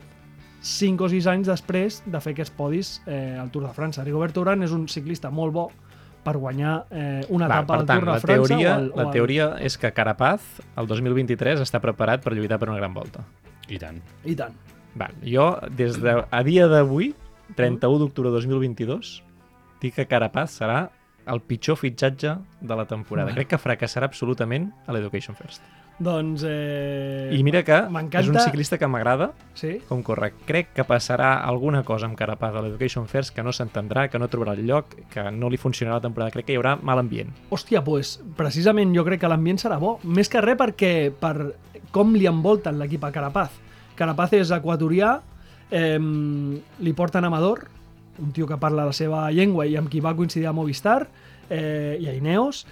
5 0.62 1.04
o 1.08 1.10
6 1.10 1.28
anys 1.32 1.48
després 1.50 2.02
de 2.06 2.20
fer 2.22 2.36
aquests 2.36 2.54
podis 2.56 2.92
eh, 3.08 3.38
al 3.42 3.50
Tour 3.52 3.66
de 3.68 3.74
França. 3.76 4.04
Rigoberto 4.06 4.44
Urán 4.44 4.62
és 4.64 4.72
un 4.76 4.88
ciclista 4.88 5.32
molt 5.34 5.56
bo 5.56 5.66
per 6.22 6.36
guanyar 6.38 6.76
eh, 6.94 7.24
una 7.34 7.48
Va, 7.50 7.62
etapa 7.64 7.80
al 7.80 7.86
tant, 7.90 8.00
Tour 8.04 8.06
de 8.06 8.12
la 8.12 8.20
França 8.22 8.48
teoria, 8.54 8.70
o 8.70 8.78
al, 8.78 8.92
o 8.92 9.00
la 9.02 9.08
al- 9.08 9.16
teoria 9.16 9.48
és 9.66 9.78
que 9.82 9.92
Carapaz, 9.92 10.46
el 10.78 10.88
2023, 10.88 11.64
està 11.66 11.82
preparat 11.82 12.22
per 12.24 12.36
lluitar 12.38 12.60
per 12.62 12.70
una 12.70 12.78
gran 12.78 12.94
volta. 12.94 13.26
I 13.68 13.80
tant. 13.82 13.98
I 14.24 14.36
tant. 14.38 14.54
Va, 15.00 15.08
jo, 15.26 15.50
des 15.74 15.98
de, 16.04 16.14
a 16.30 16.44
dia 16.46 16.68
d'avui, 16.70 17.14
31 17.58 18.00
d'octubre 18.04 18.30
de 18.30 18.38
2022, 18.38 19.16
dic 19.82 19.96
que 19.98 20.06
Carapaz 20.06 20.60
serà 20.62 20.84
el 21.32 21.42
pitjor 21.42 21.78
fitxatge 21.80 22.36
de 22.60 22.76
la 22.76 22.86
temporada. 22.86 23.30
Bueno. 23.32 23.40
Crec 23.40 23.54
que 23.54 23.62
fracassarà 23.62 24.10
absolutament 24.10 24.72
a 24.86 24.94
l'Education 24.96 25.38
First. 25.38 25.64
Doncs... 26.02 26.42
Eh... 26.48 27.30
I 27.36 27.44
mira 27.46 27.62
que 27.64 27.76
és 28.18 28.30
un 28.32 28.40
ciclista 28.42 28.80
que 28.82 28.88
m'agrada 28.90 29.32
Sí? 29.54 29.76
com 29.88 30.02
corre. 30.04 30.32
Crec 30.48 30.72
que 30.74 30.86
passarà 30.88 31.36
alguna 31.46 31.84
cosa 31.86 32.08
amb 32.10 32.18
Carapaz 32.18 32.56
a 32.58 32.64
l'Education 32.66 33.06
First 33.08 33.36
que 33.36 33.46
no 33.46 33.54
s'entendrà, 33.54 34.08
que 34.10 34.20
no 34.20 34.30
trobarà 34.32 34.56
el 34.58 34.66
lloc, 34.66 34.96
que 35.14 35.28
no 35.32 35.52
li 35.52 35.60
funcionarà 35.62 36.00
la 36.00 36.08
temporada. 36.08 36.34
Crec 36.34 36.50
que 36.50 36.56
hi 36.56 36.60
haurà 36.60 36.78
mal 36.82 37.00
ambient. 37.00 37.30
Hòstia, 37.54 37.84
pues, 37.86 38.16
precisament 38.38 38.96
jo 38.98 39.06
crec 39.06 39.22
que 39.22 39.30
l'ambient 39.30 39.62
serà 39.62 39.78
bo. 39.82 40.00
Més 40.04 40.32
que 40.32 40.42
res 40.42 40.58
perquè 40.58 41.12
per 41.14 41.36
com 41.94 42.16
li 42.16 42.26
envolten 42.30 42.80
l'equip 42.82 43.06
a 43.06 43.12
Carapaz. 43.14 43.54
Carapaz 44.00 44.34
és 44.40 44.50
equatorià, 44.56 45.20
eh, 45.70 46.00
li 46.00 46.94
porten 46.98 47.28
Amador, 47.28 47.68
un 48.20 48.32
tio 48.36 48.48
que 48.48 48.58
parla 48.60 48.86
la 48.90 48.96
seva 48.96 49.30
llengua 49.32 49.66
i 49.68 49.78
amb 49.80 49.90
qui 49.90 50.02
va 50.04 50.16
coincidir 50.18 50.48
a 50.50 50.54
Movistar, 50.54 51.06
eh, 51.52 51.98
i 52.00 52.08
a 52.08 52.16
Ineos. 52.16 52.66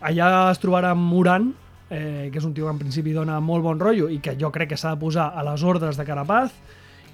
Allà 0.00 0.50
es 0.50 0.60
trobarà 0.62 0.92
amb 0.94 1.06
Moran, 1.12 1.52
eh, 1.90 2.28
que 2.32 2.40
és 2.40 2.44
un 2.44 2.54
tio 2.54 2.66
que 2.66 2.74
en 2.74 2.80
principi 2.80 3.14
dona 3.14 3.38
molt 3.40 3.64
bon 3.64 3.80
rotllo 3.80 4.08
i 4.10 4.18
que 4.20 4.36
jo 4.40 4.50
crec 4.52 4.72
que 4.72 4.80
s'ha 4.80 4.94
de 4.94 5.00
posar 5.00 5.30
a 5.34 5.44
les 5.46 5.62
ordres 5.62 5.96
de 5.96 6.04
Carapaz. 6.04 6.52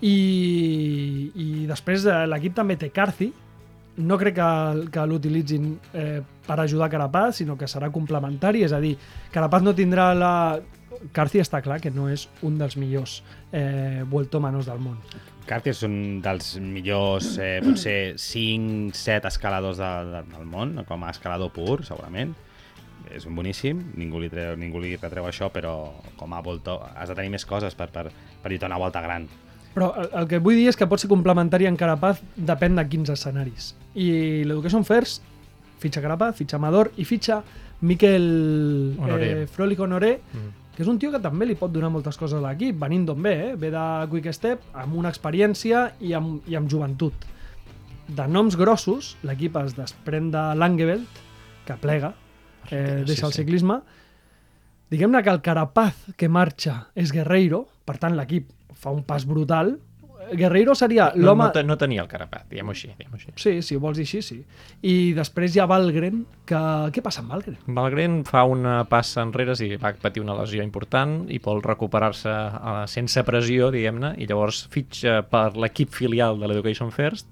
I, 0.03 0.17
i 1.39 1.49
després 1.69 2.07
eh, 2.07 2.25
l'equip 2.27 2.57
també 2.57 2.79
té 2.79 2.91
Carci, 2.91 3.31
no 4.03 4.17
crec 4.19 4.39
que, 4.39 4.51
que 4.91 5.07
l'utilitzin 5.07 5.75
eh, 5.93 6.23
per 6.47 6.59
ajudar 6.61 6.91
Carapaz, 6.91 7.43
sinó 7.43 7.59
que 7.61 7.69
serà 7.69 7.93
complementari, 7.93 8.65
és 8.65 8.73
a 8.73 8.81
dir, 8.83 8.97
Carapaz 9.33 9.63
no 9.67 9.77
tindrà 9.77 10.13
la... 10.17 10.35
Carci 11.13 11.41
està 11.43 11.59
clar 11.65 11.81
que 11.83 11.91
no 11.91 12.07
és 12.13 12.29
un 12.47 12.59
dels 12.61 12.77
millors 12.79 13.23
eh, 13.51 14.05
vueltomanos 14.07 14.69
del 14.69 14.79
món. 14.79 15.01
Carti 15.47 15.73
és 15.73 15.83
un 15.85 16.21
dels 16.23 16.55
millors, 16.63 17.33
eh, 17.43 17.59
potser 17.65 18.15
5-7 18.17 19.27
escaladors 19.29 19.81
de, 19.83 19.91
de, 20.13 20.21
del 20.37 20.47
món, 20.49 20.77
com 20.89 21.03
a 21.05 21.11
escalador 21.11 21.51
pur, 21.53 21.81
segurament. 21.85 22.35
És 23.13 23.27
un 23.29 23.35
boníssim, 23.37 23.81
ningú 23.99 24.21
li, 24.23 24.31
treu, 24.33 24.55
ningú 24.57 24.81
li 24.81 24.95
retreu 24.97 25.27
això, 25.29 25.51
però 25.53 25.73
com 26.17 26.33
a 26.33 26.41
volta 26.41 26.79
has 26.97 27.11
de 27.11 27.17
tenir 27.19 27.33
més 27.35 27.45
coses 27.45 27.75
per, 27.77 27.91
per, 27.93 28.07
per 28.43 28.53
lluitar 28.53 28.71
una 28.71 28.79
volta 28.81 29.03
gran. 29.05 29.27
Però 29.75 29.91
el, 29.99 30.09
el 30.23 30.29
que 30.31 30.39
vull 30.45 30.57
dir 30.57 30.69
és 30.71 30.77
que 30.79 30.87
pot 30.89 31.01
ser 31.03 31.11
complementari 31.11 31.67
en 31.69 31.77
Carapaz 31.81 32.23
depèn 32.37 32.79
de 32.79 32.87
quins 32.89 33.11
escenaris. 33.13 33.73
I 33.99 34.45
l'Education 34.47 34.85
First 34.89 35.27
fitxa 35.83 36.01
Carapaz, 36.05 36.37
fitxa 36.39 36.57
Amador 36.61 36.93
i 37.03 37.05
fitxa 37.05 37.43
Miquel 37.83 38.95
Honoré. 39.01 39.31
eh, 39.43 39.47
Frolic 39.51 39.81
Honoré, 39.83 40.21
Mm. 40.33 40.51
Que 40.73 40.83
és 40.85 40.89
un 40.89 40.99
tio 40.99 41.11
que 41.13 41.21
també 41.21 41.47
li 41.47 41.57
pot 41.59 41.73
donar 41.73 41.91
moltes 41.93 42.17
coses 42.17 42.39
a 42.39 42.43
l'equip, 42.47 42.79
venint 42.81 43.05
d'on 43.09 43.21
ve, 43.23 43.35
eh? 43.49 43.53
ve 43.61 43.69
de 43.75 43.85
Quick 44.13 44.33
Step, 44.33 44.65
amb 44.73 44.97
una 44.97 45.13
experiència 45.13 45.91
i 46.01 46.15
amb, 46.17 46.47
i 46.49 46.57
amb 46.57 46.71
joventut. 46.73 47.27
De 48.09 48.25
noms 48.29 48.57
grossos, 48.57 49.15
l'equip 49.27 49.59
es 49.61 49.77
desprèn 49.77 50.31
de 50.33 50.43
Langeveld, 50.57 51.21
que 51.69 51.77
plega, 51.81 52.15
eh, 52.71 53.03
deixa 53.07 53.29
el 53.29 53.37
ciclisme. 53.37 53.83
Diguem-ne 54.93 55.23
que 55.23 55.33
el 55.33 55.41
Carapaz 55.45 56.09
que 56.17 56.29
marxa 56.29 56.89
és 56.97 57.13
Guerreiro, 57.13 57.67
per 57.85 57.99
tant 58.01 58.17
l'equip 58.17 58.51
fa 58.77 58.93
un 58.93 59.05
pas 59.07 59.25
brutal. 59.29 59.77
Guerreiro 60.33 60.75
seria 60.79 61.11
No, 61.15 61.27
l'home... 61.27 61.45
no, 61.45 61.53
te- 61.53 61.63
no 61.67 61.77
tenia 61.81 62.03
el 62.05 62.09
Carapaz, 62.09 62.45
diguem-ho 62.51 62.73
així. 62.73 62.89
Diguem 62.99 63.17
així. 63.19 63.33
Sí, 63.37 63.53
si 63.63 63.77
ho 63.77 63.81
vols 63.83 63.99
dir 64.01 64.07
així, 64.07 64.23
sí. 64.23 64.39
I 64.89 65.13
després 65.17 65.55
hi 65.57 65.61
ha 65.63 65.67
Valgren, 65.71 66.23
que... 66.49 66.61
Què 66.95 67.03
passa 67.05 67.21
amb 67.25 67.35
Valgren? 67.35 67.59
Valgren 67.67 68.21
fa 68.29 68.45
una 68.49 68.83
passa 68.89 69.23
enrere 69.27 69.57
i 69.65 69.77
va 69.83 69.93
patir 70.01 70.23
una 70.25 70.37
lesió 70.41 70.63
important 70.65 71.27
i 71.33 71.39
vol 71.45 71.61
recuperar-se 71.65 72.33
eh, 72.33 72.73
sense 72.89 73.25
pressió, 73.29 73.71
diguem-ne, 73.75 74.15
i 74.23 74.27
llavors 74.31 74.65
fitxa 74.73 75.21
per 75.29 75.51
l'equip 75.57 75.93
filial 75.93 76.39
de 76.41 76.49
l'Education 76.51 76.91
First, 76.95 77.27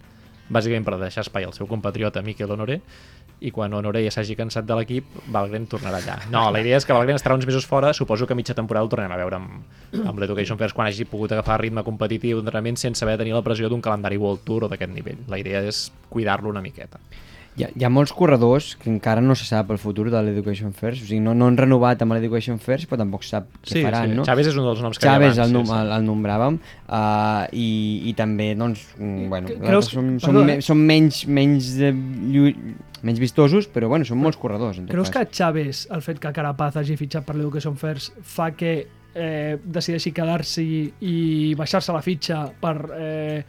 bàsicament 0.50 0.82
per 0.84 0.96
deixar 0.98 1.22
espai 1.22 1.44
al 1.46 1.52
seu 1.54 1.68
compatriota 1.70 2.22
Miquel 2.26 2.50
Honoré, 2.50 2.80
i 3.40 3.50
quan 3.54 3.72
Honoré 3.72 4.02
ja 4.04 4.12
s'hagi 4.14 4.36
cansat 4.36 4.66
de 4.68 4.76
l'equip, 4.76 5.06
Valgren 5.32 5.66
tornarà 5.70 6.00
allà. 6.02 6.18
No, 6.32 6.46
la 6.52 6.60
idea 6.60 6.76
és 6.76 6.86
que 6.86 6.96
Valgren 6.96 7.16
estarà 7.16 7.36
uns 7.38 7.46
mesos 7.48 7.66
fora, 7.66 7.94
suposo 7.96 8.28
que 8.28 8.36
mitja 8.36 8.56
temporada 8.56 8.84
el 8.84 8.92
tornarem 8.92 9.16
a 9.16 9.20
veure 9.20 9.38
amb, 9.40 9.64
amb 10.04 10.20
l'Education 10.20 10.60
First 10.60 10.76
quan 10.76 10.90
hagi 10.90 11.08
pogut 11.08 11.32
agafar 11.32 11.60
ritme 11.62 11.84
competitiu 11.86 12.40
d'entrenament 12.40 12.78
sense 12.80 13.04
haver 13.04 13.16
de 13.16 13.24
tenir 13.24 13.34
la 13.36 13.44
pressió 13.46 13.72
d'un 13.72 13.80
calendari 13.84 14.20
World 14.20 14.44
Tour 14.44 14.68
o 14.68 14.70
d'aquest 14.72 14.92
nivell. 14.92 15.24
La 15.32 15.40
idea 15.40 15.64
és 15.64 15.88
cuidar-lo 16.12 16.52
una 16.52 16.62
miqueta. 16.64 17.00
Hi 17.58 17.64
ha, 17.66 17.68
hi 17.76 17.82
ha 17.84 17.88
molts 17.90 18.12
corredors 18.14 18.76
que 18.78 18.88
encara 18.88 19.20
no 19.20 19.34
se 19.36 19.44
sap 19.44 19.72
el 19.74 19.78
futur 19.82 20.06
de 20.08 20.20
l'Education 20.22 20.70
First, 20.72 21.02
o 21.02 21.06
sigui, 21.08 21.18
no, 21.20 21.32
no 21.34 21.48
han 21.50 21.56
renovat 21.58 22.00
amb 22.04 22.14
l'Education 22.14 22.60
First, 22.62 22.86
però 22.88 23.00
tampoc 23.02 23.24
se 23.26 23.32
sap 23.34 23.48
què 23.66 23.82
faran, 23.84 24.14
no? 24.20 24.24
Chaves 24.28 24.46
és 24.52 24.56
un 24.56 24.68
dels 24.68 24.80
noms 24.84 25.00
que 25.00 25.04
Chaves 25.04 25.34
hi 25.36 25.40
ha 25.42 25.44
el, 25.48 25.56
abans, 25.56 25.68
num, 25.68 25.72
el, 25.80 25.90
el 25.96 26.06
nombràvem 26.06 26.60
uh, 26.60 27.48
i, 27.52 27.66
i 28.06 28.14
també 28.16 28.52
doncs, 28.56 28.84
mm, 28.96 29.26
bueno, 29.32 29.50
Que- 29.50 29.58
creus- 29.64 29.90
són, 29.90 30.12
perdó, 30.22 30.30
són, 30.30 30.38
eh? 30.40 30.44
me, 30.52 30.56
són 30.64 30.84
menys, 30.92 31.18
menys, 31.26 31.72
de, 31.80 31.90
llu, 32.30 32.52
menys 33.02 33.18
vistosos, 33.20 33.66
però 33.74 33.88
bueno, 33.90 34.06
són 34.08 34.22
molts 34.22 34.38
corredors 34.40 34.78
en 34.78 34.86
tot 34.86 34.94
Creus 34.94 35.10
que 35.10 35.24
cas. 35.26 35.34
Chaves, 35.40 35.82
el 35.90 36.02
fet 36.06 36.22
que 36.22 36.32
Carapaz 36.36 36.78
hagi 36.80 36.96
fitxat 37.00 37.26
per 37.26 37.34
l'Education 37.36 37.74
First, 37.80 38.14
fa 38.22 38.52
que 38.54 38.72
eh, 38.86 39.58
decideixi 39.64 40.14
quedar-s'hi 40.14 40.68
i 41.02 41.16
baixar-se 41.58 41.92
la 41.92 42.00
fitxa 42.06 42.44
per 42.62 42.76
eh, 42.94 43.44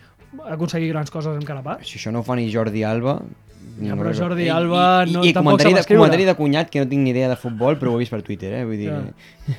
aconseguir 0.49 0.89
grans 0.95 1.13
coses 1.13 1.37
amb 1.37 1.45
Carapaz? 1.47 1.85
Si 1.85 1.99
això 2.01 2.11
no 2.11 2.25
ho 2.25 2.27
fa 2.27 2.35
ni 2.41 2.49
Jordi 2.51 2.81
Alba... 2.83 3.19
Ja, 3.81 3.95
no 3.95 4.01
però 4.03 4.13
Jordi 4.13 4.43
i- 4.43 4.45
i- 4.45 4.49
Alba 4.53 5.03
i, 5.07 5.11
no- 5.13 5.23
i, 5.25 5.33
tampoc 5.33 5.57
comentari, 5.59 5.73
de, 5.73 5.95
comentari 5.95 6.25
de 6.25 6.35
cunyat 6.35 6.69
que 6.69 6.79
no 6.83 6.87
tinc 6.87 7.01
ni 7.01 7.09
idea 7.15 7.29
de 7.29 7.35
futbol, 7.35 7.77
però 7.79 7.91
ho 7.93 7.95
he 7.95 8.03
vist 8.03 8.11
per 8.13 8.21
Twitter, 8.21 8.53
eh? 8.59 8.65
Vull 8.65 8.77
dir, 8.77 8.91
Ja. 8.91 9.55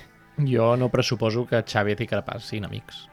Jo 0.49 0.77
no 0.77 0.89
pressuposo 0.89 1.47
que 1.47 1.63
Xavi 1.63 1.93
i 1.99 2.07
Carapaz 2.07 2.45
siguin 2.49 2.65
amics. 2.65 3.09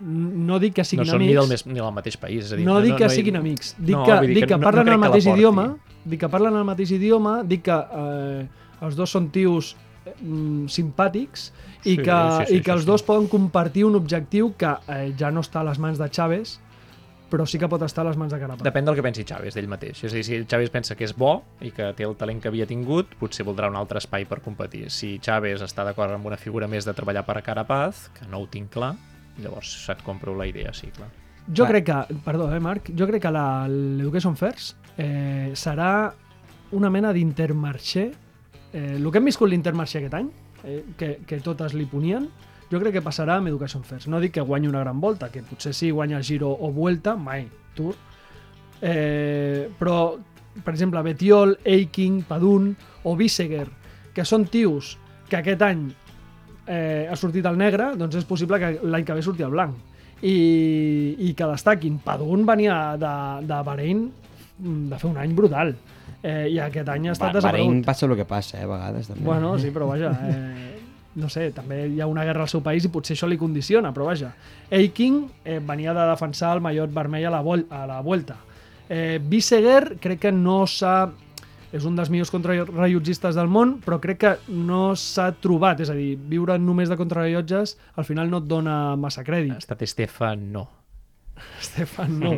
No 0.00 0.58
dic 0.62 0.74
que 0.76 0.82
No 0.84 0.86
siguin 0.86 1.08
són 1.08 1.18
ni 1.22 1.28
del, 1.32 1.38
amics, 1.42 1.50
mes, 1.50 1.66
ni 1.66 1.80
del 1.80 1.92
mateix 1.96 2.16
país. 2.20 2.44
És 2.46 2.52
a 2.52 2.56
dir, 2.56 2.64
no, 2.68 2.76
dic 2.84 2.94
que 3.00 3.08
hi- 3.08 3.16
siguin 3.16 3.36
amics, 3.40 3.72
dic 3.78 3.96
No, 3.96 4.04
que, 4.06 4.18
dic 4.28 4.38
que 4.44 4.46
que 4.52 4.56
no- 4.58 4.64
parlen 4.66 4.84
no 4.86 4.92
el 4.92 4.98
crec 4.98 5.02
que 5.02 5.08
mateix 5.08 5.26
idioma, 5.32 5.64
dic 6.04 6.20
que 6.20 6.28
parlen 6.28 6.54
el 6.60 6.64
mateix 6.68 6.92
idioma, 6.92 7.42
dic 7.42 7.62
que 7.66 7.78
eh, 8.02 8.46
els 8.86 8.94
dos 8.94 9.10
són 9.10 9.30
tios 9.34 9.72
eh, 10.06 10.12
simpàtics 10.68 11.48
i 11.84 11.96
Sí, 11.96 11.96
que, 11.96 12.04
sí, 12.04 12.46
sí, 12.46 12.54
i 12.54 12.60
que 12.60 12.70
sí, 12.70 12.76
els 12.76 12.82
sí. 12.82 12.86
dos 12.86 13.02
poden 13.02 13.26
compartir 13.28 13.84
un 13.88 13.96
objectiu 13.96 14.52
que 14.56 14.70
eh, 14.88 15.12
ja 15.18 15.30
no 15.32 15.40
està 15.40 15.60
a 15.60 15.64
les 15.64 15.78
mans 15.82 15.98
de 15.98 16.08
Chaves, 16.10 16.60
però 17.30 17.44
sí 17.46 17.58
que 17.58 17.68
pot 17.68 17.82
estar 17.82 18.04
a 18.06 18.08
les 18.08 18.16
mans 18.16 18.32
de 18.32 18.38
Carapaz. 18.40 18.62
Depèn 18.64 18.84
del 18.88 18.94
que 18.96 19.02
pensi 19.04 19.24
Chaves 19.24 19.54
d'ell 19.54 19.68
mateix. 19.68 20.02
És 20.04 20.12
a 20.12 20.16
dir, 20.16 20.24
si 20.24 20.38
Chaves 20.46 20.70
pensa 20.70 20.94
que 20.96 21.04
és 21.04 21.14
bo 21.16 21.42
i 21.60 21.70
que 21.70 21.92
té 21.94 22.04
el 22.04 22.16
talent 22.16 22.40
que 22.40 22.48
havia 22.48 22.66
tingut, 22.66 23.14
potser 23.20 23.44
voldrà 23.44 23.68
un 23.68 23.76
altre 23.76 23.98
espai 23.98 24.24
per 24.24 24.40
competir. 24.40 24.88
Si 24.90 25.18
Chaves 25.20 25.60
està 25.62 25.84
d'acord 25.84 26.12
amb 26.14 26.26
una 26.26 26.36
figura 26.40 26.66
més 26.68 26.84
de 26.88 26.94
treballar 26.94 27.24
per 27.26 27.36
a 27.38 27.42
Carapaz, 27.42 28.08
que 28.18 28.26
no 28.30 28.38
ho 28.40 28.46
tinc 28.48 28.70
clar, 28.72 28.94
llavors 29.38 29.74
et 29.92 30.00
compro 30.02 30.34
la 30.34 30.46
idea, 30.46 30.72
sí, 30.72 30.88
clar. 30.94 31.08
Jo 31.48 31.64
Va. 31.64 31.70
crec 31.70 31.84
que, 31.86 32.14
perdó, 32.24 32.50
eh, 32.54 32.60
Marc, 32.60 32.90
jo 32.96 33.06
crec 33.06 33.22
que 33.22 33.30
la- 33.30 33.66
l'Education 33.68 34.36
First 34.36 34.76
eh, 34.98 35.52
serà 35.54 36.12
una 36.72 36.90
mena 36.90 37.12
d'intermarché. 37.12 38.10
Eh, 38.72 38.96
el 38.96 39.10
que 39.10 39.18
hem 39.18 39.24
viscut 39.24 39.48
l'Intermarché 39.48 39.98
aquest 39.98 40.14
any, 40.14 40.28
eh, 40.64 40.84
que, 40.98 41.20
que 41.26 41.38
totes 41.40 41.72
li 41.74 41.86
ponien, 41.86 42.28
jo 42.70 42.80
crec 42.80 42.92
que 42.98 43.02
passarà 43.04 43.36
amb 43.38 43.48
Education 43.48 43.82
First. 43.84 44.08
No 44.08 44.20
dic 44.20 44.32
que 44.36 44.40
guanyi 44.44 44.68
una 44.68 44.80
gran 44.84 45.00
volta, 45.00 45.30
que 45.32 45.42
potser 45.42 45.72
sí 45.74 45.90
guanya 45.90 46.20
Giro 46.22 46.50
o 46.52 46.70
Vuelta, 46.72 47.16
mai 47.16 47.46
Tour, 47.74 47.94
eh, 48.80 49.68
però 49.78 50.16
per 50.64 50.74
exemple, 50.74 51.00
Betiol, 51.02 51.58
Eiking, 51.64 52.22
Padun 52.26 52.72
o 53.04 53.14
Biseguer, 53.16 53.68
que 54.14 54.24
són 54.26 54.46
tios 54.50 54.96
que 55.30 55.36
aquest 55.38 55.62
any 55.62 55.84
eh, 56.66 57.06
ha 57.08 57.14
sortit 57.16 57.46
al 57.46 57.56
negre, 57.60 57.92
doncs 57.96 58.16
és 58.18 58.26
possible 58.26 58.58
que 58.58 58.72
l'any 58.82 59.04
que 59.06 59.14
ve 59.14 59.22
surti 59.22 59.44
al 59.46 59.54
blanc. 59.54 59.76
I, 60.18 61.14
i 61.28 61.34
que 61.38 61.46
destaquin. 61.46 62.00
Padun 62.02 62.42
venia 62.44 62.96
de, 62.98 63.10
de 63.46 63.58
Bahrein 63.62 64.00
mm, 64.58 64.88
de 64.90 64.98
fer 64.98 65.10
un 65.12 65.20
any 65.22 65.30
brutal. 65.36 65.70
Eh, 66.18 66.48
I 66.50 66.58
aquest 66.64 66.88
any 66.90 67.06
ha 67.06 67.12
estat 67.14 67.36
Ba- 67.36 67.44
Bahrein 67.44 67.68
desaparegut. 67.78 67.86
passa 67.86 68.06
el 68.08 68.16
que 68.18 68.26
passa, 68.26 68.58
eh, 68.58 68.64
a 68.66 68.70
vegades. 68.72 69.12
També. 69.12 69.22
Bueno, 69.28 69.52
sí, 69.62 69.70
però 69.70 69.86
vaja, 69.92 70.10
eh, 70.26 70.77
no 71.18 71.28
sé, 71.28 71.50
també 71.52 71.82
hi 71.90 72.00
ha 72.00 72.06
una 72.08 72.24
guerra 72.24 72.46
al 72.46 72.50
seu 72.50 72.62
país 72.64 72.86
i 72.86 72.90
potser 72.94 73.16
això 73.16 73.28
li 73.28 73.38
condiciona, 73.38 73.92
però 73.92 74.06
vaja. 74.08 74.32
Eiking 74.70 75.24
eh, 75.44 75.58
venia 75.58 75.94
de 75.94 76.06
defensar 76.10 76.54
el 76.56 76.62
mallot 76.64 76.94
vermell 76.94 77.26
a 77.28 77.34
la, 77.34 77.42
vol 77.42 77.66
a 77.70 77.84
la 77.90 78.00
Vuelta. 78.06 78.36
Eh, 78.88 79.18
Biseguer 79.22 79.98
crec 80.00 80.28
que 80.28 80.32
no 80.32 80.62
s'ha... 80.66 81.10
És 81.68 81.84
un 81.84 81.98
dels 81.98 82.08
millors 82.08 82.30
contrarrellotgistes 82.32 83.36
del 83.36 83.50
món, 83.52 83.74
però 83.84 83.98
crec 84.00 84.18
que 84.22 84.30
no 84.48 84.94
s'ha 84.96 85.26
trobat. 85.36 85.82
És 85.84 85.90
a 85.92 85.96
dir, 85.98 86.14
viure 86.16 86.56
només 86.56 86.88
de 86.88 86.96
contrarrellotges 86.96 87.76
al 88.00 88.08
final 88.08 88.30
no 88.32 88.40
et 88.40 88.48
dona 88.48 88.96
massa 88.96 89.20
Ha 89.20 89.26
crèdit. 89.28 89.52
estat 89.58 89.82
Estefan, 89.84 90.48
no. 90.54 90.64
Estefan, 91.62 92.18
no. 92.20 92.32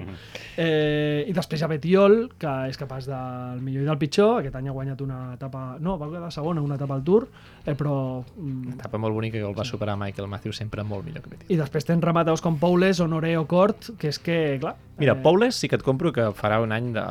Eh, 0.57 1.25
I 1.29 1.35
després 1.37 1.61
hi 1.61 1.65
ha 1.65 1.69
Betiol, 1.71 2.17
que 2.41 2.53
és 2.71 2.79
capaç 2.81 3.09
del 3.09 3.61
millor 3.65 3.85
i 3.85 3.89
del 3.89 3.99
pitjor. 4.01 4.41
Aquest 4.41 4.57
any 4.59 4.71
ha 4.71 4.75
guanyat 4.77 5.01
una 5.05 5.21
etapa... 5.35 5.77
No, 5.81 5.97
va 6.01 6.09
quedar 6.13 6.31
segona 6.35 6.63
una 6.65 6.79
etapa 6.81 6.97
al 6.99 7.05
Tour, 7.07 7.29
eh, 7.65 7.75
però... 7.75 7.95
mm, 8.37 8.77
Etapa 8.79 9.01
molt 9.03 9.17
bonica 9.17 9.39
que 9.39 9.47
el 9.47 9.57
va 9.57 9.67
superar 9.69 9.97
Michael 10.01 10.29
Matthews 10.31 10.61
sempre 10.63 10.85
molt 10.85 11.07
millor 11.07 11.25
que 11.25 11.35
Petit. 11.35 11.51
I 11.51 11.59
després 11.61 11.87
tens 11.89 12.05
remataus 12.05 12.43
com 12.45 12.59
Paules, 12.61 13.01
Honoré 13.01 13.37
o 13.39 13.47
Cort, 13.51 13.93
que 14.01 14.11
és 14.13 14.19
que, 14.19 14.41
clar... 14.63 14.77
Mira, 14.99 15.15
eh, 15.17 15.23
Paules 15.23 15.57
sí 15.57 15.71
que 15.71 15.79
et 15.81 15.87
compro 15.87 16.13
que 16.13 16.31
farà 16.37 16.61
un 16.65 16.75
any 16.77 16.93
de... 16.97 17.07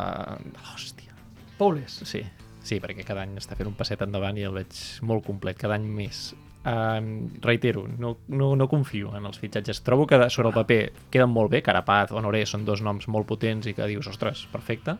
Hòstia. 0.73 1.15
Paules. 1.59 2.01
Sí, 2.07 2.23
sí, 2.63 2.79
perquè 2.83 3.03
cada 3.07 3.25
any 3.25 3.37
està 3.39 3.57
fent 3.59 3.71
un 3.71 3.77
passet 3.79 4.01
endavant 4.05 4.37
i 4.39 4.45
el 4.47 4.55
veig 4.55 4.77
molt 5.01 5.25
complet, 5.27 5.57
cada 5.59 5.79
any 5.79 5.87
més. 5.89 6.29
Um, 6.65 7.29
reitero, 7.41 7.85
no, 7.87 8.17
no, 8.27 8.49
no 8.59 8.65
confio 8.67 9.13
en 9.15 9.23
els 9.25 9.39
fitxatges. 9.39 9.79
Trobo 9.81 10.05
que 10.05 10.17
sobre 10.29 10.49
el 10.49 10.53
paper 10.53 10.91
queden 11.09 11.29
molt 11.31 11.49
bé, 11.53 11.61
Carapaz, 11.63 12.11
Honoré, 12.11 12.41
són 12.45 12.65
dos 12.67 12.81
noms 12.83 13.07
molt 13.07 13.25
potents 13.29 13.65
i 13.71 13.73
que 13.73 13.87
dius, 13.87 14.09
ostres, 14.11 14.41
perfecte, 14.51 14.97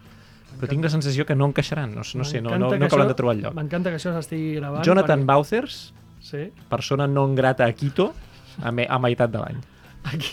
però 0.58 0.70
tinc 0.72 0.88
la 0.88 0.90
sensació 0.90 1.26
que 1.28 1.36
no 1.36 1.50
encaixaran, 1.52 1.92
no, 1.94 2.02
no 2.16 2.24
sé, 2.26 2.40
no, 2.42 2.56
no, 2.58 2.70
no 2.72 2.86
acaben 2.88 3.08
de 3.12 3.14
trobar 3.14 3.36
el 3.36 3.42
lloc. 3.44 3.54
M'encanta 3.60 3.92
que 3.92 4.00
això 4.00 4.14
s'estigui 4.16 4.56
gravant. 4.56 4.86
Jonathan 4.88 5.20
perquè- 5.20 5.34
Bauthers, 5.34 5.82
Sí. 6.22 6.46
persona 6.70 7.06
non 7.08 7.36
grata 7.36 7.66
a 7.68 7.74
Quito, 7.74 8.14
a, 8.64 8.72
me, 8.72 8.88
a 8.90 8.98
meitat 9.00 9.30
de 9.32 9.40
l'any. 9.44 9.60
Aquí. 10.04 10.32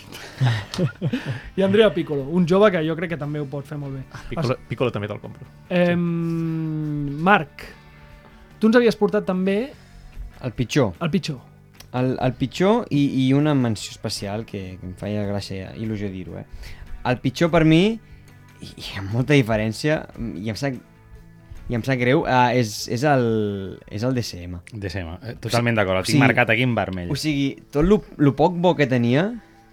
I 1.57 1.61
Andrea 1.61 1.93
Piccolo, 1.93 2.23
un 2.23 2.47
jove 2.47 2.71
que 2.71 2.81
jo 2.87 2.95
crec 2.95 3.11
que 3.11 3.17
també 3.19 3.39
ho 3.43 3.45
pot 3.51 3.65
fer 3.67 3.77
molt 3.77 3.93
bé. 3.99 4.05
Piccolo, 4.29 4.55
Piccolo 4.67 4.91
també 4.95 5.07
te'l 5.11 5.19
compro. 5.19 5.43
Eh, 5.69 5.93
Marc, 5.95 7.65
tu 8.59 8.67
ens 8.71 8.79
havies 8.79 8.95
portat 8.95 9.25
també 9.27 9.73
El 10.43 10.51
pitjor. 10.53 10.93
el 11.01 11.09
pitjor. 11.11 11.39
El, 11.93 12.17
el 12.21 12.33
pitjor 12.33 12.85
i, 12.91 13.27
i 13.27 13.33
una 13.33 13.53
menció 13.55 13.91
especial 13.91 14.45
que, 14.45 14.77
que 14.79 14.85
em 14.85 14.93
feia 14.99 15.23
gràcia, 15.25 15.71
il·lusió 15.79 16.09
dir-ho, 16.11 16.37
eh? 16.37 16.45
El 17.07 17.17
pitjor 17.23 17.49
per 17.49 17.63
mi, 17.65 17.97
i, 18.61 18.67
i 18.67 18.87
amb 18.99 19.13
molta 19.15 19.33
diferència, 19.33 20.01
i 20.35 20.51
em 20.51 20.57
sap, 20.59 20.75
i 21.69 21.75
em 21.75 21.83
sap 21.87 21.97
greu, 21.99 22.21
uh, 22.27 22.51
és, 22.55 22.87
és, 22.91 23.03
el, 23.07 23.79
és 23.89 24.03
el 24.03 24.13
DCM. 24.15 24.59
DCM, 24.73 25.15
eh, 25.23 25.35
totalment 25.43 25.79
d'acord, 25.79 26.01
el 26.01 26.03
o 26.03 26.05
tinc 26.05 26.17
sigui- 26.17 26.25
marcat 26.25 26.51
aquí 26.53 26.67
en 26.67 26.75
vermell. 26.77 27.09
O 27.11 27.15
sigui, 27.19 27.47
tot 27.71 27.87
lo, 27.87 28.01
lo 28.17 28.35
poc 28.35 28.59
bo 28.61 28.75
que 28.75 28.87
tenia, 28.87 29.29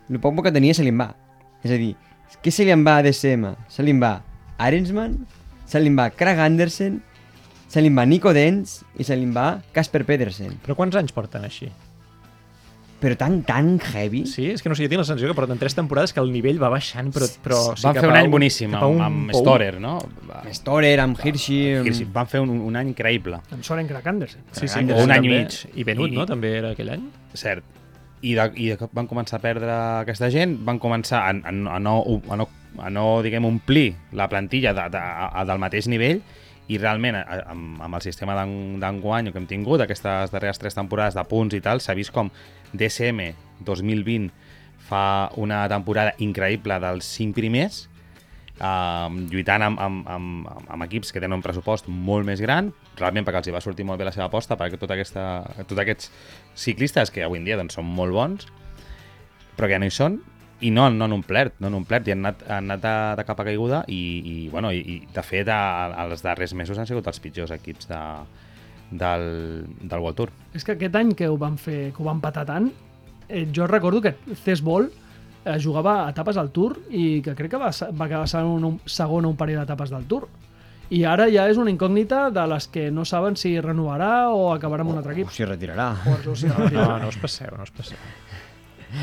lo 0.09 0.21
poc 0.23 0.35
bo 0.39 0.43
que 0.47 0.53
tenia 0.55 0.75
se 0.75 0.87
li 0.87 0.95
en 0.95 1.03
va. 1.03 1.11
És 1.67 1.75
a 1.75 1.81
dir, 1.81 1.95
què 2.45 2.53
se 2.55 2.65
li 2.67 2.73
en 2.75 2.87
va 2.87 2.99
a 3.01 3.05
DCM? 3.07 3.53
Se 3.69 3.83
li 3.83 3.93
en 3.95 4.01
va 4.03 4.15
Arensman, 4.63 5.19
se 5.67 5.81
li 5.83 5.91
en 5.91 5.99
va 5.99 6.09
Craig 6.15 6.39
Andersen, 6.39 7.03
se 7.75 7.83
li 7.83 7.91
va 7.91 8.05
Nico 8.07 8.31
Dens 8.37 8.85
i 9.03 9.05
se 9.07 9.17
li 9.19 9.27
va 9.35 9.57
Casper 9.75 10.05
Pedersen. 10.07 10.55
Però 10.63 10.77
quants 10.79 10.95
anys 11.01 11.11
porten 11.17 11.43
així? 11.49 11.67
Però 13.05 13.17
tan, 13.21 13.41
tan 13.45 13.75
heavy. 13.93 14.23
Sí, 14.31 14.47
és 14.55 14.63
que 14.65 14.71
no 14.71 14.77
sé, 14.79 14.87
jo 14.87 14.89
tinc 14.89 15.01
la 15.03 15.05
sensació 15.05 15.29
que 15.29 15.37
porten 15.37 15.59
tres 15.61 15.75
temporades 15.77 16.15
que 16.15 16.23
el 16.23 16.31
nivell 16.33 16.57
va 16.63 16.71
baixant, 16.73 17.11
però... 17.13 17.27
però 17.45 17.59
sigui, 17.75 17.83
Van 17.91 17.99
fer 17.99 18.09
un 18.09 18.15
a 18.17 18.21
any 18.23 18.31
boníssim 18.33 18.73
a 18.73 18.79
amb, 18.81 18.95
un 18.95 19.03
amb 19.05 19.33
pou. 19.35 19.43
Storer, 19.43 19.75
no? 19.83 19.97
Va- 20.31 20.41
Storer, 20.57 20.93
amb 21.03 21.19
Hirschi... 21.21 21.59
amb- 21.83 21.91
Hirschi, 21.91 22.07
Van 22.15 22.31
fer 22.31 22.41
un, 22.41 22.55
un 22.65 22.79
any 22.81 22.95
increïble, 22.95 23.43
Amb 23.53 23.67
Soren 23.67 23.91
Crack 23.91 24.09
Andersen. 24.15 24.47
Sí, 24.57 24.71
sí, 24.71 24.79
O 24.87 25.03
un 25.03 25.13
any 25.13 25.19
també. 25.27 25.35
mig. 25.43 25.59
I 25.75 25.85
Benut, 25.91 26.15
I- 26.15 26.17
no? 26.17 26.25
També 26.31 26.55
era 26.63 26.71
aquell 26.73 26.95
any. 26.95 27.03
cert. 27.37 27.67
I 28.25 28.33
de, 28.39 28.47
i 28.57 28.71
de 28.73 28.79
cop 28.81 28.95
van 28.97 29.11
començar 29.11 29.37
a 29.37 29.43
perdre 29.43 29.75
aquesta 30.07 30.31
gent, 30.33 30.55
van 30.65 30.79
començar 30.81 31.27
a, 31.27 31.35
a, 31.35 31.53
a, 31.53 31.79
no, 31.83 31.99
a, 32.31 32.39
no, 32.41 32.47
a 32.81 32.89
no 32.95 33.05
diguem, 33.27 33.45
omplir 33.45 33.91
la 34.17 34.31
plantilla 34.33 34.73
de, 34.73 34.87
de, 34.95 35.03
a, 35.29 35.45
del 35.45 35.61
mateix 35.61 35.91
nivell 35.93 36.23
i 36.69 36.79
realment 36.81 37.19
amb, 37.21 37.81
amb 37.85 37.95
el 37.99 38.03
sistema 38.05 38.35
d'en- 38.39 38.79
d'enguany 38.81 39.31
que 39.33 39.39
hem 39.39 39.47
tingut, 39.47 39.83
aquestes 39.85 40.33
darreres 40.33 40.59
tres 40.59 40.75
temporades 40.75 41.15
de 41.15 41.25
punts 41.29 41.55
i 41.55 41.61
tal, 41.61 41.81
s'ha 41.81 41.95
vist 41.95 42.13
com 42.13 42.31
DCM 42.73 43.35
2020 43.65 44.31
fa 44.85 45.31
una 45.41 45.65
temporada 45.69 46.15
increïble 46.19 46.79
dels 46.81 47.05
cinc 47.05 47.35
primers, 47.37 47.85
uh, 48.61 49.09
lluitant 49.31 49.63
amb, 49.63 49.81
amb, 49.81 50.09
amb, 50.09 50.49
amb, 50.69 50.85
equips 50.85 51.13
que 51.13 51.21
tenen 51.21 51.39
un 51.39 51.45
pressupost 51.45 51.89
molt 51.89 52.27
més 52.29 52.41
gran, 52.41 52.73
realment 53.01 53.25
perquè 53.25 53.41
els 53.41 53.49
hi 53.49 53.55
va 53.57 53.63
sortir 53.65 53.87
molt 53.89 53.99
bé 54.01 54.09
la 54.09 54.13
seva 54.13 54.29
aposta, 54.29 54.57
perquè 54.61 54.79
tota 54.81 54.97
aquesta, 54.97 55.25
tots 55.65 55.81
aquests 55.81 56.11
ciclistes 56.55 57.11
que 57.11 57.25
avui 57.25 57.41
en 57.41 57.49
dia 57.49 57.57
doncs, 57.61 57.77
són 57.77 57.89
molt 57.89 58.13
bons, 58.13 58.47
però 59.57 59.69
que 59.69 59.77
ja 59.77 59.81
no 59.83 59.89
hi 59.89 59.95
són, 59.95 60.21
i 60.65 60.71
no, 60.73 60.87
no 60.91 61.05
han 61.07 61.13
omplert, 61.17 61.59
no 61.61 61.69
han 61.69 61.77
omplert, 61.77 62.09
i 62.09 62.15
han 62.15 62.23
anat, 62.25 62.43
han 62.49 62.71
anat 62.71 62.83
de, 62.85 62.95
de 63.21 63.25
capa 63.29 63.45
caiguda, 63.45 63.83
i, 63.93 64.01
i, 64.25 64.35
bueno, 64.53 64.71
i, 64.73 64.81
i 64.81 64.97
de 65.13 65.25
fet 65.27 65.49
a, 65.53 65.61
a, 65.93 66.07
els 66.09 66.23
darrers 66.25 66.55
mesos 66.57 66.79
han 66.81 66.89
sigut 66.89 67.07
els 67.11 67.21
pitjors 67.21 67.53
equips 67.57 67.89
de, 67.91 68.01
del, 68.91 69.27
del 69.83 69.99
World 70.01 70.17
Tour. 70.23 70.33
És 70.55 70.65
que 70.65 70.77
aquest 70.77 70.97
any 71.01 71.15
que 71.19 71.29
ho 71.29 71.37
van 71.41 71.59
fer, 71.61 71.91
que 71.95 72.03
ho 72.03 72.07
van 72.09 72.21
patar 72.25 72.47
tant, 72.49 72.71
eh, 73.29 73.47
jo 73.53 73.67
recordo 73.71 74.01
que 74.05 74.15
Cesbol 74.45 74.89
eh, 75.45 75.59
jugava 75.61 76.09
etapes 76.13 76.39
al 76.41 76.51
Tour 76.55 76.79
i 76.91 77.21
que 77.25 77.35
crec 77.37 77.55
que 77.57 77.61
va, 77.61 77.71
va 77.93 78.09
quedar 78.11 78.25
segon 78.31 78.65
un, 78.73 78.81
segon 78.87 79.25
a 79.27 79.33
un 79.35 79.37
parell 79.41 79.61
d'etapes 79.63 79.93
del 79.95 80.09
Tour. 80.11 80.29
I 80.95 80.99
ara 81.09 81.25
ja 81.33 81.47
és 81.49 81.57
una 81.59 81.73
incògnita 81.73 82.27
de 82.31 82.43
les 82.51 82.67
que 82.69 82.91
no 82.93 83.07
saben 83.09 83.39
si 83.41 83.55
renovarà 83.59 84.29
o 84.37 84.51
acabarà 84.53 84.85
amb 84.85 84.93
un 84.93 84.99
altre 85.01 85.15
O 85.15 85.17
equip. 85.17 85.31
s'hi 85.33 85.47
retirarà. 85.49 85.87
O, 86.07 86.19
o 86.31 86.35
si 86.37 86.47
No, 86.53 86.69
no 87.01 87.09
us 87.09 87.17
passeu, 87.19 87.55
no 87.57 87.65
us 87.65 87.73
passeu. 87.73 87.97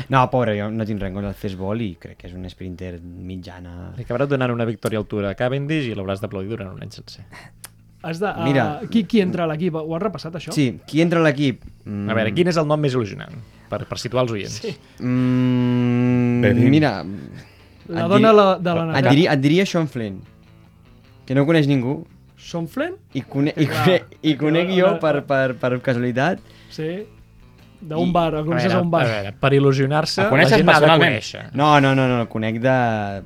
No, 0.08 0.22
pobre, 0.30 0.54
jo 0.58 0.70
no 0.70 0.84
tinc 0.84 1.00
contra 1.00 1.22
del 1.30 1.34
Fesbol 1.34 1.80
i 1.82 1.96
crec 2.00 2.16
que 2.18 2.26
és 2.28 2.34
un 2.34 2.48
sprinter 2.50 2.98
mitjana. 3.02 3.92
Li 3.96 4.04
acabarà 4.04 4.26
donant 4.26 4.50
una 4.54 4.64
victòria 4.64 4.98
al 4.98 5.06
Tour 5.06 5.26
a 5.26 5.34
Cavendish 5.34 5.88
i 5.90 5.94
l'hauràs 5.94 6.20
d'aplaudir 6.20 6.50
durant 6.56 6.72
un 6.74 6.82
any 6.82 6.90
sencer. 6.90 7.24
Has 8.02 8.18
de, 8.18 8.26
uh, 8.26 8.42
Mira. 8.44 8.80
qui, 8.90 9.04
qui 9.06 9.20
entra 9.22 9.44
a 9.44 9.46
l'equip? 9.46 9.76
Ho 9.78 9.94
has 9.94 10.02
repassat, 10.02 10.34
això? 10.34 10.50
Sí, 10.52 10.80
qui 10.86 11.00
entra 11.00 11.20
a 11.20 11.22
l'equip? 11.22 11.62
Mm, 11.84 12.08
A 12.10 12.14
veure, 12.18 12.32
quin 12.34 12.48
és 12.50 12.56
el 12.58 12.66
nom 12.66 12.80
més 12.80 12.94
il·lusionant? 12.96 13.36
Per, 13.70 13.84
per 13.86 13.98
situar 13.98 14.24
els 14.24 14.32
oients. 14.34 14.56
Sí. 14.64 14.72
Mm, 15.00 16.40
Bevin. 16.42 16.70
mira, 16.70 17.04
La 17.88 18.04
Et 18.04 18.08
dona 18.08 18.30
diri- 18.30 18.36
la, 18.36 18.58
de 18.58 18.74
la 18.74 18.82
et 18.82 18.88
Natal. 18.92 19.10
diria, 19.10 19.32
et 19.32 19.40
diria 19.40 19.66
Sean 19.66 19.88
Flynn, 19.88 20.20
que 21.26 21.34
no 21.34 21.44
coneix 21.44 21.66
ningú, 21.66 22.06
Sean 22.38 22.68
Flynn? 22.68 22.94
i, 23.12 23.22
cone 23.22 23.52
i, 23.56 23.66
conec, 23.66 24.16
i 24.22 24.36
conec 24.36 24.70
jo 24.74 24.98
per, 25.02 25.24
per, 25.26 25.54
per 25.58 25.80
casualitat. 25.82 26.38
Sí. 26.70 27.04
D'un 27.82 28.08
I- 28.08 28.12
bar, 28.14 28.28
el 28.34 28.40
A 28.40 28.44
coneixes 28.46 28.68
veure, 28.70 28.78
a 28.78 28.82
un 28.86 28.90
bar. 28.90 29.02
a 29.04 29.10
veure, 29.10 29.32
per 29.42 29.52
il·lusionar-se, 29.58 30.22
la 30.30 30.44
gent 30.48 30.66
l'ha 30.66 30.78
de 30.80 30.90
conèixer. 30.92 31.44
No, 31.58 31.74
no, 31.80 31.94
no, 31.98 32.06
no, 32.08 32.20
el 32.22 32.28
conec 32.30 32.60
de, 32.62 32.76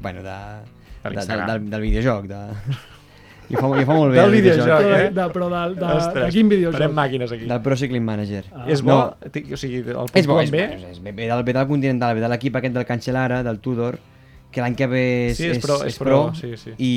bueno, 0.02 0.22
de, 0.24 0.36
De 1.06 1.10
de, 1.14 1.26
de, 1.26 1.36
del, 1.46 1.70
del 1.70 1.80
videojoc. 1.84 2.24
De... 2.26 2.40
I 3.48 3.54
ho 3.54 3.60
fa, 3.62 3.68
i 3.78 3.84
fa 3.86 3.94
molt 3.94 4.10
bé. 4.10 4.16
Del 4.18 4.24
el 4.26 4.32
videojoc, 4.40 4.66
Però 4.66 4.78
de, 4.88 4.96
eh? 5.04 5.10
de, 5.14 5.26
però 5.36 5.48
de, 5.52 5.60
de, 5.76 5.80
de, 5.84 5.92
Ostres, 6.00 6.32
quin 6.34 6.48
videojoc? 6.50 6.80
Farem 6.80 6.96
màquines 6.96 7.30
aquí. 7.36 7.44
Del 7.46 7.60
Pro 7.62 7.76
Cycling 7.78 8.02
Manager. 8.08 8.42
Ah. 8.50 8.64
És 8.66 8.82
bo? 8.82 8.96
No. 8.96 9.30
O 9.54 9.56
sigui, 9.60 9.84
el 9.86 10.10
És 10.18 10.26
bo, 10.26 10.40
és, 10.42 10.50
bé? 10.50 10.64
bé, 10.72 10.90
és, 10.90 10.98
bé, 11.04 11.12
ve 11.12 11.28
del, 11.30 11.44
ve 11.46 11.52
del 11.54 11.68
Continental, 11.70 12.16
ve 12.18 12.24
de 12.24 12.32
l'equip 12.32 12.56
aquest 12.58 12.74
del 12.74 12.86
Cancellara, 12.88 13.42
del 13.46 13.60
Tudor, 13.62 14.00
que 14.52 14.62
l'any 14.64 14.76
que 14.78 14.86
ve 14.88 15.02
és, 15.30 15.38
Sí, 15.38 15.48
és 15.52 15.60
pro, 15.60 15.76
és 15.84 15.96
pro, 16.00 16.18
sí, 16.36 16.52
sí. 16.56 16.72
i 16.80 16.92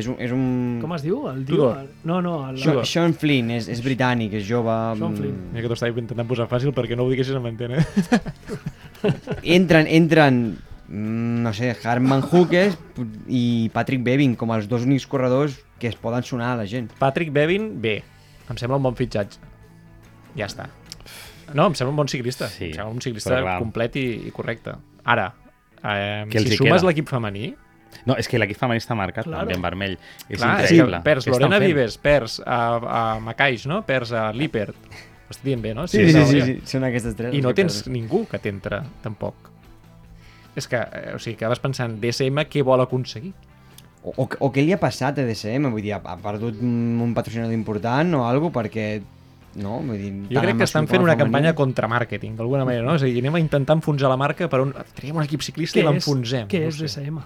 és 0.00 0.08
un... 0.10 0.16
És 0.20 0.32
un... 0.36 0.42
Com 0.82 0.92
es 0.96 1.04
diu? 1.04 1.22
El 1.30 1.44
diu? 1.48 1.56
Tudor. 1.56 1.86
No, 2.04 2.18
no, 2.24 2.34
el, 2.50 2.58
Sean, 2.60 2.82
Sean 2.88 3.14
Flynn, 3.16 3.52
és, 3.56 3.70
és 3.72 3.80
britànic, 3.84 4.34
és 4.40 4.44
jove... 4.48 4.74
Sean 4.98 5.06
mm, 5.06 5.20
Flynn. 5.20 5.38
Mira 5.54 5.64
que 5.64 5.70
t'ho 5.70 5.78
estava 5.78 5.94
intentant 5.94 6.28
posar 6.28 6.48
fàcil 6.50 6.74
perquè 6.76 6.98
no 6.98 7.06
ho 7.06 7.12
diguessis 7.12 7.36
no 7.36 7.40
m'entén, 7.44 7.78
eh? 7.78 7.84
Entren, 9.56 9.88
entren, 9.88 10.42
mm, 10.90 11.40
no 11.46 11.54
sé, 11.56 11.72
Harman 11.80 12.26
Hookes 12.26 12.76
i 13.32 13.44
Patrick 13.72 14.04
Bevin 14.04 14.36
com 14.36 14.52
els 14.52 14.68
dos 14.68 14.84
únics 14.84 15.08
corredors 15.08 15.56
que 15.80 15.88
es 15.88 15.96
poden 15.96 16.26
sonar 16.26 16.52
a 16.52 16.60
la 16.60 16.68
gent. 16.68 16.92
Patrick 17.00 17.32
Bevin, 17.32 17.72
bé. 17.80 18.02
Em 18.50 18.60
sembla 18.60 18.76
un 18.76 18.84
bon 18.90 18.98
fitxatge. 18.98 19.40
Ja 20.36 20.50
està. 20.50 20.68
No, 21.54 21.66
em 21.66 21.74
sembla 21.74 21.94
un 21.94 22.02
bon 22.04 22.10
ciclista. 22.12 22.50
Sí, 22.52 22.68
em 22.68 22.76
sembla 22.76 22.92
un 22.92 23.02
ciclista 23.02 23.40
complet 23.56 23.96
i, 23.96 24.06
i 24.28 24.34
correcte. 24.34 24.76
Ara, 25.08 25.30
eh, 25.84 26.24
els 26.30 26.48
si 26.48 26.56
sumes 26.56 26.80
queda? 26.80 26.88
l'equip 26.90 27.08
femení... 27.10 27.52
No, 28.06 28.14
és 28.16 28.28
que 28.30 28.38
l'equip 28.38 28.56
femení 28.56 28.78
està 28.80 28.94
marcat 28.96 29.26
Claro. 29.26 29.42
també 29.44 29.56
en 29.58 29.62
vermell. 29.64 29.96
És 30.28 30.38
Clar, 30.38 30.60
és 30.64 30.70
increïble. 30.70 31.00
que 31.00 31.04
perds 31.10 31.26
Lorena? 31.26 31.58
Vives, 31.60 31.96
perds 31.98 32.38
a, 32.46 32.60
a 32.78 33.02
Macaix, 33.20 33.66
no? 33.68 33.82
Perds 33.84 34.12
a 34.16 34.28
Lippert. 34.32 34.76
Ho 35.26 35.34
estic 35.34 35.44
dient 35.50 35.60
bé, 35.62 35.74
no? 35.74 35.86
Sí, 35.90 36.04
sí, 36.06 36.12
sí, 36.12 36.38
no, 36.38 36.46
sí, 36.46 36.54
són 36.70 36.86
aquestes 36.88 37.14
tres. 37.18 37.34
I 37.34 37.42
no 37.42 37.50
que 37.52 37.58
tens 37.60 37.82
perden. 37.82 37.92
ningú 37.98 38.22
que 38.30 38.38
t'entra, 38.42 38.80
tampoc. 39.02 39.50
És 40.56 40.66
que, 40.70 40.80
eh, 40.80 41.12
o 41.14 41.18
sigui, 41.22 41.36
que 41.38 41.50
vas 41.50 41.60
pensant, 41.62 41.98
DSM 42.02 42.46
què 42.50 42.64
vol 42.66 42.80
aconseguir? 42.82 43.32
o, 44.02 44.14
o, 44.16 44.24
o 44.46 44.48
què 44.50 44.62
li 44.64 44.72
ha 44.72 44.78
passat 44.80 45.18
a 45.20 45.26
DSM? 45.26 45.68
Vull 45.74 45.82
dir, 45.84 45.92
ha, 45.92 46.00
ha 46.00 46.16
perdut 46.16 46.56
un 46.62 47.12
patrocinador 47.14 47.52
important 47.52 48.14
o 48.16 48.22
alguna 48.26 48.54
perquè... 48.54 49.02
No? 49.56 49.80
Vull 49.82 49.98
dir, 49.98 50.10
Jo 50.30 50.40
crec 50.44 50.56
que 50.60 50.64
estan 50.68 50.86
fent 50.86 51.02
una 51.02 51.16
campanya 51.18 51.54
contra 51.58 51.88
màrqueting, 51.90 52.36
d'alguna 52.38 52.64
manera, 52.64 52.84
no? 52.86 52.94
És 52.94 53.02
a 53.02 53.06
dir, 53.10 53.18
anem 53.18 53.34
a 53.34 53.40
intentar 53.42 53.74
enfonsar 53.80 54.08
la 54.12 54.16
marca 54.20 54.48
per 54.48 54.60
un... 54.62 54.72
Traiem 54.94 55.16
un 55.16 55.24
equip 55.24 55.42
ciclista 55.42 55.78
i 55.78 55.82
Què 55.82 55.88
és, 55.88 55.92
l'enfonsem. 55.92 56.46
què 56.48 56.60
no 56.62 56.68
és. 56.70 56.78
DSM? 56.84 57.18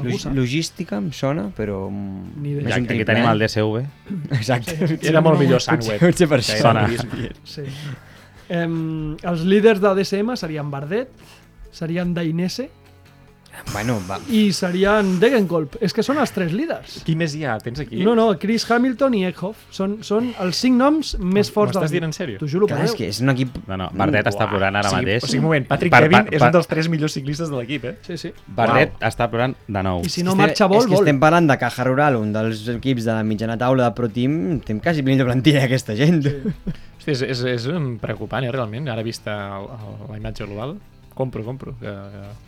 Log 0.00 0.24
logística 0.34 0.96
em 0.96 1.10
sona, 1.12 1.48
però... 1.54 1.84
mm, 1.90 2.42
Ni 2.42 2.54
més 2.56 2.68
Ja, 2.72 2.78
un 2.80 2.86
que 2.88 2.94
aquí 2.94 3.04
tenim 3.04 3.26
el 3.28 3.42
DSV. 3.44 3.82
Exacte. 4.40 4.76
Era 5.02 5.20
molt 5.20 5.38
millor 5.38 5.60
Potser, 5.60 5.82
Sunweb. 5.82 6.00
potser 6.06 6.28
per 6.30 6.40
que 6.40 6.54
això. 6.56 6.72
era 6.72 6.86
Sona. 6.96 7.32
Sí. 7.44 7.66
Em, 8.50 9.16
els 9.22 9.42
líders 9.46 9.78
de 9.82 9.92
DSM 10.00 10.34
serien 10.40 10.70
Bardet, 10.72 11.10
serien 11.70 12.14
Dainese 12.16 12.70
Bueno, 13.72 13.98
va. 14.08 14.16
i 14.32 14.52
serien 14.56 15.18
Degenkolb. 15.20 15.76
És 15.84 15.92
que 15.94 16.02
són 16.02 16.18
els 16.22 16.30
tres 16.32 16.52
líders. 16.56 17.00
Qui 17.06 17.14
més 17.18 17.34
hi 17.36 17.44
ha? 17.44 17.58
Tens 17.62 17.78
aquí? 17.82 18.00
No, 18.02 18.14
no, 18.18 18.28
Chris 18.40 18.64
Hamilton 18.70 19.14
i 19.18 19.24
Eckhoff. 19.28 19.66
Són, 19.74 19.98
són 20.06 20.30
els 20.42 20.56
cinc 20.56 20.78
noms 20.80 21.12
més 21.20 21.50
forts 21.52 21.76
del 21.76 21.88
dient 21.92 22.08
en 22.08 22.14
sèrio? 22.16 22.38
T'ho 22.40 22.48
juro 22.50 22.66
Clar, 22.70 22.84
és 22.88 22.94
que 22.96 23.08
és 23.10 23.20
un 23.20 23.30
equip... 23.34 23.58
No, 23.68 23.76
no, 23.76 23.90
Bardet 23.94 24.30
està 24.32 24.48
plorant 24.50 24.78
ara 24.80 24.88
o 24.88 24.94
sigui, 24.94 25.04
mateix. 25.06 25.24
O 25.26 25.30
sigui, 25.30 25.42
un 25.42 25.46
moment, 25.48 25.66
Patrick 25.68 25.94
Per- 25.94 26.02
Kevin 26.06 26.24
per- 26.24 26.34
és 26.34 26.40
per- 26.40 26.48
un 26.48 26.56
dels 26.58 26.70
tres 26.72 26.88
millors 26.92 27.12
ciclistes 27.18 27.50
de 27.52 27.56
l'equip, 27.60 27.84
eh? 27.90 27.94
Sí, 28.06 28.16
sí. 28.22 28.32
Bardet 28.46 28.94
està 29.10 29.28
plorant 29.30 29.54
de 29.68 29.82
nou. 29.86 30.02
I 30.06 30.12
si 30.14 30.24
no 30.26 30.34
marxa 30.38 30.64
és 30.64 30.70
vol, 30.74 30.86
que 30.88 30.94
vol. 30.96 31.04
estem 31.04 31.20
parlant 31.22 31.50
de 31.50 31.58
Caja 31.60 31.84
Rural, 31.90 32.16
un 32.16 32.32
dels 32.32 32.64
equips 32.76 33.04
de 33.04 33.12
la 33.12 33.22
mitjana 33.26 33.58
taula 33.60 33.90
de 33.90 33.94
Pro 33.98 34.08
Team, 34.08 34.60
tem 34.66 34.80
quasi 34.80 35.02
pleni 35.06 35.18
de 35.20 35.26
plantilla 35.28 35.64
aquesta 35.68 35.94
gent. 35.98 36.22
Hosti, 37.00 37.12
és, 37.12 37.22
és, 37.22 37.44
és 37.56 37.66
um, 37.72 37.94
preocupant, 38.00 38.44
eh, 38.44 38.50
realment, 38.52 38.88
ara 38.92 39.02
vista 39.06 39.36
el, 39.58 39.68
el, 39.76 40.00
la 40.14 40.18
imatge 40.20 40.46
global. 40.48 40.78
Compro, 41.20 41.44
compro. 41.44 41.74
Que, 41.76 41.92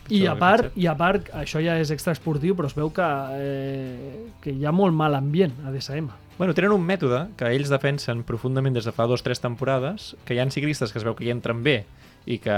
que, 0.07 0.15
I 0.17 0.23
a, 0.25 0.33
part, 0.39 0.71
I 0.73 0.87
a 0.89 0.95
part, 0.97 1.27
això 1.37 1.61
ja 1.61 1.75
és 1.77 1.91
extraesportiu, 1.93 2.55
però 2.57 2.65
es 2.71 2.73
veu 2.73 2.89
que, 2.95 3.09
eh, 3.37 4.23
que 4.41 4.49
hi 4.49 4.65
ha 4.65 4.73
molt 4.73 4.97
mal 4.97 5.13
ambient 5.13 5.53
a 5.61 5.69
DSM. 5.69 6.09
Bueno, 6.39 6.55
tenen 6.57 6.73
un 6.73 6.81
mètode 6.81 7.27
que 7.37 7.51
ells 7.53 7.69
defensen 7.69 8.23
profundament 8.25 8.73
des 8.73 8.87
de 8.89 8.93
fa 8.95 9.05
dues 9.05 9.21
o 9.21 9.27
tres 9.27 9.43
temporades, 9.43 10.15
que 10.25 10.33
hi 10.33 10.41
ha 10.41 10.47
ciclistes 10.49 10.89
que 10.89 10.97
es 10.97 11.05
veu 11.05 11.13
que 11.13 11.27
hi 11.27 11.29
entren 11.35 11.61
bé 11.61 11.83
i 12.25 12.39
que 12.41 12.57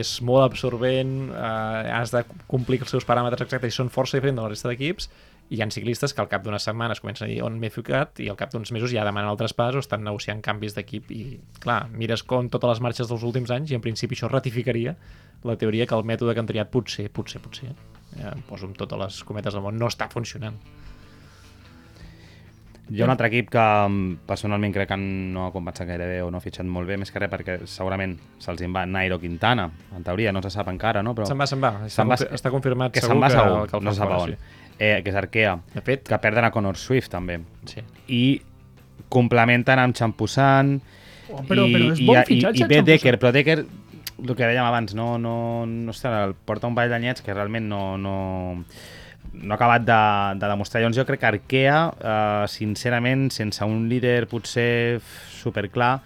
és 0.00 0.16
molt 0.26 0.48
absorbent, 0.48 1.30
eh, 1.30 1.92
has 1.94 2.10
de 2.10 2.24
complir 2.50 2.80
els 2.82 2.90
seus 2.90 3.06
paràmetres 3.06 3.46
exactes 3.46 3.70
i 3.70 3.76
són 3.76 3.92
força 3.94 4.18
diferents 4.18 4.40
de 4.40 4.42
la 4.42 4.50
resta 4.50 4.72
d'equips, 4.72 5.06
i 5.52 5.58
hi 5.58 5.62
ha 5.62 5.66
ciclistes 5.74 6.14
que 6.16 6.22
al 6.24 6.28
cap 6.32 6.44
d'unes 6.46 6.64
setmanes 6.64 7.02
comencen 7.04 7.26
a 7.26 7.30
dir 7.30 7.42
on 7.44 7.58
m'he 7.60 7.68
ficat 7.70 8.20
i 8.24 8.30
al 8.32 8.38
cap 8.40 8.52
d'uns 8.54 8.70
mesos 8.72 8.90
ja 8.94 9.04
demanen 9.04 9.28
altres 9.28 9.52
pas 9.52 9.74
o 9.76 9.82
estan 9.84 10.00
negociant 10.06 10.40
canvis 10.44 10.72
d'equip 10.78 11.10
i 11.12 11.22
clar, 11.60 11.90
mires 11.92 12.22
com 12.24 12.48
totes 12.48 12.70
les 12.76 12.80
marxes 12.86 13.10
dels 13.10 13.22
últims 13.28 13.50
anys 13.52 13.70
i 13.72 13.76
en 13.76 13.84
principi 13.84 14.16
això 14.16 14.30
ratificaria 14.32 14.96
la 15.44 15.56
teoria 15.60 15.84
que 15.90 15.94
el 15.98 16.06
mètode 16.08 16.32
que 16.32 16.40
han 16.40 16.48
triat 16.48 16.70
potser, 16.72 17.10
potser, 17.12 17.42
potser, 17.42 17.72
em 18.22 18.42
poso 18.48 18.68
amb 18.70 18.78
totes 18.78 18.98
les 19.04 19.20
cometes 19.28 19.52
del 19.52 19.62
món, 19.64 19.76
no 19.76 19.88
està 19.90 20.06
funcionant. 20.08 20.56
Hi 22.92 23.00
ha 23.00 23.06
un 23.06 23.12
altre 23.14 23.28
equip 23.30 23.48
que 23.54 23.62
mm, 23.62 24.16
personalment 24.28 24.72
crec 24.74 24.90
que 24.90 24.96
no 25.00 25.46
ha 25.46 25.52
compensat 25.54 25.86
gaire 25.88 26.06
bé 26.10 26.16
o 26.22 26.30
no 26.30 26.36
ha 26.40 26.44
fitxat 26.44 26.66
molt 26.68 26.90
bé, 26.90 26.98
més 27.00 27.12
que 27.14 27.20
res 27.22 27.30
perquè 27.32 27.54
segurament 27.70 28.16
se'ls 28.42 28.60
en 28.66 28.74
va 28.74 28.82
Nairo 28.90 29.16
Quintana, 29.22 29.68
en 29.96 30.04
teoria 30.04 30.32
no 30.34 30.42
se 30.44 30.50
sap 30.52 30.68
encara, 30.68 31.00
no? 31.02 31.14
Però 31.16 31.24
Se'n 31.28 31.40
va, 31.40 31.46
se'n 31.48 31.62
va. 31.62 31.70
Està, 31.86 31.94
Se'n 32.02 32.10
va- 32.10 32.18
està 32.36 32.50
confirmat 32.52 32.92
que 32.92 33.00
segur 33.00 33.14
se'n 33.14 33.22
va 33.22 33.30
que, 33.30 33.38
segur, 33.38 33.62
que 33.70 33.78
el 33.78 33.84
no 33.86 33.94
se 33.94 34.02
sap 34.02 34.12
on. 34.18 34.34
Eh, 34.82 34.96
que 35.04 35.12
és 35.12 35.18
Arkea. 35.18 35.52
De 35.74 35.82
fet, 35.84 36.02
que 36.08 36.18
perden 36.18 36.48
a 36.48 36.50
Conor 36.50 36.80
Swift 36.80 37.12
també. 37.12 37.38
sí. 37.70 37.84
I 38.08 38.24
complementen 39.12 39.78
amb 39.78 39.94
Champussan 39.94 40.80
Oh, 41.32 41.40
però, 41.48 41.64
i, 41.64 41.72
però 41.72 41.92
és 41.92 42.00
i, 42.02 42.06
bon 42.08 42.18
i, 42.18 42.34
i 42.34 42.40
bé 42.42 42.58
Champussan. 42.58 42.84
Decker, 42.88 43.14
però 43.20 43.30
Decker 43.32 43.62
el 44.22 44.34
que 44.36 44.46
dèiem 44.46 44.66
abans, 44.66 44.94
no, 44.94 45.16
no, 45.18 45.64
no 45.66 45.94
el 45.94 46.34
porta 46.46 46.68
un 46.68 46.76
ball 46.76 46.90
d'anyets 46.92 47.24
que 47.24 47.34
realment 47.34 47.66
no, 47.68 47.96
no, 47.98 48.16
no 49.32 49.54
ha 49.54 49.56
acabat 49.56 49.86
de, 49.86 50.00
de 50.38 50.50
demostrar. 50.50 50.82
Llavors 50.82 50.98
jo 51.00 51.06
crec 51.08 51.22
que 51.22 51.30
Arkea, 51.30 51.78
eh, 51.98 52.44
sincerament, 52.52 53.30
sense 53.34 53.64
un 53.64 53.88
líder 53.90 54.26
potser 54.30 55.00
superclar, 55.40 55.96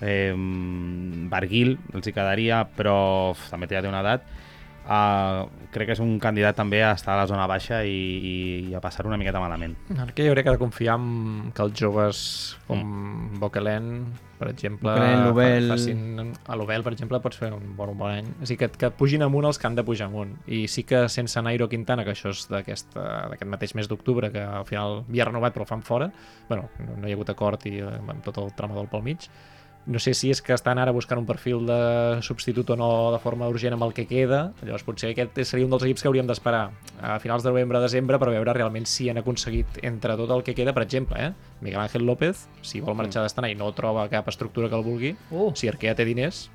eh, 0.00 0.32
Barguil 1.32 1.76
els 1.94 2.06
hi 2.06 2.14
quedaria, 2.16 2.62
però 2.78 2.96
uf, 3.34 3.48
també 3.52 3.68
ja 3.70 3.84
té 3.84 3.90
una 3.90 4.04
edat, 4.04 4.24
eh, 4.88 5.66
crec 5.74 5.90
que 5.90 5.96
és 5.96 6.00
un 6.02 6.16
candidat 6.22 6.56
també 6.56 6.82
a 6.84 6.92
estar 6.96 7.14
a 7.14 7.20
la 7.22 7.26
zona 7.30 7.46
baixa 7.50 7.82
i, 7.84 7.90
i, 7.92 8.36
i 8.70 8.74
a 8.74 8.80
passar 8.80 9.06
una 9.06 9.18
miqueta 9.20 9.42
malament. 9.42 9.74
Jo 9.90 10.06
crec 10.06 10.46
que 10.46 10.48
ha 10.48 10.54
de 10.54 10.62
confiar 10.62 10.96
en 11.00 11.50
que 11.54 11.62
els 11.66 11.74
joves 11.78 12.20
com 12.68 12.80
mm. 12.80 13.40
Bokelen, 13.42 13.90
per 14.38 14.50
exemple, 14.52 14.90
Bokelen, 14.92 15.24
Lobel. 15.26 15.68
fa- 15.68 15.76
facin... 15.76 16.32
A 16.46 16.56
l'Obel, 16.56 16.84
per 16.84 16.92
exemple, 16.92 17.20
pots 17.24 17.38
fer 17.40 17.50
un 17.54 17.74
bon, 17.76 17.92
un 17.94 17.98
bon 17.98 18.12
any. 18.12 18.30
A 18.40 18.48
dir, 18.48 18.58
que, 18.60 18.68
que 18.70 18.90
pugin 18.94 19.24
amunt 19.26 19.48
els 19.48 19.58
que 19.58 19.68
han 19.68 19.76
de 19.78 19.84
pujar 19.86 20.08
amunt. 20.10 20.36
I 20.46 20.66
sí 20.68 20.84
que 20.88 21.06
sense 21.12 21.40
Nairo 21.42 21.68
Quintana, 21.72 22.04
que 22.04 22.14
això 22.14 22.32
és 22.34 22.46
d'aquest 22.52 22.96
eh, 22.96 23.08
d'aquest 23.32 23.50
mateix 23.52 23.74
mes 23.78 23.88
d'octubre, 23.90 24.30
que 24.34 24.44
al 24.44 24.64
final 24.68 25.02
havia 25.06 25.28
renovat 25.28 25.56
però 25.56 25.64
el 25.66 25.72
fan 25.72 25.82
fora, 25.86 26.10
bueno, 26.48 26.68
no, 26.78 26.96
no 27.00 27.08
hi 27.08 27.14
ha 27.14 27.18
hagut 27.18 27.32
acord 27.32 27.66
i 27.66 27.78
eh, 27.80 27.92
amb 28.00 28.24
tot 28.26 28.40
el 28.42 28.52
tramador 28.56 28.90
pel 28.92 29.04
mig, 29.06 29.28
no 29.86 30.00
sé 30.02 30.14
si 30.14 30.30
és 30.32 30.40
que 30.42 30.52
estan 30.52 30.78
ara 30.82 30.90
buscant 30.90 31.18
un 31.20 31.26
perfil 31.26 31.64
de 31.66 32.18
substitut 32.26 32.70
o 32.70 32.76
no 32.76 32.88
de 33.14 33.20
forma 33.22 33.46
urgent 33.48 33.72
amb 33.76 33.84
el 33.86 33.92
que 33.94 34.06
queda, 34.10 34.52
llavors 34.64 34.82
potser 34.82 35.12
aquest 35.12 35.38
seria 35.46 35.64
un 35.64 35.70
dels 35.70 35.84
equips 35.86 36.02
que 36.02 36.08
hauríem 36.10 36.26
d'esperar 36.26 36.70
a 37.00 37.18
finals 37.22 37.44
de 37.46 37.50
novembre 37.52 37.78
desembre 37.80 38.18
per 38.18 38.30
veure 38.34 38.52
realment 38.56 38.86
si 38.90 39.08
han 39.08 39.18
aconseguit 39.22 39.78
entre 39.86 40.16
tot 40.18 40.30
el 40.34 40.42
que 40.42 40.54
queda, 40.58 40.74
per 40.74 40.82
exemple, 40.82 41.16
eh? 41.22 41.32
Miguel 41.60 41.80
Ángel 41.84 42.02
López, 42.04 42.48
si 42.62 42.80
vol 42.80 42.96
marxar 42.98 43.22
d'Astana 43.22 43.48
i 43.50 43.54
no 43.54 43.70
troba 43.72 44.08
cap 44.10 44.26
estructura 44.28 44.68
que 44.68 44.74
el 44.76 44.82
vulgui, 44.84 45.14
Oh. 45.30 45.52
si 45.54 45.68
Arkea 45.68 45.94
té 45.94 46.04
diners, 46.04 46.50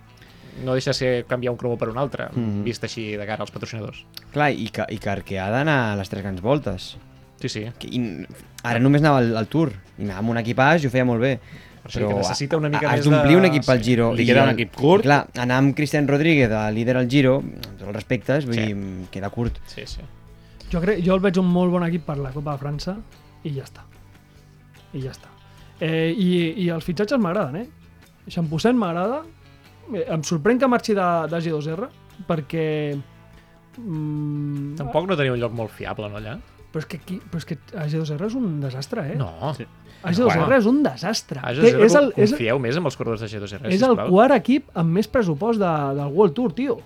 no 0.66 0.74
deixa 0.74 0.90
de 0.92 0.94
ser 1.00 1.26
canviar 1.26 1.52
un 1.54 1.58
cromo 1.58 1.78
per 1.78 1.88
un 1.90 1.98
altre, 1.98 2.28
Mhm. 2.36 2.64
vist 2.66 2.84
així 2.84 3.16
de 3.16 3.26
cara 3.26 3.42
als 3.42 3.52
patrocinadors. 3.52 4.06
Clar, 4.34 4.52
i 4.52 4.68
que, 4.70 4.84
i 4.90 4.98
que 5.00 5.10
Arkea 5.10 5.48
ha 5.48 5.52
d'anar 5.52 5.94
a 5.94 5.96
les 5.96 6.10
tres 6.10 6.22
grans 6.24 6.42
voltes. 6.42 6.98
Sí, 7.40 7.48
sí. 7.50 7.66
Que, 7.80 7.88
i, 7.88 8.28
ara 8.64 8.78
només 8.80 9.02
anava 9.02 9.18
al, 9.20 9.36
al 9.38 9.48
Tour, 9.48 9.72
i 9.98 10.04
anava 10.04 10.20
amb 10.20 10.30
un 10.30 10.38
equipàs 10.38 10.84
i 10.84 10.88
ho 10.88 10.92
feia 10.92 11.06
molt 11.06 11.22
bé. 11.22 11.40
O 11.84 11.90
sigui 11.90 12.08
que 12.08 12.14
necessita 12.22 12.58
una 12.58 12.70
mica 12.70 12.88
has 12.92 13.00
més 13.00 13.06
de- 13.06 13.12
d'omplir 13.12 13.38
un 13.38 13.46
equip 13.46 13.66
pel 13.66 13.80
sí. 13.80 13.84
Giro. 13.90 14.14
Li 14.14 14.24
i 14.24 14.26
queda 14.28 14.44
un 14.44 14.50
equip 14.54 14.76
curt. 14.76 15.02
i 15.04 15.08
Clar, 15.08 15.28
anar 15.42 15.58
amb 15.58 15.76
Cristian 15.76 16.08
Rodríguez, 16.08 16.50
de 16.50 16.72
líder 16.72 16.98
al 16.98 17.08
Giro, 17.10 17.38
amb 17.40 17.62
tots 17.66 17.82
els 17.88 17.96
respectes, 17.96 18.46
vull 18.46 18.56
Sí. 18.56 18.74
dir, 18.74 19.08
queda 19.10 19.30
curt. 19.30 19.58
Sí, 19.66 19.82
sí. 19.86 20.02
Jo, 20.72 20.80
crec, 20.80 21.02
jo 21.04 21.16
el 21.16 21.20
veig 21.20 21.38
un 21.42 21.48
molt 21.52 21.72
bon 21.72 21.84
equip 21.84 22.06
per 22.06 22.18
la 22.18 22.32
Copa 22.32 22.54
de 22.54 22.58
França 22.60 22.98
i 23.44 23.50
ja 23.56 23.64
està. 23.64 23.82
I 24.94 25.02
ja 25.02 25.12
està. 25.12 25.28
Eh, 25.80 26.14
i, 26.16 26.64
I 26.64 26.70
els 26.70 26.84
fitxatges 26.86 27.20
m'agraden, 27.20 27.56
eh? 27.64 27.68
Champusset 28.30 28.76
m'agrada. 28.76 29.24
Eh, 29.94 30.06
em 30.08 30.22
sorprèn 30.22 30.60
que 30.60 30.68
marxi 30.68 30.94
de, 30.94 31.10
de 31.28 31.38
G2R 31.42 31.90
perquè... 32.28 32.96
Mm, 33.80 34.76
Tampoc 34.78 35.08
no 35.08 35.16
tenia 35.18 35.34
un 35.34 35.40
lloc 35.40 35.54
molt 35.56 35.72
fiable, 35.72 36.10
no, 36.12 36.18
allà? 36.20 36.38
Però 36.72 36.80
és 36.80 36.86
que, 36.88 36.98
aquí, 37.04 37.18
però 37.32 37.38
és 37.42 37.46
que 37.46 37.58
a 37.76 37.86
G2R 37.92 38.28
és 38.30 38.36
un 38.40 38.62
desastre, 38.62 39.02
eh? 39.12 39.16
No. 39.20 39.54
Sí. 39.58 39.66
A 40.04 40.12
G2R 40.16 40.38
Bueno. 40.38 40.56
és 40.58 40.66
un 40.66 40.82
desastre. 40.84 41.42
A 41.44 41.52
Té- 41.52 41.60
G2R 41.74 41.84
és 41.86 41.96
el, 42.00 42.08
és, 42.16 42.32
confieu 42.32 42.60
més 42.64 42.78
amb 42.80 42.88
els 42.90 42.96
corredors 42.98 43.22
de 43.22 43.28
G2R, 43.28 43.60
és 43.68 43.82
el 43.84 43.92
sisplau? 43.92 44.10
quart 44.10 44.34
equip 44.38 44.70
amb 44.74 44.96
més 44.98 45.08
pressupost 45.12 45.60
de, 45.62 45.74
del 46.00 46.08
World 46.16 46.34
Tour, 46.38 46.54
tio. 46.58 46.78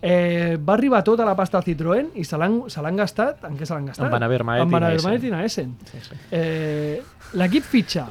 Eh, 0.00 0.56
va 0.62 0.74
arribar 0.74 1.00
tota 1.02 1.24
la 1.26 1.34
pasta 1.34 1.58
al 1.58 1.64
Citroën 1.66 2.10
i 2.14 2.22
se 2.24 2.36
l'han 2.38 2.60
gastat... 3.00 3.40
En 3.48 3.56
què 3.58 3.66
se 3.66 3.74
l'han 3.74 3.86
gastat? 3.90 4.04
En 4.06 4.12
Van 4.12 4.22
Avermaet 4.22 4.62
en 4.62 4.68
i 4.68 4.72
Van. 4.76 4.84
Avermaet 4.90 5.24
i 5.26 5.30
Naesen. 5.32 5.72
Sí, 5.90 5.98
sí. 6.06 6.18
Eh, 6.30 7.00
L'equip 7.34 7.64
fitxa 7.66 8.04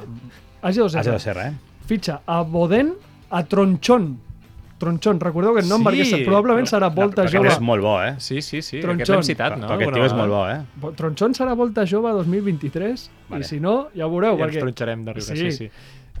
a 0.60 0.70
G2R, 0.72 0.98
Ha 1.00 1.12
de 1.12 1.18
ser, 1.22 1.36
eh? 1.38 1.52
fitxa 1.88 2.20
a 2.26 2.42
Boden, 2.42 2.92
a 3.30 3.40
Tronchon. 3.44 4.10
Tronchon, 4.78 5.18
recordeu 5.20 5.52
aquest 5.56 5.68
nom 5.70 5.82
Sí, 5.82 5.88
perquè 5.88 6.24
probablement 6.26 6.68
serà 6.70 6.88
Volta 6.94 7.22
Aquest 7.24 7.34
Jove. 7.34 7.48
és 7.50 7.60
molt 7.60 7.82
bo, 7.82 7.96
eh? 8.02 8.14
Sí, 8.22 8.40
sí, 8.42 8.60
sí. 8.62 8.80
Tronchon. 8.80 9.00
Aquest 9.02 9.10
l'hem 9.14 9.24
citat, 9.26 9.56
Però 9.56 9.66
no? 9.66 9.72
aquest 9.74 9.92
tio 9.96 10.04
és 10.06 10.14
molt 10.14 10.30
bo, 10.30 10.42
eh? 10.48 10.92
Tronchon 11.00 11.34
serà 11.34 11.54
Volta 11.58 11.84
Jove 11.86 12.12
2023 12.20 13.10
Vale. 13.28 13.42
i 13.42 13.48
si 13.48 13.58
no, 13.60 13.88
ja 13.94 14.06
ho 14.06 14.10
veureu. 14.12 14.38
I 14.38 14.42
ens 14.42 14.54
perquè... 14.54 14.62
tronxarem 14.66 15.04
de 15.04 15.16
riure, 15.18 15.36
sí, 15.36 15.52
sí. 15.52 15.70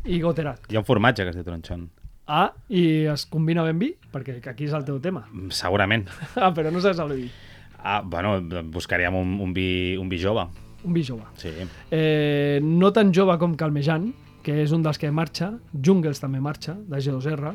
I 0.04 0.20
Goterac. 0.22 0.66
Hi 0.70 0.76
ha 0.76 0.82
un 0.82 0.88
formatge 0.88 1.22
que 1.24 1.30
es 1.30 1.38
diu 1.38 1.44
tronxon. 1.46 1.88
Ah, 2.28 2.50
i 2.68 3.06
es 3.08 3.24
combina 3.26 3.62
ben 3.64 3.78
vi, 3.80 3.94
perquè 4.12 4.36
aquí 4.50 4.66
és 4.68 4.74
el 4.76 4.84
teu 4.84 4.98
tema. 5.00 5.24
Mm, 5.32 5.48
Segurament. 5.54 6.08
Ah, 6.36 6.50
però 6.54 6.70
no 6.74 6.80
saps 6.84 6.98
el 7.00 7.14
vi. 7.16 7.28
Ah, 7.78 8.02
bueno, 8.04 8.40
buscaríem 8.74 9.14
un, 9.14 9.38
un, 9.40 9.52
vi, 9.54 9.96
un 9.96 10.08
vi 10.10 10.18
jove. 10.20 10.44
Un 10.84 10.92
vi 10.92 11.04
jove. 11.06 11.24
Sí. 11.40 11.50
Eh, 11.90 12.58
no 12.62 12.92
tan 12.92 13.14
jove 13.14 13.38
com 13.38 13.54
Calmejan, 13.56 14.10
que 14.42 14.62
és 14.62 14.72
un 14.72 14.82
dels 14.82 14.98
que 14.98 15.10
marxa, 15.10 15.52
Jungles 15.72 16.20
també 16.20 16.40
marxa, 16.40 16.74
de 16.88 17.00
G2R, 17.00 17.54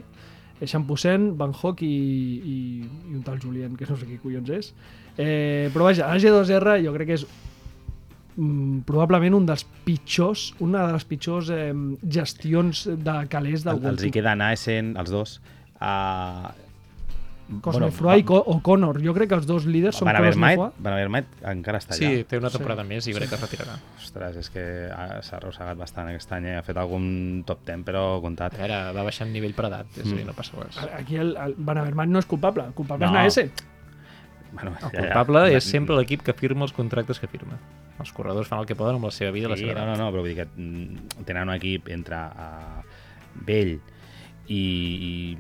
eh, 0.63 0.67
Champusen, 0.69 1.33
Van 1.37 1.53
Hock 1.53 1.83
i, 1.83 1.87
i, 1.87 2.57
i 2.83 3.15
un 3.15 3.23
tal 3.25 3.39
Julien, 3.43 3.75
que 3.77 3.87
no 3.89 3.97
sé 3.99 4.07
qui 4.09 4.19
collons 4.23 4.51
és. 4.55 4.73
Eh, 5.17 5.69
però 5.73 5.89
vaja, 5.89 6.09
a 6.09 6.17
G2R 6.17 6.79
jo 6.85 6.93
crec 6.95 7.11
que 7.11 7.17
és 7.19 7.25
mm, 8.35 8.83
probablement 8.89 9.37
un 9.37 9.47
dels 9.49 9.65
pitjors, 9.85 10.51
una 10.63 10.87
de 10.87 10.97
les 10.97 11.07
pitjors 11.09 11.51
eh, 11.53 11.71
gestions 12.03 12.87
de 12.89 13.17
calés 13.31 13.67
del 13.67 13.81
El, 13.81 13.93
els 13.93 14.07
hi 14.07 14.13
queda 14.15 14.37
Naesen, 14.39 14.95
els 14.99 15.13
dos. 15.13 15.39
Cosme 17.61 17.89
i 18.17 18.23
Co- 18.23 18.39
o 18.45 18.61
Connor. 18.63 19.01
Jo 19.03 19.13
crec 19.13 19.29
que 19.29 19.35
els 19.35 19.45
dos 19.45 19.65
líders 19.65 19.97
són 19.99 20.07
Van 20.07 20.15
Cosme 20.23 20.53
Froy. 20.55 20.69
Van 20.79 20.93
Avermaet 20.93 21.25
encara 21.51 21.77
està 21.79 21.93
Sí, 21.93 22.05
allà. 22.05 22.25
té 22.25 22.37
una 22.39 22.49
temporada 22.49 22.83
més 22.87 23.05
i 23.07 23.13
crec 23.13 23.29
que 23.29 23.35
es 23.35 23.41
retirarà. 23.41 23.75
Ostres, 23.97 24.37
és 24.37 24.49
que 24.49 24.63
ha- 24.89 25.21
s'ha 25.21 25.37
arrossegat 25.37 25.77
bastant 25.77 26.07
aquest 26.09 26.31
any, 26.31 26.45
eh? 26.47 26.55
ha 26.57 26.63
fet 26.63 26.77
algun 26.77 27.43
top 27.45 27.65
10, 27.65 27.83
però 27.83 28.21
comptat. 28.21 28.55
A 28.55 28.57
veure, 28.63 28.79
va 28.95 29.03
baixant 29.03 29.31
nivell 29.31 29.53
per 29.53 29.65
edat, 29.65 29.87
és 29.97 30.07
a 30.11 30.15
dir, 30.15 30.25
no 30.25 30.33
passa 30.33 30.57
res. 30.57 30.77
Aquí 30.97 31.17
el, 31.17 31.35
el 31.37 31.55
Van 31.57 31.77
Avermaet 31.77 32.09
no 32.09 32.19
és 32.19 32.25
culpable, 32.25 32.63
el 32.65 32.73
culpable 32.73 33.05
No. 33.05 33.11
és 33.11 33.37
Naese. 33.37 33.51
Bueno, 34.53 34.71
El 34.81 34.91
culpable 34.99 35.55
és 35.57 35.63
sempre 35.63 35.95
l'equip 35.97 36.21
que 36.21 36.33
firma 36.33 36.63
els 36.63 36.73
contractes 36.73 37.19
que 37.19 37.27
firma. 37.27 37.57
Els 37.99 38.11
corredors 38.13 38.47
fan 38.47 38.59
el 38.59 38.65
que 38.69 38.75
poden 38.75 38.95
amb 38.95 39.05
la 39.05 39.11
seva 39.11 39.31
vida 39.31 39.47
i 39.47 39.49
la 39.49 39.57
Sí, 39.57 39.65
seva 39.65 39.79
no, 39.81 39.95
no, 39.95 39.97
no, 39.97 40.11
però 40.11 40.21
vull 40.21 40.29
dir 40.29 40.35
que 40.35 40.45
mm, 40.55 41.23
tenen 41.25 41.49
un 41.49 41.55
equip 41.55 41.89
entre 41.89 42.15
uh, 42.15 42.83
vell 43.45 43.79
i, 44.47 44.57
i 44.59 45.37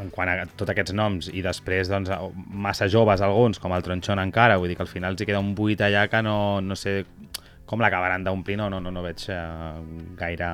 en 0.00 0.10
quant 0.10 0.30
a 0.30 0.44
tots 0.46 0.72
aquests 0.72 0.94
noms 0.96 1.28
i 1.32 1.42
després 1.44 1.90
doncs, 1.90 2.10
massa 2.50 2.88
joves 2.90 3.22
alguns, 3.24 3.60
com 3.62 3.74
el 3.76 3.84
Tronchon 3.86 4.22
encara, 4.22 4.58
vull 4.58 4.72
dir 4.72 4.76
que 4.78 4.84
al 4.86 4.90
final 4.90 5.14
els 5.14 5.22
hi 5.22 5.28
queda 5.28 5.42
un 5.42 5.54
buit 5.54 5.80
allà 5.84 6.06
que 6.10 6.22
no, 6.24 6.60
no 6.60 6.76
sé 6.78 7.02
com 7.64 7.80
l'acabaran 7.80 8.24
d'omplir, 8.26 8.58
no, 8.60 8.68
no, 8.70 8.80
no, 8.82 8.92
no 8.92 9.02
veig 9.04 9.24
uh, 9.32 9.80
gaire, 10.18 10.50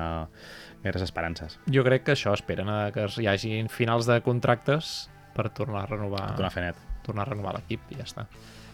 gaires 0.83 1.03
esperances. 1.03 1.57
Jo 1.71 1.83
crec 1.87 2.05
que 2.07 2.15
això 2.15 2.33
esperen 2.37 2.69
a 2.71 2.79
que 2.95 3.07
hi 3.19 3.27
hagi 3.27 3.57
finals 3.69 4.07
de 4.07 4.21
contractes 4.25 5.09
per 5.35 5.49
tornar 5.55 5.83
a 5.83 5.91
renovar, 5.91 6.31
Donar 6.37 6.51
fe 6.53 6.63
net. 6.67 6.79
tornar 7.03 7.27
a 7.27 7.31
renovar 7.33 7.55
l'equip 7.57 7.91
i 7.91 7.99
ja 7.99 8.07
està. 8.07 8.27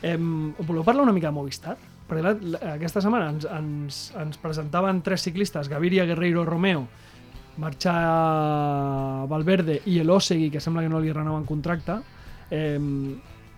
Em, 0.05 0.53
voleu 0.61 0.85
parlar 0.85 1.07
una 1.07 1.13
mica 1.15 1.31
de 1.31 1.33
Movistar? 1.33 1.77
Perquè 2.07 2.23
la, 2.23 2.35
la, 2.37 2.59
aquesta 2.77 3.01
setmana 3.03 3.31
ens, 3.33 3.47
ens, 3.51 4.01
ens 4.15 4.37
presentaven 4.39 5.01
tres 5.03 5.25
ciclistes, 5.25 5.67
Gaviria, 5.67 6.05
Guerreiro, 6.07 6.45
Romeo, 6.45 6.85
marxa 7.57 7.93
Valverde 9.29 9.81
i 9.85 9.99
el 9.99 10.09
Osegui, 10.13 10.51
que 10.53 10.61
sembla 10.63 10.83
que 10.85 10.91
no 10.91 11.01
li 11.01 11.13
renoven 11.13 11.45
contracte. 11.45 11.99
Eh, 12.51 12.79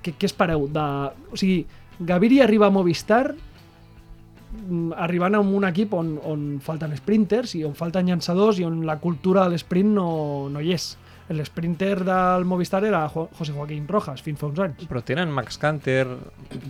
què, 0.03 0.15
què 0.15 0.29
espereu? 0.29 0.67
De, 0.71 0.85
o 1.31 1.39
sigui, 1.39 1.63
Gaviria 1.99 2.45
arriba 2.45 2.69
a 2.69 2.71
Movistar 2.71 3.33
mm, 3.33 4.93
arribant 4.95 5.35
a 5.35 5.41
un 5.43 5.67
equip 5.67 5.93
on, 5.93 6.13
on 6.23 6.45
falten 6.63 6.95
sprinters 6.95 7.57
i 7.59 7.65
on 7.67 7.75
falten 7.75 8.07
llançadors 8.07 8.61
i 8.61 8.67
on 8.67 8.85
la 8.87 8.99
cultura 9.03 9.43
de 9.43 9.55
l'esprint 9.55 9.91
no, 9.97 10.09
no 10.51 10.63
hi 10.63 10.73
és. 10.77 10.93
L'sprinter 11.29 11.99
del 12.03 12.43
Movistar 12.49 12.81
era 12.87 13.03
Jo- 13.13 13.27
José 13.37 13.53
Joaquín 13.53 13.85
Rojas, 13.87 14.23
fins 14.25 14.39
fa 14.41 14.47
uns 14.49 14.59
anys. 14.63 14.87
Però 14.89 15.03
tenen 15.05 15.29
Max 15.29 15.59
Canter, 15.61 16.07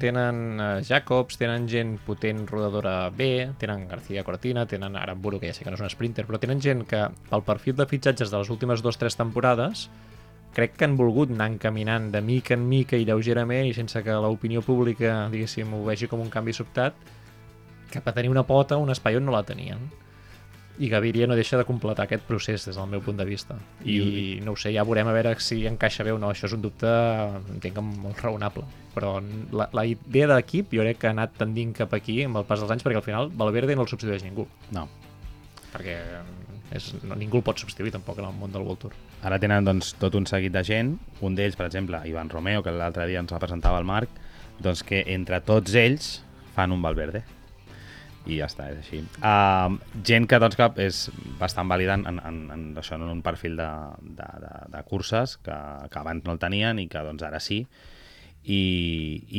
tenen 0.01 0.41
uh, 0.59 0.67
Jacobs, 0.83 1.37
tenen 1.39 1.67
gent 1.71 1.93
potent 2.03 2.41
rodadora 2.49 3.09
B, 3.09 3.53
tenen 3.57 3.87
García 3.87 4.25
Cortina, 4.27 4.65
tenen 4.67 4.97
Aramburu, 4.99 5.39
que 5.39 5.47
ja 5.47 5.55
sé 5.55 5.63
que 5.63 5.71
no 5.71 5.79
és 5.79 5.85
un 5.85 5.89
sprinter, 5.93 6.25
però 6.27 6.41
tenen 6.43 6.59
gent 6.59 6.83
que, 6.89 7.05
pel 7.29 7.45
perfil 7.47 7.77
de 7.79 7.87
fitxatges 7.87 8.33
de 8.33 8.41
les 8.41 8.51
últimes 8.51 8.83
dues 8.83 8.99
o 8.99 9.03
tres 9.05 9.15
temporades, 9.15 9.85
crec 10.51 10.75
que 10.75 10.83
han 10.89 10.97
volgut 10.99 11.31
anar 11.31 11.47
encaminant 11.53 12.09
de 12.11 12.19
mica 12.25 12.55
en 12.57 12.67
mica 12.67 12.97
i 12.99 13.05
lleugerament 13.07 13.69
i 13.69 13.73
sense 13.77 14.03
que 14.03 14.19
l'opinió 14.19 14.59
pública, 14.65 15.29
diguéssim, 15.31 15.71
ho 15.77 15.85
vegi 15.87 16.09
com 16.11 16.19
un 16.19 16.29
canvi 16.33 16.51
sobtat, 16.57 16.99
cap 17.93 18.07
a 18.11 18.13
tenir 18.13 18.29
una 18.33 18.43
pota, 18.43 18.75
un 18.77 18.91
espai 18.91 19.15
on 19.15 19.25
no 19.29 19.31
la 19.31 19.43
tenien. 19.47 19.87
I 20.79 20.87
Gaviria 20.87 21.27
no 21.27 21.35
deixa 21.35 21.57
de 21.59 21.65
completar 21.67 22.05
aquest 22.05 22.23
procés 22.23 22.63
des 22.67 22.77
del 22.77 22.87
meu 22.87 23.01
punt 23.03 23.17
de 23.19 23.25
vista. 23.27 23.57
I, 23.83 23.97
I 23.99 24.25
no 24.45 24.53
ho 24.53 24.59
sé, 24.59 24.71
ja 24.75 24.85
veurem 24.87 25.09
a 25.11 25.15
veure 25.15 25.33
si 25.43 25.65
encaixa 25.67 26.05
bé 26.07 26.13
o 26.15 26.19
no. 26.21 26.29
Això 26.31 26.47
és 26.47 26.55
un 26.55 26.63
dubte, 26.63 26.91
entenc 27.55 27.75
que 27.75 27.83
molt 27.83 28.23
raonable. 28.23 28.63
Però 28.95 29.17
la, 29.51 29.67
la 29.75 29.85
idea 29.89 30.29
de 30.29 30.37
l'equip 30.37 30.71
jo 30.75 30.85
crec 30.85 31.01
que 31.01 31.09
ha 31.09 31.15
anat 31.15 31.35
tendint 31.39 31.73
cap 31.75 31.93
aquí 31.97 32.21
amb 32.23 32.39
el 32.39 32.47
pas 32.47 32.61
dels 32.61 32.71
anys 32.71 32.85
perquè 32.85 33.01
al 33.01 33.05
final 33.05 33.31
Valverde 33.41 33.75
no 33.75 33.83
el 33.87 33.91
substitueix 33.91 34.23
ningú. 34.23 34.47
No. 34.75 34.87
Perquè 35.73 35.97
és, 36.75 36.91
no, 37.03 37.17
ningú 37.17 37.41
el 37.41 37.45
pot 37.45 37.59
substituir 37.61 37.91
tampoc 37.93 38.21
en 38.21 38.29
el 38.29 38.37
món 38.37 38.53
del 38.53 38.63
World 38.63 38.83
Tour. 38.85 38.95
Ara 39.25 39.39
tenen 39.41 39.67
doncs, 39.67 39.93
tot 39.99 40.15
un 40.15 40.27
seguit 40.29 40.53
de 40.53 40.63
gent, 40.65 40.93
un 41.25 41.35
d'ells, 41.35 41.57
per 41.59 41.67
exemple, 41.67 41.99
Ivan 42.07 42.31
Romeo, 42.31 42.63
que 42.63 42.73
l'altre 42.75 43.07
dia 43.09 43.21
ens 43.23 43.33
va 43.33 43.41
presentava 43.41 43.81
el 43.81 43.89
Marc, 43.89 44.13
doncs 44.63 44.83
que 44.85 45.03
entre 45.15 45.41
tots 45.45 45.75
ells 45.79 46.19
fan 46.55 46.75
un 46.75 46.83
Valverde. 46.85 47.23
I 48.29 48.37
ja 48.37 48.47
està, 48.49 48.67
és 48.71 48.79
així. 48.83 48.99
Uh, 49.19 49.79
gent 50.05 50.27
que, 50.29 50.37
doncs, 50.41 50.55
que 50.59 50.69
és 50.85 51.01
bastant 51.39 51.69
vàlida 51.71 51.95
en, 51.97 52.05
en, 52.11 52.41
en, 52.53 52.65
això, 52.77 52.95
en 52.99 53.07
un 53.09 53.23
perfil 53.25 53.57
de, 53.57 53.69
de, 54.19 54.29
de, 54.45 54.53
de 54.75 54.83
curses 54.89 55.37
que, 55.41 55.57
que 55.89 55.99
abans 56.03 56.23
no 56.27 56.35
el 56.37 56.41
tenien 56.41 56.79
i 56.79 56.87
que 56.91 57.01
doncs, 57.05 57.25
ara 57.25 57.41
sí. 57.43 57.63
I, 58.45 58.61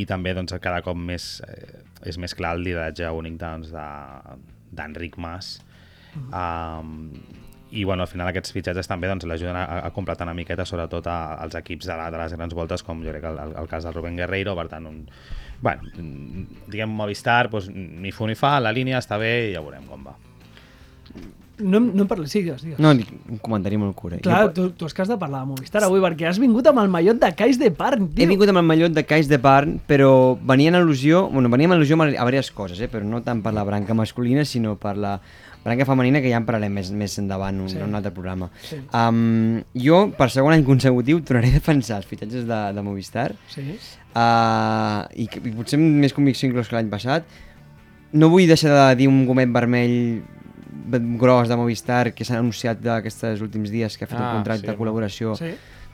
i 0.02 0.04
també 0.10 0.34
doncs, 0.36 0.52
cada 0.60 0.82
cop 0.84 0.98
més, 0.98 1.38
eh, 1.48 1.80
és 2.10 2.18
més 2.20 2.34
clar 2.36 2.56
el 2.58 2.66
lideratge 2.66 3.08
únic 3.16 3.38
doncs, 3.40 3.70
de- 3.72 4.38
d'Enric 4.76 5.16
Mas, 5.18 5.58
Um, 6.34 7.12
i 7.70 7.84
bueno, 7.84 8.02
al 8.02 8.08
final 8.10 8.26
aquests 8.26 8.50
fitxatges 8.50 8.88
també 8.90 9.06
doncs, 9.06 9.22
l'ajuden 9.30 9.54
a, 9.54 9.62
a 9.86 9.90
completar 9.94 10.26
una 10.26 10.34
miqueta 10.34 10.64
sobretot 10.66 11.06
a, 11.06 11.36
als 11.38 11.54
equips 11.54 11.86
de, 11.86 11.94
la, 11.94 12.08
de 12.10 12.18
les 12.18 12.32
grans 12.34 12.56
voltes 12.58 12.82
com 12.82 12.98
jo 13.04 13.12
crec 13.12 13.28
el, 13.30 13.38
el, 13.38 13.52
el 13.60 13.68
cas 13.70 13.86
del 13.86 13.94
Rubén 13.94 14.18
Guerreiro 14.18 14.56
per 14.58 14.66
tant, 14.72 14.88
un, 14.90 15.04
bueno, 15.60 15.82
diguem 16.70 16.90
Movistar 16.96 17.50
doncs, 17.52 17.68
ni 17.70 18.12
fu 18.12 18.26
ni 18.26 18.34
fa, 18.38 18.58
la 18.60 18.72
línia 18.72 18.98
està 19.00 19.18
bé 19.20 19.50
i 19.50 19.54
ja 19.54 19.62
veurem 19.64 19.86
com 19.90 20.08
va 20.08 20.16
No, 21.60 21.76
no 21.80 22.04
em 22.04 22.08
parles, 22.08 22.30
sí, 22.32 22.40
digues, 22.40 22.62
digues. 22.64 22.78
No, 22.80 22.92
un 22.94 23.40
comentari 23.44 23.76
molt 23.76 23.92
curt. 23.92 24.14
Eh? 24.16 24.20
Clar, 24.24 24.46
Jo, 24.46 24.52
tu, 24.56 24.62
tu 24.80 24.86
és 24.88 24.94
que 24.96 25.02
has 25.04 25.10
de 25.10 25.18
parlar 25.20 25.42
de 25.44 25.50
Movistar 25.50 25.82
avui, 25.84 26.00
perquè 26.00 26.28
has 26.30 26.40
vingut 26.40 26.66
amb 26.70 26.80
el 26.80 26.88
mallot 26.88 27.20
de 27.20 27.30
Cais 27.36 27.58
de 27.60 27.68
Parn, 27.76 28.06
tio. 28.08 28.24
he 28.24 28.28
vingut 28.30 28.48
amb 28.48 28.62
el 28.62 28.64
mallot 28.64 28.94
de 28.96 29.04
Cais 29.04 29.28
de 29.28 29.38
Parn, 29.42 29.76
però 29.88 30.38
venia 30.40 30.72
en 30.72 30.78
al·lusió, 30.80 31.26
bueno, 31.28 31.52
venia 31.52 31.68
en 31.68 31.76
al·lusió 31.76 32.00
a 32.00 32.08
diverses 32.08 32.50
coses, 32.56 32.80
eh? 32.80 32.88
però 32.88 33.04
no 33.04 33.20
tant 33.26 33.42
per 33.44 33.52
la 33.52 33.66
branca 33.68 33.92
masculina, 33.92 34.46
sinó 34.48 34.76
per 34.80 34.96
la 34.96 35.18
branca 35.64 35.84
femenina, 35.84 36.20
que 36.22 36.30
ja 36.32 36.38
en 36.40 36.46
parlarem 36.48 36.72
més, 36.72 36.90
més 36.90 37.18
endavant 37.20 37.58
un, 37.60 37.68
Sí. 37.68 37.76
un 37.84 37.94
altre 37.94 38.12
programa. 38.16 38.50
Sí. 38.64 38.78
Um, 38.96 39.62
jo, 39.74 40.10
per 40.16 40.30
segon 40.32 40.54
any 40.54 40.64
consecutiu, 40.64 41.20
tornaré 41.20 41.48
a 41.52 41.58
defensar 41.58 41.98
els 42.00 42.06
fitxatges 42.08 42.46
de, 42.48 42.60
de 42.72 42.82
Movistar, 42.82 43.34
Sí. 43.52 43.66
uh, 44.14 45.04
i, 45.14 45.26
i 45.28 45.52
potser 45.56 45.78
amb 45.78 46.00
més 46.02 46.14
convicció 46.16 46.48
inclús 46.48 46.68
que 46.70 46.76
l'any 46.78 46.88
passat. 46.92 47.24
No 48.12 48.28
vull 48.32 48.48
deixar 48.50 48.72
de 48.74 48.96
dir 49.02 49.08
un 49.08 49.24
gomet 49.28 49.52
vermell 49.54 50.22
gros 51.20 51.48
de 51.48 51.56
Movistar 51.60 52.12
que 52.16 52.24
s'ha 52.26 52.38
anunciat 52.40 52.80
d'aquests 52.82 53.42
últims 53.44 53.70
dies 53.70 53.96
que 53.96 54.04
ha 54.06 54.10
fet 54.10 54.18
Ah, 54.18 54.30
un 54.30 54.40
contracte 54.40 54.66
sí, 54.66 54.72
de 54.72 54.78
col·laboració 54.78 55.36
Sí. 55.38 55.52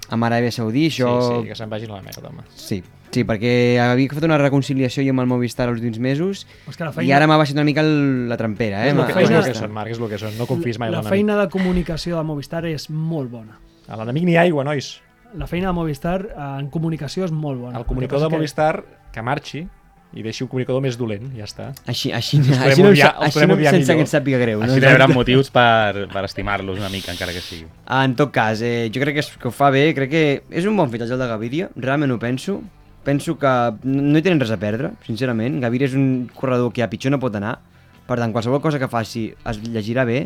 amb 0.09 0.25
Aràbia 0.25 0.53
Saudí, 0.55 0.87
això... 0.89 1.11
Sí, 1.21 1.43
sí, 1.43 1.49
que 1.51 1.55
se'n 1.59 1.69
vagin 1.69 1.91
a 1.91 1.97
la 1.99 2.03
merda, 2.07 2.29
home. 2.31 2.45
Sí, 2.55 2.83
sí, 3.11 3.25
perquè 3.25 3.53
havia 3.81 4.09
fet 4.17 4.25
una 4.29 4.39
reconciliació 4.39 5.05
jo 5.07 5.11
amb 5.15 5.21
el 5.25 5.27
Movistar 5.31 5.69
els 5.71 5.79
últims 5.81 5.99
mesos 5.99 6.47
la 6.67 6.91
i 6.91 6.93
feina, 6.93 7.17
ara 7.17 7.27
m'ha 7.31 7.37
baixat 7.41 7.57
una 7.57 7.65
mica 7.65 7.81
el, 7.85 8.29
la 8.29 8.37
trampera, 8.37 8.85
eh? 8.87 8.91
És 8.91 8.97
el 8.97 9.07
que, 9.07 9.15
la 9.15 9.21
és 9.23 9.29
feina- 9.29 9.39
el 9.41 9.53
que 9.53 9.59
són, 9.59 9.73
Marc, 9.73 9.91
és 9.95 9.99
el 10.01 10.09
que 10.09 10.19
són. 10.19 10.37
No 10.39 10.47
confis 10.47 10.79
mai 10.79 10.91
la 10.91 10.99
en 10.99 11.05
l'enemic. 11.05 11.15
feina 11.17 11.41
de 11.43 11.49
comunicació 11.53 12.17
de 12.19 12.25
Movistar 12.25 12.65
és 12.67 12.89
molt 12.91 13.31
bona. 13.31 13.59
A 13.89 13.97
l'enemic 13.97 14.25
ni 14.25 14.37
aigua, 14.37 14.65
nois. 14.65 15.01
La 15.37 15.47
feina 15.47 15.69
de 15.69 15.73
Movistar 15.75 16.21
eh, 16.27 16.61
en 16.61 16.69
comunicació 16.71 17.25
és 17.25 17.33
molt 17.33 17.61
bona. 17.61 17.79
El 17.79 17.85
comunicador 17.87 18.29
de 18.29 18.31
que 18.35 18.37
Movistar 18.39 18.85
que 19.13 19.23
marxi 19.23 19.67
i 20.17 20.23
deixi 20.23 20.45
un 20.45 20.49
comunicador 20.49 20.81
més 20.81 20.95
dolent, 20.97 21.27
ja 21.37 21.45
està. 21.45 21.65
Així, 21.85 22.13
així, 22.15 22.39
així, 22.39 22.81
no, 22.81 22.89
odiar- 22.95 23.17
els 23.19 23.37
així 23.37 23.47
no, 23.51 23.57
sense 23.57 23.73
millor. 23.77 23.97
que 23.97 24.01
ens 24.07 24.13
sàpiga 24.15 24.39
greu. 24.41 24.63
així 24.63 24.79
no? 24.81 24.87
hi 24.87 24.93
haurà 24.95 25.09
motius 25.13 25.51
per, 25.53 26.07
per 26.13 26.23
estimar-los 26.25 26.79
una 26.79 26.89
mica 26.89 27.11
encara 27.13 27.35
que 27.35 27.43
sigui 27.43 27.67
En 27.91 28.15
tot 28.17 28.31
cas, 28.33 28.63
eh, 28.63 28.89
jo 28.95 29.03
crec 29.03 29.19
que, 29.19 29.25
és, 29.27 29.31
que 29.37 29.49
ho 29.49 29.53
fa 29.53 29.69
bé, 29.75 29.93
crec 29.99 30.11
que 30.11 30.23
és 30.49 30.65
un 30.65 30.77
bon 30.79 30.89
fitxatge 30.89 31.13
el 31.19 31.21
de 31.21 31.27
Gaviria, 31.29 31.69
realment 31.77 32.13
ho 32.15 32.19
penso. 32.23 32.63
Penso 33.07 33.37
que 33.39 33.51
no 33.87 34.19
hi 34.19 34.25
tenen 34.27 34.41
res 34.43 34.51
a 34.51 34.59
perdre, 34.59 34.91
sincerament. 35.07 35.61
Gaviria 35.63 35.87
és 35.87 35.95
un 35.95 36.27
corredor 36.35 36.73
que 36.75 36.83
a 36.83 36.91
pitjor 36.91 37.15
no 37.15 37.21
pot 37.23 37.37
anar, 37.39 37.53
per 38.09 38.19
tant, 38.19 38.33
qualsevol 38.35 38.59
cosa 38.65 38.81
que 38.83 38.91
faci 38.91 39.29
es 39.47 39.61
llegirà 39.63 40.03
bé. 40.09 40.25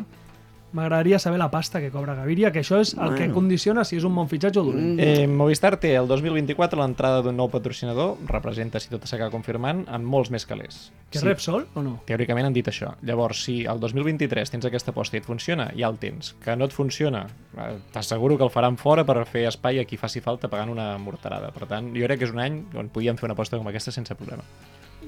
M'agradaria 0.73 1.18
saber 1.18 1.39
la 1.41 1.51
pasta 1.51 1.81
que 1.81 1.91
cobra 1.91 2.14
Gaviria, 2.14 2.53
que 2.53 2.61
això 2.61 2.79
és 2.81 2.93
el 2.95 3.14
que 3.16 3.25
Bueno. 3.27 3.35
condiciona 3.35 3.85
si 3.85 3.97
és 3.97 4.05
un 4.05 4.14
bon 4.14 4.29
fitxatge 4.29 4.61
o 4.61 4.64
dolent. 4.64 5.01
Eh, 5.01 5.27
Movistar 5.27 5.77
té 5.81 5.97
el 5.97 6.07
2024 6.07 6.79
l'entrada 6.79 7.23
d'un 7.23 7.37
nou 7.37 7.49
patrocinador, 7.51 8.16
representa, 8.29 8.79
si 8.79 8.89
tot 8.89 9.05
s'acaba 9.05 9.31
confirmant, 9.33 9.85
en 9.89 10.05
molts 10.05 10.31
més 10.31 10.47
calés. 10.47 10.93
Que 11.11 11.18
Repsol 11.21 11.66
o 11.75 11.83
no? 11.83 12.01
Teòricament 12.07 12.47
han 12.47 12.53
dit 12.53 12.66
això. 12.68 12.95
Llavors, 13.03 13.43
si 13.43 13.64
el 13.64 13.81
2023 13.81 14.49
tens 14.51 14.64
aquesta 14.64 14.93
aposta 14.93 15.16
i 15.16 15.18
et 15.18 15.25
funciona, 15.27 15.73
ja 15.77 15.89
el 15.89 15.99
tens. 15.99 16.37
Que 16.45 16.55
no 16.55 16.64
et 16.66 16.73
funciona, 16.73 17.27
eh, 17.59 17.79
t'asseguro 17.93 18.37
que 18.39 18.45
el 18.45 18.51
faran 18.51 18.77
fora 18.79 19.05
per 19.05 19.27
fer 19.27 19.49
espai 19.49 19.81
a 19.81 19.85
qui 19.85 19.97
faci 19.97 20.21
falta 20.21 20.47
pagant 20.49 20.71
una 20.71 20.97
morterada. 20.99 21.51
Per 21.51 21.66
tant, 21.66 21.93
jo 21.97 22.07
crec 22.07 22.18
que 22.21 22.25
és 22.27 22.31
un 22.33 22.39
any 22.39 22.64
on 22.77 22.89
podíem 22.91 23.16
fer 23.18 23.25
una 23.27 23.33
aposta 23.35 23.57
com 23.59 23.66
aquesta 23.66 23.91
sense 23.91 24.14
problema. 24.14 24.45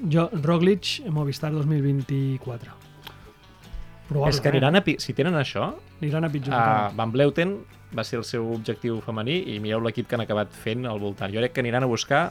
Jo, 0.09 0.29
Roglic, 0.33 1.05
Movistar 1.09 1.51
2024. 1.53 2.71
Probablement. 4.09 4.33
És 4.35 4.41
que 4.43 4.49
aniran 4.51 4.75
a... 4.75 4.83
pi- 4.83 4.97
Si 4.99 5.13
tenen 5.17 5.35
això, 5.39 5.71
aniran 6.01 6.25
a 6.27 6.29
pitjor. 6.29 6.53
a 6.53 6.89
Van 6.95 7.11
Bleuten 7.11 7.57
va 7.95 8.03
ser 8.03 8.17
el 8.19 8.25
seu 8.25 8.47
objectiu 8.53 8.99
femení 9.05 9.37
i 9.53 9.59
mireu 9.63 9.79
l'equip 9.85 10.07
que 10.09 10.15
han 10.17 10.23
acabat 10.25 10.51
fent 10.51 10.85
al 10.89 10.99
voltant. 10.99 11.31
Jo 11.33 11.39
crec 11.43 11.53
que 11.53 11.61
aniran 11.63 11.83
a 11.85 11.89
buscar 11.91 12.23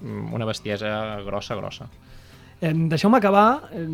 mm, 0.00 0.32
una 0.34 0.46
bestiesa 0.48 0.92
grossa, 1.26 1.56
grossa. 1.58 1.88
Eh, 2.60 2.72
Deixeu-me 2.74 3.18
acabar 3.20 3.68
eh, 3.70 3.84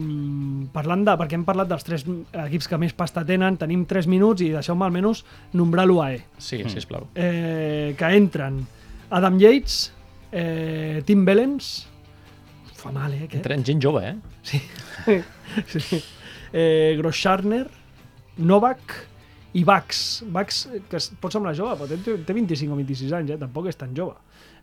parlant 0.72 1.02
de... 1.04 1.16
perquè 1.20 1.36
hem 1.36 1.44
parlat 1.44 1.68
dels 1.68 1.84
tres 1.84 2.04
equips 2.46 2.68
que 2.70 2.78
més 2.80 2.94
pasta 2.96 3.24
tenen, 3.28 3.58
tenim 3.60 3.82
3 3.88 4.06
minuts 4.08 4.40
i 4.44 4.52
deixeu-me 4.54 4.86
almenys 4.86 5.24
nombrar 5.52 5.84
l'UAE. 5.88 6.22
Sí, 6.38 6.62
mm. 6.62 6.70
sisplau. 6.72 7.08
Eh, 7.14 7.94
que 7.98 8.12
entren 8.16 8.62
Adam 9.10 9.36
Yates, 9.40 9.90
eh, 10.32 11.02
Tim 11.04 11.24
Bellens... 11.28 11.74
Fa 12.84 12.92
mal, 12.92 13.12
eh, 13.16 13.24
aquest? 13.24 13.40
Entren 13.42 13.64
gent 13.64 13.80
jove, 13.84 14.04
eh? 14.04 14.16
Sí. 14.44 14.60
sí. 15.80 16.00
Eh, 16.54 16.94
Groscharner, 17.00 17.66
Novak 18.38 18.94
i 19.54 19.64
Bax. 19.66 20.22
Bax, 20.30 20.68
que 20.90 20.96
es- 20.98 21.10
pot 21.20 21.32
semblar 21.34 21.54
jove, 21.54 21.74
però 21.78 21.88
té, 21.90 22.16
té 22.26 22.32
25 22.34 22.72
o 22.72 22.76
26 22.78 23.12
anys, 23.12 23.30
eh? 23.34 23.38
tampoc 23.38 23.66
és 23.70 23.76
tan 23.78 23.94
jove. 23.96 24.14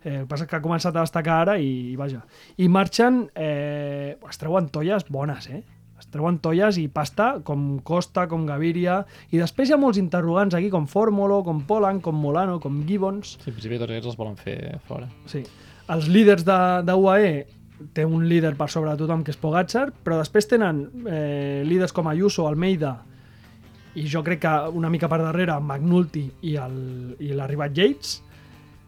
Eh, 0.04 0.16
el 0.16 0.24
que 0.24 0.28
passa 0.32 0.46
que 0.48 0.56
ha 0.56 0.62
començat 0.64 0.96
a 0.96 1.00
destacar 1.04 1.40
ara 1.42 1.58
i, 1.58 1.92
i 1.92 1.96
vaja. 1.96 2.22
I 2.58 2.68
marxen, 2.68 3.26
eh, 3.36 4.16
es 4.28 4.38
treuen 4.40 4.68
tolles 4.68 5.04
bones, 5.08 5.48
eh? 5.48 5.62
Es 6.02 6.08
treuen 6.10 6.40
tolles 6.42 6.76
i 6.82 6.88
pasta 6.88 7.36
com 7.46 7.78
Costa, 7.86 8.26
com 8.26 8.44
Gaviria, 8.44 9.04
i 9.30 9.38
després 9.38 9.68
hi 9.70 9.72
ha 9.72 9.78
molts 9.78 10.00
interrogants 10.00 10.54
aquí, 10.58 10.68
com 10.72 10.88
Fórmolo, 10.90 11.44
com 11.46 11.60
Polan, 11.64 12.00
com 12.00 12.16
Molano, 12.18 12.58
com 12.60 12.80
Gibbons. 12.88 13.36
Sí, 13.38 13.50
en 13.50 13.54
principi 13.54 13.78
tots 13.78 13.92
aquests 13.92 14.08
els 14.10 14.16
volen 14.18 14.36
fer 14.36 14.80
fora. 14.88 15.06
Sí. 15.30 15.44
Els 15.88 16.08
líders 16.08 16.42
de, 16.44 16.58
de 16.88 16.92
UAE 16.98 17.46
té 17.94 18.04
un 18.06 18.26
líder 18.28 18.54
per 18.58 18.68
sobre 18.70 18.92
de 18.92 19.00
tothom 19.02 19.22
que 19.24 19.32
és 19.34 19.38
Pogacar, 19.40 19.90
però 20.04 20.18
després 20.20 20.48
tenen 20.50 20.84
eh, 21.06 21.62
líders 21.66 21.94
com 21.94 22.08
Ayuso, 22.10 22.46
Almeida, 22.48 22.96
i 23.94 24.06
jo 24.08 24.22
crec 24.24 24.40
que 24.44 24.52
una 24.72 24.90
mica 24.90 25.08
per 25.10 25.20
darrere 25.20 25.58
McNulty 25.60 26.24
i 26.48 26.56
i 26.56 27.32
l'arribat 27.36 27.74
Yates. 27.76 28.20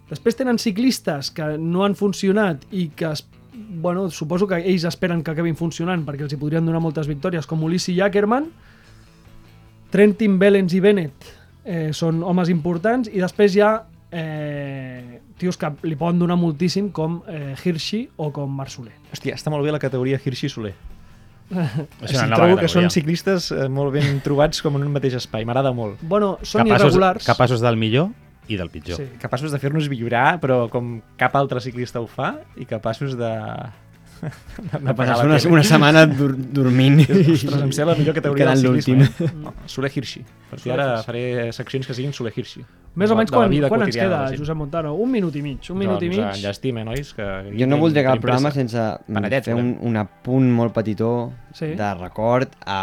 Després 0.08 0.36
tenen 0.36 0.58
ciclistes 0.60 1.30
que 1.34 1.54
no 1.58 1.84
han 1.84 1.96
funcionat 1.96 2.64
i 2.72 2.88
que 2.96 3.10
es, 3.12 3.24
bueno, 3.52 4.08
suposo 4.10 4.46
que 4.46 4.60
ells 4.60 4.84
esperen 4.88 5.22
que 5.24 5.32
acabin 5.32 5.56
funcionant 5.56 6.04
perquè 6.04 6.26
els 6.26 6.34
hi 6.36 6.40
podrien 6.40 6.64
donar 6.64 6.82
moltes 6.84 7.08
victòries, 7.08 7.46
com 7.46 7.64
Ulissi 7.64 7.96
Jackerman, 7.96 8.50
Trentin, 9.94 10.38
Bellens 10.38 10.74
i 10.74 10.80
Bennett 10.82 11.28
eh, 11.64 11.90
són 11.92 12.22
homes 12.26 12.50
importants 12.52 13.08
i 13.12 13.20
després 13.22 13.54
hi 13.54 13.62
ha 13.62 13.74
eh, 14.14 15.20
tios 15.36 15.58
que 15.58 15.70
li 15.82 15.98
poden 15.98 16.22
donar 16.22 16.38
moltíssim 16.38 16.90
com 16.94 17.20
eh, 17.28 17.54
Hirschi 17.58 18.06
o 18.16 18.30
com 18.34 18.50
Marc 18.50 18.72
Soler. 18.72 18.94
Hòstia, 19.12 19.34
està 19.34 19.52
molt 19.52 19.66
bé 19.66 19.74
la 19.74 19.82
categoria 19.82 20.20
Hirschi-Soler. 20.22 20.74
Una 21.54 22.26
nova 22.30 22.36
trobo 22.38 22.58
que 22.62 22.70
són 22.72 22.88
ciclistes 22.94 23.50
eh, 23.52 23.66
molt 23.68 23.92
ben 23.96 24.20
trobats 24.24 24.62
com 24.64 24.78
en 24.78 24.86
un 24.86 24.94
mateix 24.94 25.18
espai. 25.18 25.44
M'agrada 25.48 25.74
molt. 25.76 26.00
Bueno, 26.02 26.36
són 26.42 26.64
capaços, 26.64 26.86
irregulars. 26.86 27.26
capaços 27.26 27.64
del 27.64 27.80
millor 27.80 28.12
i 28.48 28.58
del 28.60 28.70
pitjor. 28.72 29.00
Sí. 29.00 29.08
Capaços 29.20 29.52
de 29.52 29.60
fer-nos 29.60 29.88
millorar, 29.92 30.38
però 30.40 30.64
com 30.72 30.98
cap 31.20 31.36
altre 31.40 31.62
ciclista 31.64 32.02
ho 32.02 32.08
fa, 32.10 32.36
i 32.60 32.68
capaços 32.68 33.16
de... 33.18 33.32
de, 34.24 34.94
passar 34.98 35.24
una, 35.26 35.38
una 35.50 35.62
setmana 35.66 36.04
dur 36.10 36.32
dormint. 36.36 37.00
Ostres, 37.04 37.60
em 37.62 37.72
sembla 37.72 37.92
la 37.94 37.98
millor 38.00 38.14
categoria 38.16 38.50
del 38.52 38.62
ciclisme. 38.62 38.96
l'últim. 38.96 39.26
Eh? 39.26 39.30
No, 39.44 39.52
Soler 39.66 39.90
Hirschi. 39.94 40.24
Per 40.50 40.58
Soler 40.60 40.78
ara 40.80 41.02
faré 41.04 41.24
seccions 41.52 41.86
que 41.86 41.94
siguin 41.96 42.12
Soler 42.16 42.32
Hirschi. 42.36 42.64
Més 42.94 43.10
o 43.10 43.16
menys 43.18 43.32
quan, 43.34 43.50
quan 43.68 43.82
ens 43.88 43.96
queda. 43.96 44.20
Josep 44.38 44.56
Montano? 44.56 44.92
Un 44.94 45.10
minut 45.10 45.34
i 45.34 45.42
mig. 45.42 45.70
Un 45.74 45.78
minut 45.80 46.02
i 46.02 46.08
doncs, 46.12 46.16
mig. 46.20 46.28
eh, 46.38 46.44
llàstima, 46.46 46.84
nois, 46.86 47.10
que... 47.16 47.26
Jo 47.58 47.66
no 47.66 47.80
voldria 47.82 48.04
cap 48.06 48.14
tenim 48.14 48.22
programa 48.28 48.52
sense 48.54 48.78
mm, 48.78 49.14
Panellets, 49.18 49.48
fer 49.50 49.56
un, 49.58 49.72
un 49.82 49.98
apunt 50.04 50.46
molt 50.54 50.74
petitó 50.76 51.10
Sí. 51.54 51.72
de 51.78 51.90
record 51.98 52.54
a, 52.66 52.78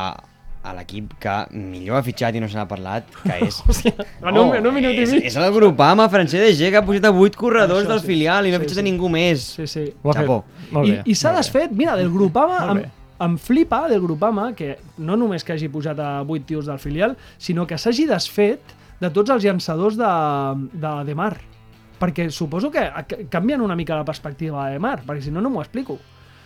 a 0.63 0.75
l'equip 0.77 1.15
que 1.21 1.35
millor 1.57 1.97
ha 1.97 2.03
fitxat 2.05 2.35
i 2.37 2.41
no 2.43 2.47
se 2.49 2.57
n'ha 2.59 2.67
parlat, 2.69 3.07
que 3.23 3.37
és... 3.47 3.57
Hòstia, 3.67 3.93
en 4.21 4.37
un, 4.37 4.53
en 4.59 4.67
un 4.69 4.75
minut 4.75 4.93
i 4.93 5.03
és, 5.07 5.13
és 5.31 5.37
el 5.41 5.49
Grupama 5.55 6.05
francès 6.13 6.43
de 6.45 6.51
G 6.53 6.69
que 6.69 6.77
ha 6.77 6.85
pujat 6.85 7.07
a 7.09 7.11
8 7.11 7.39
corredors 7.39 7.83
Això 7.85 7.95
del 7.95 8.01
sí. 8.03 8.09
filial 8.13 8.45
i 8.45 8.53
no 8.53 8.59
ha 8.59 8.61
Sí, 8.61 8.67
fitxat 8.67 8.81
sí. 8.81 8.85
a 8.85 8.89
ningú 8.91 9.09
més. 9.09 9.45
Sí, 9.57 9.67
sí. 9.67 9.85
Ho 10.03 10.11
ha 10.11 10.17
fet. 10.19 10.21
Chapó. 10.21 10.43
Molt 10.71 10.87
I, 10.87 10.91
bé, 10.97 11.05
i 11.09 11.15
s'ha 11.17 11.33
desfet, 11.37 11.73
mira, 11.73 11.95
del 11.99 12.11
Grupama 12.13 12.59
Molt 12.73 12.89
em, 13.21 13.37
flipa 13.37 13.83
del 13.89 14.01
Grupama 14.01 14.51
que 14.57 14.75
no 14.97 15.17
només 15.17 15.43
que 15.45 15.53
hagi 15.53 15.69
pujat 15.69 15.99
a 16.01 16.11
8 16.21 16.45
tios 16.49 16.69
del 16.69 16.79
filial, 16.81 17.17
sinó 17.37 17.65
que 17.69 17.77
s'hagi 17.81 18.07
desfet 18.09 18.77
de 19.01 19.09
tots 19.09 19.33
els 19.33 19.43
llançadors 19.45 19.97
de, 19.97 20.13
de 20.77 20.93
Demar. 21.09 21.35
Perquè 22.01 22.29
suposo 22.33 22.71
que 22.73 22.81
canvien 23.29 23.61
una 23.61 23.75
mica 23.77 23.97
la 23.97 24.05
perspectiva 24.05 24.65
de 24.67 24.77
Demar, 24.79 25.03
perquè 25.05 25.25
si 25.27 25.33
no, 25.33 25.41
no 25.41 25.51
m'ho 25.53 25.61
explico. 25.61 25.99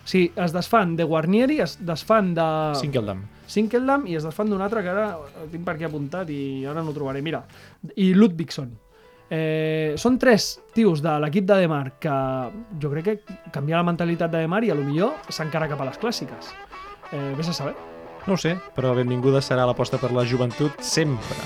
O 0.05 0.07
sigui, 0.07 0.27
es 0.37 0.53
desfan 0.53 0.93
de 0.95 1.03
Guarnieri, 1.03 1.59
es 1.63 1.79
desfan 1.81 2.35
de 2.37 2.45
Sinkeldam. 2.77 3.23
Sinkeldam 3.49 4.05
i 4.05 4.15
es 4.19 4.25
desfan 4.25 4.49
d'un 4.51 4.61
altre 4.61 4.83
que 4.85 4.91
ara 4.93 5.07
tinc 5.51 5.65
per 5.65 5.73
aquí 5.75 5.85
apuntat 5.87 6.29
i 6.29 6.63
ara 6.69 6.83
no 6.85 6.91
ho 6.93 6.93
trobaré. 6.93 7.23
Mira, 7.25 7.41
i 7.97 8.11
Ludvigson. 8.13 8.69
Eh, 9.33 9.95
són 9.97 10.19
tres 10.21 10.59
tios 10.75 11.01
de 11.01 11.15
l'equip 11.23 11.47
de 11.49 11.57
Demar 11.63 11.95
que 11.97 12.13
jo 12.81 12.91
crec 12.93 13.07
que 13.25 13.37
canviar 13.51 13.81
la 13.81 13.87
mentalitat 13.89 14.29
de 14.29 14.43
Demar 14.45 14.61
i 14.63 14.69
a 14.69 14.77
lo 14.77 14.85
millor 14.85 15.17
s'encara 15.33 15.67
cap 15.71 15.81
a 15.81 15.89
les 15.89 15.97
clàssiques. 15.97 16.53
Eh, 17.11 17.33
vés 17.37 17.49
a 17.49 17.57
saber. 17.57 17.73
No 18.27 18.33
ho 18.33 18.37
sé, 18.37 18.55
però 18.77 18.93
benvinguda 18.97 19.41
serà 19.41 19.65
l'aposta 19.65 19.97
per 19.97 20.11
la 20.13 20.23
joventut 20.25 20.77
sempre. 20.85 21.41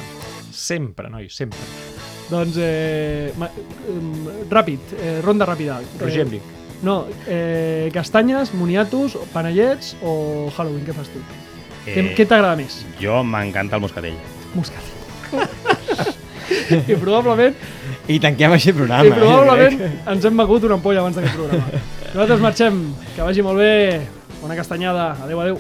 Sempre, 0.51 1.07
nois, 1.11 1.31
sempre. 1.35 1.59
Doncs, 2.29 2.59
eh, 2.59 3.31
ma, 3.39 3.47
eh, 3.47 4.47
ràpid, 4.51 4.95
eh, 4.99 5.19
ronda 5.23 5.47
ràpida. 5.47 5.79
Roger 5.99 6.27
Eh. 6.27 6.58
No, 6.85 7.05
eh, 7.27 7.89
castanyes, 7.93 8.53
moniatos, 8.53 9.17
panellets 9.33 9.95
o 10.01 10.49
Halloween, 10.55 10.85
què 10.87 10.95
fas 10.95 11.09
tu? 11.11 11.21
Eh... 11.85 11.93
Què, 11.93 12.05
què 12.17 12.27
t'agrada 12.29 12.55
més? 12.59 12.81
Jo 13.01 13.21
m'encanta 13.27 13.79
el 13.79 13.83
moscatell. 13.83 14.15
Moscat. 14.55 14.95
I 16.89 16.95
probablement, 16.97 17.55
I 18.09 18.17
tanquem 18.21 18.53
així 18.55 18.71
el 18.71 18.77
programa. 18.79 19.05
i 19.05 19.11
eh, 19.11 19.17
probablement 19.17 19.75
crec. 19.77 19.97
ens 20.13 20.25
hem 20.25 20.39
begut 20.41 20.65
una 20.65 20.79
ampolla 20.79 21.03
abans 21.03 21.19
d'aquest 21.19 21.35
programa. 21.37 21.81
Nosaltres 22.09 22.41
marxem, 22.41 22.79
que 23.15 23.25
vagi 23.27 23.45
molt 23.45 23.61
bé, 23.61 23.73
bona 24.41 24.57
castanyada, 24.57 25.11
adeu, 25.25 25.43
adeu. 25.43 25.59